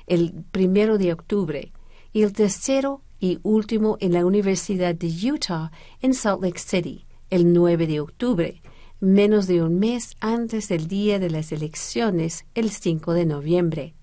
el 0.08 0.34
primero 0.52 0.98
de 0.98 1.14
octubre 1.14 1.72
y 2.14 2.24
el 2.24 2.34
tercero 2.34 3.02
y 3.20 3.40
último 3.44 3.98
en 4.00 4.14
la 4.14 4.26
Universidad 4.26 4.96
de 4.96 5.08
Utah 5.32 5.72
en 6.02 6.14
Salt 6.14 6.44
Lake 6.44 6.60
City 6.60 7.06
el 7.30 7.54
9 7.54 7.88
de 7.88 8.00
octubre, 8.02 8.62
menos 9.00 9.48
de 9.48 9.64
un 9.64 9.80
mes 9.80 10.16
antes 10.20 10.70
del 10.70 10.88
día 10.88 11.18
de 11.18 11.32
las 11.32 11.52
elecciones, 11.52 12.46
el 12.54 12.70
5 12.70 13.14
de 13.14 13.26
noviembre. 13.26 13.94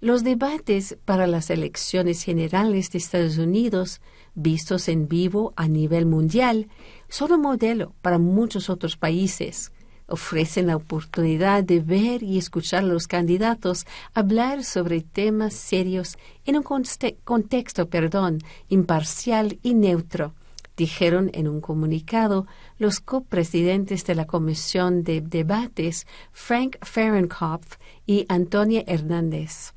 Los 0.00 0.22
debates 0.22 0.96
para 1.04 1.26
las 1.26 1.50
elecciones 1.50 2.22
generales 2.22 2.92
de 2.92 2.98
Estados 2.98 3.36
Unidos, 3.36 4.00
vistos 4.36 4.86
en 4.86 5.08
vivo 5.08 5.52
a 5.56 5.66
nivel 5.66 6.06
mundial, 6.06 6.68
son 7.08 7.32
un 7.32 7.40
modelo 7.40 7.94
para 8.00 8.18
muchos 8.18 8.70
otros 8.70 8.96
países. 8.96 9.72
Ofrecen 10.06 10.68
la 10.68 10.76
oportunidad 10.76 11.64
de 11.64 11.80
ver 11.80 12.22
y 12.22 12.38
escuchar 12.38 12.84
a 12.84 12.86
los 12.86 13.08
candidatos 13.08 13.86
hablar 14.14 14.62
sobre 14.62 15.00
temas 15.00 15.54
serios 15.54 16.16
en 16.44 16.56
un 16.56 16.62
contexto, 16.62 17.88
perdón, 17.88 18.38
imparcial 18.68 19.58
y 19.64 19.74
neutro, 19.74 20.32
dijeron 20.76 21.28
en 21.34 21.48
un 21.48 21.60
comunicado 21.60 22.46
los 22.78 23.00
copresidentes 23.00 24.04
de 24.04 24.14
la 24.14 24.28
Comisión 24.28 25.02
de 25.02 25.22
Debates, 25.22 26.06
Frank 26.30 26.76
Fahrenkopf 26.82 27.78
y 28.06 28.26
Antonia 28.28 28.84
Hernández. 28.86 29.74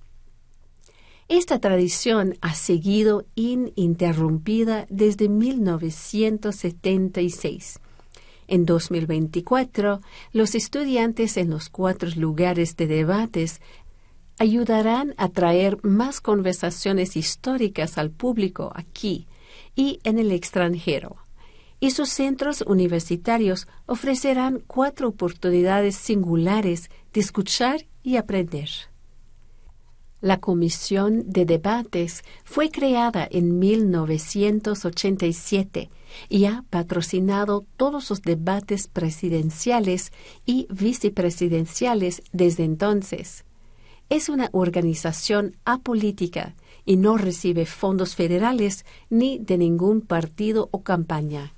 Esta 1.34 1.60
tradición 1.60 2.36
ha 2.42 2.56
seguido 2.56 3.24
ininterrumpida 3.36 4.86
desde 4.90 5.30
1976. 5.30 7.80
En 8.50 8.66
2024, 8.66 10.02
los 10.34 10.56
estudiantes 10.56 11.38
en 11.38 11.50
los 11.50 11.70
cuatro 11.70 12.10
lugares 12.18 12.76
de 12.76 12.88
debates 12.88 13.62
ayudarán 14.40 15.14
a 15.16 15.30
traer 15.30 15.78
más 15.84 16.20
conversaciones 16.20 17.16
históricas 17.16 17.98
al 17.98 18.12
público 18.12 18.74
aquí 18.76 19.26
y 19.74 20.02
en 20.04 20.20
el 20.20 20.34
extranjero. 20.34 21.16
Y 21.80 21.92
sus 21.92 22.10
centros 22.10 22.62
universitarios 22.68 23.70
ofrecerán 23.86 24.62
cuatro 24.68 25.08
oportunidades 25.08 25.96
singulares 25.96 26.90
de 27.14 27.22
escuchar 27.22 27.86
y 28.04 28.18
aprender. 28.18 28.91
La 30.22 30.40
Comisión 30.40 31.32
de 31.32 31.46
Debates 31.46 32.24
fue 32.44 32.70
creada 32.70 33.28
en 33.30 33.58
1987 33.58 35.90
y 36.30 36.46
ha 36.46 36.64
patrocinado 36.70 37.66
todos 37.76 38.12
los 38.12 38.22
debates 38.22 38.88
presidenciales 38.88 40.12
y 40.46 40.68
vicepresidenciales 40.70 42.22
desde 42.34 42.66
entonces. 42.66 43.46
Es 44.10 44.30
una 44.30 44.50
organización 44.52 45.58
apolítica 45.66 46.56
y 46.86 46.98
no 46.98 47.18
recibe 47.18 47.66
fondos 47.66 48.16
federales 48.16 48.86
ni 49.10 49.40
de 49.40 49.58
ningún 49.58 50.02
partido 50.02 50.70
o 50.72 50.84
campaña. 50.84 51.56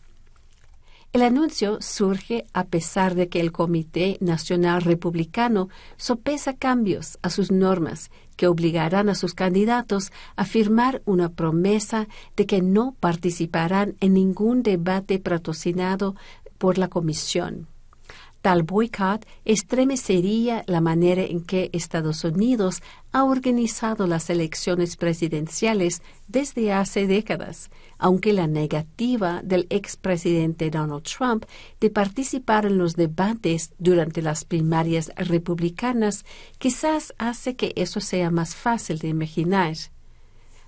El 1.14 1.22
anuncio 1.22 1.78
surge 1.80 2.48
a 2.54 2.64
pesar 2.64 3.14
de 3.14 3.30
que 3.30 3.40
el 3.40 3.52
Comité 3.52 4.18
Nacional 4.20 4.82
Republicano 4.82 5.70
sopesa 5.96 6.54
cambios 6.58 7.20
a 7.22 7.30
sus 7.30 7.52
normas 7.52 8.10
que 8.36 8.48
obligarán 8.48 9.10
a 9.10 9.14
sus 9.14 9.36
candidatos 9.36 10.12
a 10.36 10.44
firmar 10.44 11.04
una 11.06 11.30
promesa 11.30 12.08
de 12.36 12.48
que 12.48 12.64
no 12.64 12.96
participarán 13.00 13.96
en 14.00 14.16
ningún 14.16 14.64
debate 14.64 15.20
patrocinado 15.20 16.16
por 16.58 16.80
la 16.80 16.88
Comisión. 16.88 17.68
Tal 18.44 18.64
boicot 18.64 19.26
estremecería 19.46 20.66
la 20.68 20.82
manera 20.82 21.24
en 21.24 21.46
que 21.46 21.70
Estados 21.72 22.26
Unidos 22.26 22.84
ha 23.14 23.24
organizado 23.24 24.06
las 24.06 24.30
elecciones 24.30 24.98
presidenciales 24.98 26.02
desde 26.28 26.74
hace 26.74 27.08
décadas, 27.08 27.72
aunque 27.98 28.34
la 28.34 28.48
negativa 28.48 29.40
del 29.46 29.66
expresidente 29.70 30.70
Donald 30.70 31.04
Trump 31.04 31.46
de 31.80 31.90
participar 31.90 32.66
en 32.66 32.78
los 32.78 32.98
debates 32.98 33.72
durante 33.78 34.22
las 34.22 34.44
primarias 34.44 35.10
republicanas 35.16 36.26
quizás 36.58 37.14
hace 37.18 37.56
que 37.56 37.72
eso 37.78 38.02
sea 38.02 38.30
más 38.30 38.56
fácil 38.56 39.00
de 39.00 39.08
imaginar. 39.08 39.78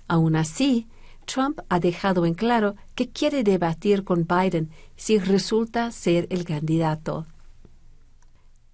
Aún 0.08 0.36
así, 0.36 0.86
Trump 1.26 1.60
ha 1.68 1.78
dejado 1.78 2.24
en 2.24 2.32
claro 2.32 2.74
que 2.94 3.10
quiere 3.10 3.42
debatir 3.42 4.02
con 4.02 4.26
Biden 4.26 4.70
si 4.96 5.18
resulta 5.18 5.90
ser 5.90 6.26
el 6.30 6.46
candidato. 6.46 7.26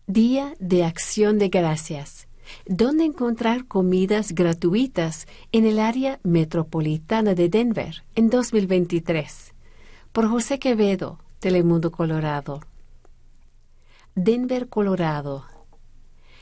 Día 0.09 0.55
de 0.59 0.85
Acción 0.85 1.39
de 1.39 1.49
Gracias. 1.49 2.27
¿Dónde 2.67 3.05
encontrar 3.05 3.69
comidas 3.69 4.33
gratuitas 4.33 5.29
en 5.53 5.65
el 5.65 5.79
área 5.79 6.19
metropolitana 6.25 7.37
de 7.37 7.49
Denver 7.49 8.03
en 8.17 8.29
2023? 8.29 9.55
Por 10.11 10.29
José 10.29 10.59
Quevedo, 10.59 11.21
Telemundo 11.39 11.93
Colorado. 11.93 12.63
Denver, 14.17 14.69
Colorado. 14.69 15.47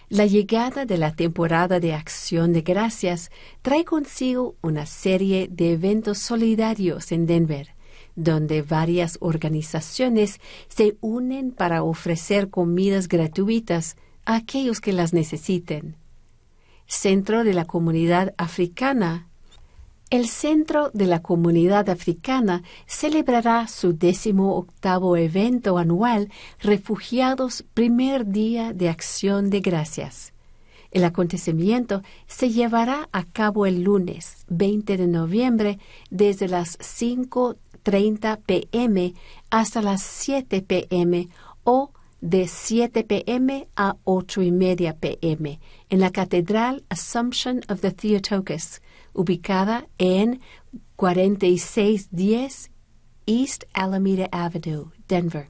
La 0.09 0.25
llegada 0.25 0.87
de 0.87 0.97
la 0.97 1.15
temporada 1.15 1.81
de 1.81 1.93
acción 1.93 2.55
de 2.55 2.63
gracias 2.63 3.31
trae 3.61 3.85
consigo 3.85 4.57
una 4.63 4.87
serie 4.87 5.49
de 5.51 5.73
eventos 5.73 6.17
solidarios 6.17 7.13
en 7.13 7.27
Denver 7.27 7.75
donde 8.23 8.63
varias 8.63 9.17
organizaciones 9.21 10.41
se 10.69 10.97
unen 11.01 11.53
para 11.53 11.83
ofrecer 11.83 12.51
comidas 12.51 13.09
gratuitas 13.09 13.97
a 14.27 14.37
aquellos 14.37 14.81
que 14.81 14.93
las 14.93 15.13
necesiten. 15.15 15.97
Centro 16.87 17.45
de 17.45 17.55
la 17.55 17.65
Comunidad 17.65 18.35
Africana. 18.37 19.27
El 20.11 20.27
Centro 20.27 20.91
de 20.93 21.07
la 21.07 21.23
Comunidad 21.23 21.89
Africana 21.89 22.63
celebrará 22.87 23.69
su 23.69 23.97
décimo 23.97 24.57
octavo 24.57 25.17
evento 25.17 25.79
anual 25.79 26.31
Refugiados 26.61 27.65
Primer 27.75 28.27
Día 28.27 28.73
de 28.73 28.89
Acción 28.89 29.51
de 29.51 29.61
Gracias. 29.61 30.33
El 30.91 31.05
acontecimiento 31.05 32.03
se 32.27 32.51
llevará 32.51 33.09
a 33.13 33.25
cabo 33.25 33.67
el 33.67 33.83
lunes 33.83 34.45
20 34.49 34.97
de 34.97 35.07
noviembre 35.07 35.79
desde 36.11 36.49
las 36.49 36.77
5 36.81 37.57
30 37.83 38.41
pm 38.41 39.15
hasta 39.51 39.83
las 39.83 40.03
7 40.03 40.63
pm 40.63 41.29
o 41.65 41.93
de 42.21 42.47
7 42.49 43.05
pm 43.05 43.69
a 43.77 43.97
8 44.05 44.43
y 44.43 44.53
media 44.53 44.97
pm 44.97 45.59
en 45.89 46.01
la 46.01 46.11
Catedral 46.11 46.85
Assumption 46.89 47.63
of 47.69 47.81
the 47.81 47.91
Theotokos, 47.93 48.83
ubicada 49.15 49.89
en 49.99 50.41
4610 50.97 52.71
East 53.27 53.65
Alameda 53.73 54.29
Avenue, 54.33 54.91
Denver. 55.09 55.49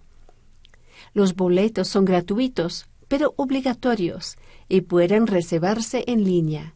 Los 1.13 1.35
boletos 1.35 1.89
son 1.89 2.05
gratuitos, 2.05 2.87
pero 3.09 3.35
obligatorios, 3.37 4.37
y 4.69 4.83
pueden 4.83 5.27
reservarse 5.27 6.05
en 6.07 6.25
línea. 6.25 6.75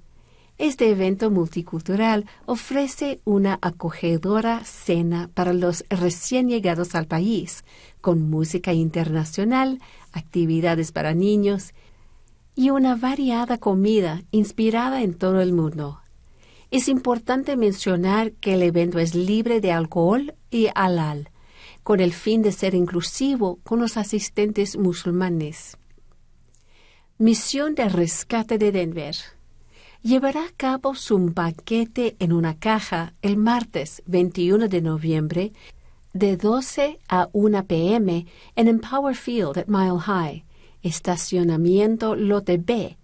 Este 0.57 0.89
evento 0.89 1.33
multicultural 1.33 2.27
ofrece 2.47 3.21
una 3.25 3.59
acogedora 3.61 4.63
cena 4.65 5.29
para 5.35 5.53
los 5.53 5.85
recién 5.91 6.49
llegados 6.49 6.95
al 6.95 7.07
país, 7.09 7.65
con 8.01 8.31
música 8.31 8.73
internacional, 8.73 9.81
actividades 10.13 10.93
para 10.93 11.13
niños 11.13 11.75
y 12.55 12.71
una 12.71 12.95
variada 12.95 13.59
comida 13.59 14.23
inspirada 14.31 15.03
en 15.03 15.15
todo 15.15 15.41
el 15.41 15.53
mundo. 15.53 16.01
Es 16.71 16.87
importante 16.89 17.57
mencionar 17.57 18.31
que 18.33 18.55
el 18.55 18.63
evento 18.63 19.01
es 19.01 19.17
libre 19.17 19.61
de 19.61 19.73
alcohol 19.73 20.35
y 20.51 20.69
halal, 20.77 21.31
con 21.83 21.99
el 21.99 22.13
fin 22.13 22.43
de 22.43 22.53
ser 22.53 22.77
inclusivo 22.77 23.59
con 23.65 23.81
los 23.81 23.97
asistentes 23.97 24.77
musulmanes. 24.77 25.79
Misión 27.19 27.75
de 27.75 27.89
rescate 27.89 28.57
de 28.57 28.71
Denver 28.71 29.17
llevará 30.05 30.45
a 30.45 30.53
cabo 30.57 30.95
su 30.95 31.19
banquete 31.19 32.15
en 32.19 32.33
una 32.33 32.59
caja 32.59 33.15
el 33.23 33.39
martes 33.39 34.03
21 34.05 34.69
de 34.69 34.83
noviembre 34.83 35.55
de 36.13 36.37
12 36.37 37.01
a 37.09 37.31
1 37.33 37.65
p.m. 37.65 38.27
en 38.55 38.69
Empower 38.69 39.17
Field 39.17 39.59
at 39.59 39.67
Mile 39.67 39.99
High, 39.99 40.45
estacionamiento 40.83 42.15
Lote 42.15 42.59
B, 42.59 42.99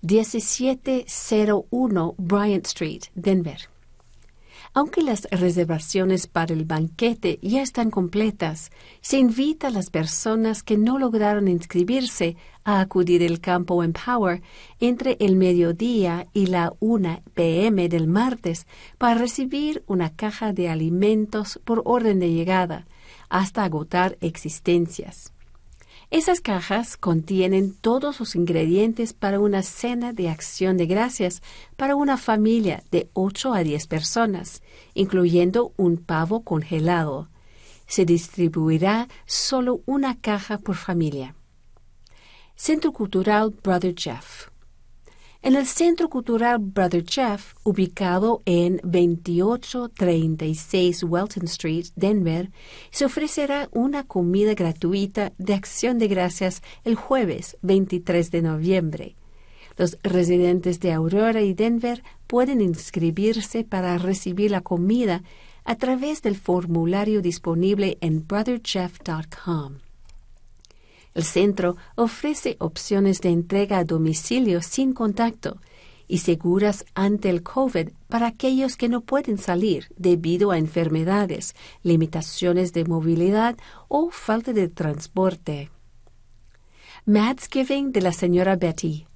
1701 0.00 2.14
Bryant 2.16 2.66
Street, 2.66 3.02
Denver. 3.14 3.73
Aunque 4.76 5.02
las 5.02 5.28
reservaciones 5.30 6.26
para 6.26 6.52
el 6.52 6.64
banquete 6.64 7.38
ya 7.40 7.62
están 7.62 7.92
completas, 7.92 8.72
se 9.00 9.18
invita 9.18 9.68
a 9.68 9.70
las 9.70 9.88
personas 9.88 10.64
que 10.64 10.76
no 10.76 10.98
lograron 10.98 11.46
inscribirse 11.46 12.36
a 12.64 12.80
acudir 12.80 13.22
al 13.22 13.38
campo 13.38 13.84
Empower 13.84 14.42
entre 14.80 15.16
el 15.20 15.36
mediodía 15.36 16.26
y 16.32 16.46
la 16.46 16.72
1 16.80 17.22
p.m. 17.34 17.88
del 17.88 18.08
martes 18.08 18.66
para 18.98 19.14
recibir 19.14 19.84
una 19.86 20.10
caja 20.10 20.52
de 20.52 20.68
alimentos 20.68 21.60
por 21.64 21.82
orden 21.84 22.18
de 22.18 22.32
llegada 22.32 22.84
hasta 23.28 23.62
agotar 23.62 24.18
existencias. 24.20 25.33
Esas 26.14 26.40
cajas 26.40 26.96
contienen 26.96 27.74
todos 27.74 28.20
los 28.20 28.36
ingredientes 28.36 29.12
para 29.12 29.40
una 29.40 29.64
cena 29.64 30.12
de 30.12 30.28
acción 30.28 30.76
de 30.76 30.86
gracias 30.86 31.42
para 31.76 31.96
una 31.96 32.16
familia 32.18 32.84
de 32.92 33.10
8 33.14 33.52
a 33.52 33.64
10 33.64 33.88
personas, 33.88 34.62
incluyendo 34.94 35.72
un 35.76 35.96
pavo 35.96 36.44
congelado. 36.44 37.30
se 37.88 38.04
distribuirá 38.04 39.08
solo 39.26 39.80
una 39.86 40.20
caja 40.20 40.58
por 40.58 40.76
familia. 40.76 41.34
Centro 42.54 42.92
Cultural 42.92 43.50
Brother 43.50 43.96
Jeff. 43.98 44.53
En 45.44 45.54
el 45.56 45.66
Centro 45.66 46.08
Cultural 46.08 46.58
Brother 46.58 47.04
Jeff, 47.06 47.52
ubicado 47.64 48.40
en 48.46 48.80
2836 48.82 51.02
Welton 51.02 51.44
Street, 51.44 51.88
Denver, 51.96 52.50
se 52.90 53.04
ofrecerá 53.04 53.68
una 53.70 54.04
comida 54.04 54.54
gratuita 54.54 55.34
de 55.36 55.52
acción 55.52 55.98
de 55.98 56.08
gracias 56.08 56.62
el 56.82 56.94
jueves 56.94 57.58
23 57.60 58.30
de 58.30 58.40
noviembre. 58.40 59.16
Los 59.76 59.98
residentes 60.02 60.80
de 60.80 60.94
Aurora 60.94 61.42
y 61.42 61.52
Denver 61.52 62.02
pueden 62.26 62.62
inscribirse 62.62 63.64
para 63.64 63.98
recibir 63.98 64.50
la 64.50 64.62
comida 64.62 65.22
a 65.66 65.76
través 65.76 66.22
del 66.22 66.36
formulario 66.36 67.20
disponible 67.20 67.98
en 68.00 68.26
brotherjeff.com. 68.26 69.83
El 71.14 71.22
centro 71.22 71.76
ofrece 71.94 72.56
opciones 72.58 73.20
de 73.20 73.30
entrega 73.30 73.78
a 73.78 73.84
domicilio 73.84 74.62
sin 74.62 74.92
contacto 74.92 75.60
y 76.08 76.18
seguras 76.18 76.84
ante 76.94 77.30
el 77.30 77.42
COVID 77.42 77.90
para 78.08 78.26
aquellos 78.26 78.76
que 78.76 78.88
no 78.88 79.00
pueden 79.00 79.38
salir 79.38 79.86
debido 79.96 80.50
a 80.50 80.58
enfermedades, 80.58 81.54
limitaciones 81.82 82.72
de 82.72 82.84
movilidad 82.84 83.56
o 83.88 84.10
falta 84.10 84.52
de 84.52 84.68
transporte. 84.68 85.70
Madsgiving 87.06 87.92
de 87.92 88.00
la 88.00 88.12
señora 88.12 88.56
Betty. 88.56 89.06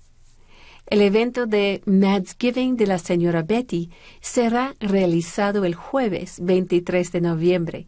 El 0.86 1.03
evento 1.03 1.46
de 1.46 1.82
Madsgiving 1.84 2.76
de 2.76 2.86
la 2.86 2.99
señora 2.99 3.42
Betty 3.42 3.90
será 4.20 4.74
realizado 4.80 5.64
el 5.64 5.74
jueves 5.74 6.38
23 6.40 7.12
de 7.12 7.20
noviembre 7.20 7.86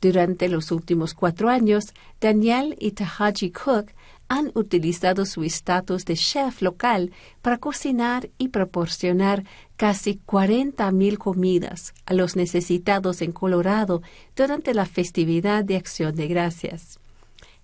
durante 0.00 0.48
los 0.48 0.70
últimos 0.70 1.14
cuatro 1.14 1.48
años, 1.48 1.92
Daniel 2.20 2.76
y 2.78 2.92
Tahaji 2.92 3.50
Cook 3.50 3.90
han 4.28 4.50
utilizado 4.54 5.24
su 5.24 5.42
estatus 5.42 6.04
de 6.04 6.14
chef 6.14 6.60
local 6.60 7.12
para 7.40 7.58
cocinar 7.58 8.28
y 8.36 8.48
proporcionar 8.48 9.44
casi 9.76 10.20
40.000 10.26 11.16
comidas 11.16 11.94
a 12.04 12.12
los 12.12 12.36
necesitados 12.36 13.22
en 13.22 13.32
Colorado 13.32 14.02
durante 14.36 14.74
la 14.74 14.84
festividad 14.84 15.64
de 15.64 15.76
Acción 15.76 16.14
de 16.14 16.28
Gracias. 16.28 17.00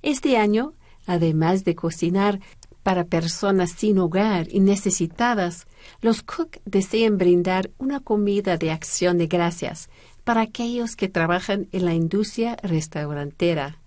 Este 0.03 0.39
año, 0.39 0.72
además 1.07 1.64
de 1.64 1.74
cocinar 1.74 2.41
para 2.82 3.05
personas 3.05 3.72
sin 3.72 3.99
hogar 3.99 4.47
y 4.51 4.61
necesitadas, 4.61 5.66
los 6.01 6.22
Cook 6.22 6.59
desean 6.66 7.18
brindar 7.18 7.70
una 7.78 8.01
comida 8.01 8.57
de 8.59 8.70
acción 8.70 9.16
de 9.16 9.26
gracias 9.26 9.89
para 10.25 10.41
aquellos 10.41 10.97
que 10.97 11.09
trabajan 11.09 11.68
en 11.72 11.85
la 11.85 11.95
industria 11.95 12.57
restaurantera. 12.62 13.79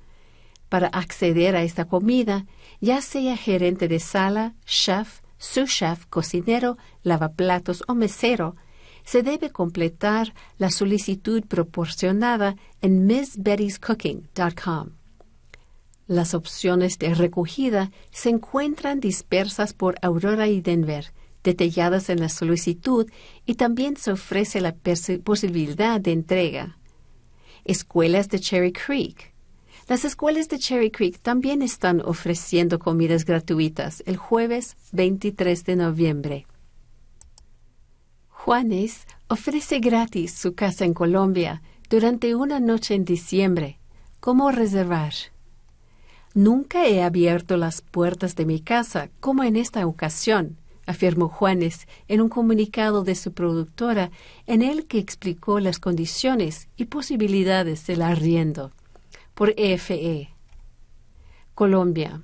Para 0.69 0.87
acceder 0.87 1.55
a 1.55 1.63
esta 1.63 1.85
comida, 1.85 2.45
ya 2.79 3.01
sea 3.01 3.35
gerente 3.37 3.87
de 3.87 3.99
sala, 3.99 4.53
chef, 4.65 5.21
sous 5.37 5.69
chef, 5.69 6.05
cocinero, 6.07 6.77
lavaplatos 7.03 7.83
o 7.87 7.95
mesero, 7.95 8.55
se 9.03 9.23
debe 9.23 9.51
completar 9.51 10.33
la 10.57 10.69
solicitud 10.69 11.43
proporcionada 11.45 12.57
en 12.81 13.07
MissBetty'sCooking.com. 13.07 14.89
Las 16.07 16.33
opciones 16.33 16.99
de 16.99 17.13
recogida 17.13 17.91
se 18.11 18.29
encuentran 18.29 18.99
dispersas 18.99 19.73
por 19.73 19.95
Aurora 20.01 20.47
y 20.47 20.61
Denver 20.61 21.13
detalladas 21.43 22.09
en 22.09 22.19
la 22.19 22.29
solicitud 22.29 23.09
y 23.45 23.55
también 23.55 23.97
se 23.97 24.11
ofrece 24.11 24.61
la 24.61 24.75
posibilidad 25.23 25.99
de 26.01 26.11
entrega. 26.11 26.77
Escuelas 27.65 28.29
de 28.29 28.39
Cherry 28.39 28.71
Creek. 28.71 29.33
Las 29.87 30.03
escuelas 30.03 30.49
de 30.49 30.59
Cherry 30.59 30.91
Creek 30.91 31.19
también 31.19 31.61
están 31.61 32.01
ofreciendo 32.01 32.79
comidas 32.79 33.23
gratuitas 33.23 34.03
el 34.05 34.17
jueves 34.17 34.75
23 34.91 35.63
de 35.63 35.75
noviembre. 35.75 36.47
Juanes 38.29 39.07
ofrece 39.27 39.79
gratis 39.79 40.33
su 40.33 40.55
casa 40.55 40.85
en 40.85 40.93
Colombia 40.93 41.61
durante 41.89 42.35
una 42.35 42.59
noche 42.59 42.95
en 42.95 43.05
diciembre. 43.05 43.79
¿Cómo 44.19 44.51
reservar? 44.51 45.13
Nunca 46.33 46.85
he 46.85 47.01
abierto 47.01 47.57
las 47.57 47.81
puertas 47.81 48.35
de 48.35 48.45
mi 48.45 48.59
casa 48.59 49.09
como 49.19 49.43
en 49.43 49.55
esta 49.55 49.85
ocasión 49.85 50.57
afirmó 50.87 51.27
Juanes 51.29 51.87
en 52.07 52.21
un 52.21 52.29
comunicado 52.29 53.03
de 53.03 53.13
su 53.13 53.33
productora 53.33 54.09
en 54.47 54.63
el 54.63 54.87
que 54.87 54.97
explicó 54.97 55.59
las 55.59 55.77
condiciones 55.77 56.69
y 56.75 56.85
posibilidades 56.85 57.85
del 57.85 58.01
arriendo. 58.01 58.71
Por 59.35 59.53
EFE. 59.55 59.95
E. 59.95 60.29
Colombia. 61.53 62.21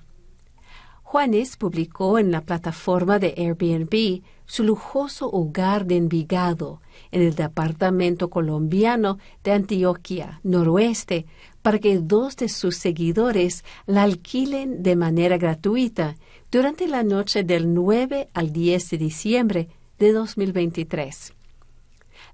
Juanes 1.03 1.57
publicó 1.57 2.17
en 2.17 2.31
la 2.31 2.41
plataforma 2.41 3.19
de 3.19 3.35
Airbnb 3.37 4.23
su 4.45 4.63
lujoso 4.63 5.29
hogar 5.29 5.85
de 5.85 5.97
Envigado, 5.97 6.81
en 7.11 7.21
el 7.21 7.35
departamento 7.35 8.29
colombiano 8.31 9.19
de 9.43 9.51
Antioquia, 9.51 10.39
noroeste, 10.43 11.27
para 11.63 11.79
que 11.79 11.97
dos 11.97 12.35
de 12.35 12.49
sus 12.49 12.77
seguidores 12.77 13.63
la 13.87 14.03
alquilen 14.03 14.83
de 14.83 14.95
manera 14.95 15.37
gratuita 15.37 16.15
durante 16.51 16.87
la 16.87 17.03
noche 17.03 17.43
del 17.43 17.73
9 17.73 18.29
al 18.33 18.53
10 18.53 18.89
de 18.91 18.97
diciembre 18.97 19.69
de 19.97 20.11
2023. 20.11 21.33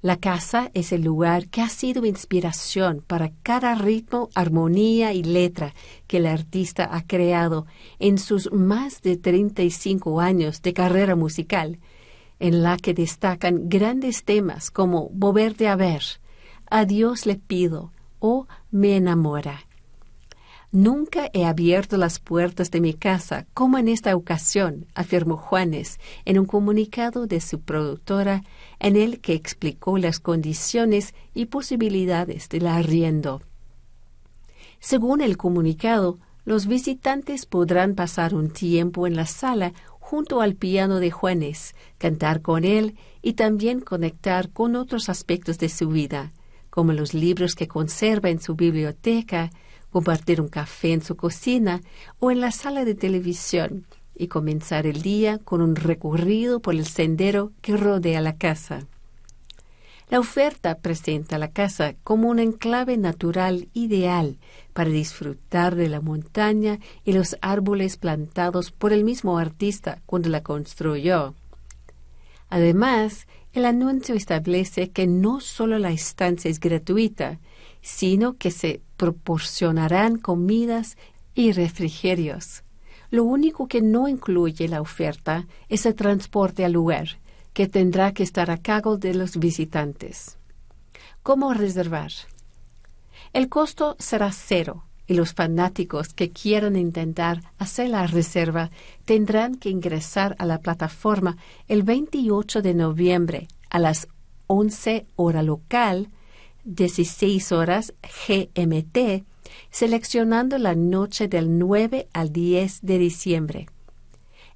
La 0.02 0.16
casa 0.16 0.72
es 0.74 0.92
el 0.92 1.04
lugar 1.04 1.48
que 1.50 1.62
ha 1.62 1.70
sido 1.70 2.06
inspiración 2.06 3.04
para 3.06 3.32
cada 3.44 3.76
ritmo, 3.76 4.30
armonía 4.34 5.14
y 5.14 5.24
letra 5.24 5.74
que 6.08 6.18
el 6.18 6.26
artista 6.26 6.90
ha 6.92 7.06
creado 7.06 7.66
en 8.00 8.18
sus 8.18 8.52
más 8.52 9.02
de 9.02 9.18
35 9.18 10.22
años 10.22 10.62
de 10.62 10.74
carrera 10.74 11.16
musical, 11.16 11.80
en 12.40 12.64
la 12.64 12.78
que 12.78 12.94
destacan 12.94 13.70
grandes 13.70 14.24
temas 14.24 14.72
como 14.72 15.10
Moverte 15.14 15.68
a 15.68 15.76
ver, 15.76 16.02
A 16.72 16.86
Dios 16.86 17.26
le 17.26 17.36
pido 17.36 17.92
o 18.20 18.48
Me 18.72 18.96
enamora. 18.96 19.66
Nunca 20.72 21.32
he 21.34 21.46
abierto 21.46 21.98
las 21.98 22.20
puertas 22.20 22.70
de 22.70 22.80
mi 22.80 22.94
casa 22.94 23.48
como 23.56 23.80
en 23.80 23.88
esta 23.88 24.16
ocasión, 24.16 24.86
afirmó 24.94 25.36
Juanes 25.36 26.00
en 26.26 26.38
un 26.38 26.46
comunicado 26.46 27.26
de 27.26 27.42
su 27.42 27.62
productora 27.62 28.44
en 28.80 28.96
el 28.96 29.20
que 29.20 29.34
explicó 29.34 29.98
las 29.98 30.20
condiciones 30.20 31.16
y 31.34 31.48
posibilidades 31.48 32.50
del 32.50 32.68
arriendo. 32.68 33.42
Según 34.80 35.22
el 35.22 35.38
comunicado, 35.38 36.20
los 36.46 36.68
visitantes 36.68 37.48
podrán 37.48 37.96
pasar 37.96 38.36
un 38.36 38.52
tiempo 38.52 39.08
en 39.08 39.16
la 39.16 39.26
sala 39.26 39.74
junto 40.00 40.40
al 40.40 40.56
piano 40.56 41.00
de 41.00 41.10
Juanes, 41.10 41.76
cantar 41.98 42.42
con 42.42 42.64
él 42.64 42.96
y 43.24 43.34
también 43.34 43.80
conectar 43.80 44.52
con 44.52 44.76
otros 44.76 45.10
aspectos 45.10 45.58
de 45.58 45.70
su 45.70 45.90
vida, 45.90 46.32
como 46.70 46.94
los 46.94 47.14
libros 47.14 47.56
que 47.56 47.68
conserva 47.68 48.30
en 48.30 48.42
su 48.42 48.56
biblioteca, 48.56 49.52
compartir 49.92 50.42
un 50.42 50.48
café 50.48 50.94
en 50.94 51.02
su 51.02 51.16
cocina 51.16 51.82
o 52.20 52.32
en 52.32 52.42
la 52.42 52.52
sala 52.52 52.86
de 52.86 52.96
televisión 52.96 53.86
y 54.16 54.28
comenzar 54.28 54.86
el 54.86 55.02
día 55.02 55.38
con 55.40 55.62
un 55.62 55.76
recorrido 55.76 56.60
por 56.60 56.76
el 56.76 56.86
sendero 56.86 57.52
que 57.62 57.78
rodea 57.78 58.22
la 58.22 58.36
casa. 58.36 58.86
La 60.10 60.20
oferta 60.20 60.80
presenta 60.80 61.38
la 61.38 61.52
casa 61.52 61.94
como 62.04 62.30
un 62.30 62.40
enclave 62.40 62.98
natural 62.98 63.70
ideal 63.74 64.38
para 64.74 64.90
disfrutar 64.90 65.76
de 65.76 65.88
la 65.88 66.02
montaña 66.02 66.80
y 67.06 67.14
los 67.14 67.38
árboles 67.42 67.98
plantados 67.98 68.72
por 68.72 68.92
el 68.92 69.04
mismo 69.04 69.38
artista 69.38 70.02
cuando 70.08 70.30
la 70.30 70.42
construyó. 70.42 71.36
Además, 72.50 73.28
el 73.60 73.66
anuncio 73.66 74.16
establece 74.16 74.90
que 74.90 75.06
no 75.06 75.42
solo 75.42 75.80
la 75.80 75.92
estancia 75.92 76.50
es 76.50 76.60
gratuita, 76.60 77.40
sino 77.82 78.38
que 78.38 78.52
se 78.52 78.82
proporcionarán 78.98 80.18
comidas 80.18 80.98
y 81.36 81.52
refrigerios. 81.52 82.64
Lo 83.12 83.26
único 83.26 83.68
que 83.68 83.82
no 83.82 84.08
incluye 84.08 84.68
la 84.68 84.82
oferta 84.82 85.46
es 85.68 85.86
el 85.86 85.96
transporte 85.96 86.64
al 86.64 86.72
lugar, 86.72 87.20
que 87.54 87.68
tendrá 87.68 88.14
que 88.14 88.24
estar 88.24 88.50
a 88.50 88.58
cargo 88.58 88.98
de 88.98 89.14
los 89.14 89.38
visitantes. 89.38 90.38
¿Cómo 91.22 91.54
reservar? 91.54 92.12
El 93.34 93.50
costo 93.50 93.98
será 94.00 94.32
cero 94.32 94.86
y 95.10 95.16
los 95.16 95.34
fanáticos 95.34 96.14
que 96.14 96.30
quieran 96.30 96.76
intentar 96.76 97.42
hacer 97.58 97.90
la 97.90 98.06
reserva 98.06 98.70
tendrán 99.06 99.56
que 99.56 99.70
ingresar 99.70 100.36
a 100.38 100.46
la 100.46 100.60
plataforma 100.60 101.36
el 101.68 101.82
28 101.82 102.62
de 102.62 102.76
noviembre 102.76 103.48
a 103.72 103.80
las 103.80 104.08
11 104.46 105.08
hora 105.16 105.42
local 105.42 106.10
16 106.64 107.52
horas 107.52 107.96
GMT, 108.28 109.26
seleccionando 109.72 110.60
la 110.60 110.76
noche 110.76 111.28
del 111.28 111.58
9 111.58 112.08
al 112.14 112.32
10 112.32 112.82
de 112.84 112.98
diciembre. 113.00 113.66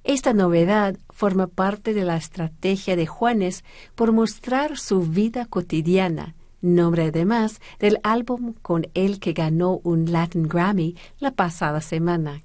Esta 0.04 0.34
novedad 0.34 0.96
forma 1.10 1.48
parte 1.48 1.94
de 1.94 2.04
la 2.04 2.16
estrategia 2.16 2.94
de 2.94 3.06
Juanes 3.06 3.64
por 3.96 4.12
mostrar 4.12 4.78
su 4.78 5.00
vida 5.00 5.46
cotidiana, 5.46 6.36
nombre 6.64 7.04
además 7.04 7.60
del 7.78 7.98
álbum 8.02 8.54
con 8.62 8.86
el 8.94 9.20
que 9.20 9.32
ganó 9.32 9.80
un 9.84 10.10
Latin 10.10 10.48
Grammy 10.48 10.96
la 11.18 11.30
pasada 11.30 11.80
semana. 11.80 12.42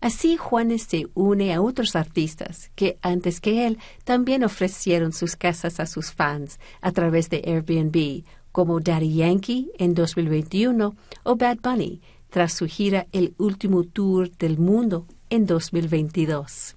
Así 0.00 0.36
Juanes 0.36 0.82
se 0.82 1.06
une 1.14 1.54
a 1.54 1.62
otros 1.62 1.96
artistas 1.96 2.70
que 2.74 2.98
antes 3.02 3.40
que 3.40 3.66
él 3.66 3.78
también 4.04 4.44
ofrecieron 4.44 5.12
sus 5.12 5.36
casas 5.36 5.80
a 5.80 5.86
sus 5.86 6.12
fans 6.12 6.60
a 6.80 6.92
través 6.92 7.30
de 7.30 7.42
Airbnb, 7.44 8.24
como 8.52 8.80
Daddy 8.80 9.16
Yankee 9.16 9.70
en 9.78 9.94
2021 9.94 10.94
o 11.24 11.36
Bad 11.36 11.58
Bunny 11.62 12.00
tras 12.30 12.52
su 12.52 12.66
gira 12.66 13.06
El 13.12 13.34
último 13.38 13.84
tour 13.84 14.30
del 14.30 14.58
mundo 14.58 15.06
en 15.30 15.46
2022. 15.46 16.76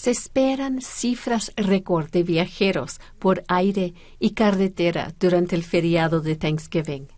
Se 0.00 0.12
esperan 0.12 0.80
cifras 0.80 1.52
récord 1.56 2.08
de 2.12 2.22
viajeros 2.22 3.00
por 3.18 3.42
aire 3.48 3.94
y 4.20 4.30
carretera 4.30 5.12
durante 5.18 5.56
el 5.56 5.64
feriado 5.64 6.20
de 6.20 6.36
Thanksgiving. 6.36 7.08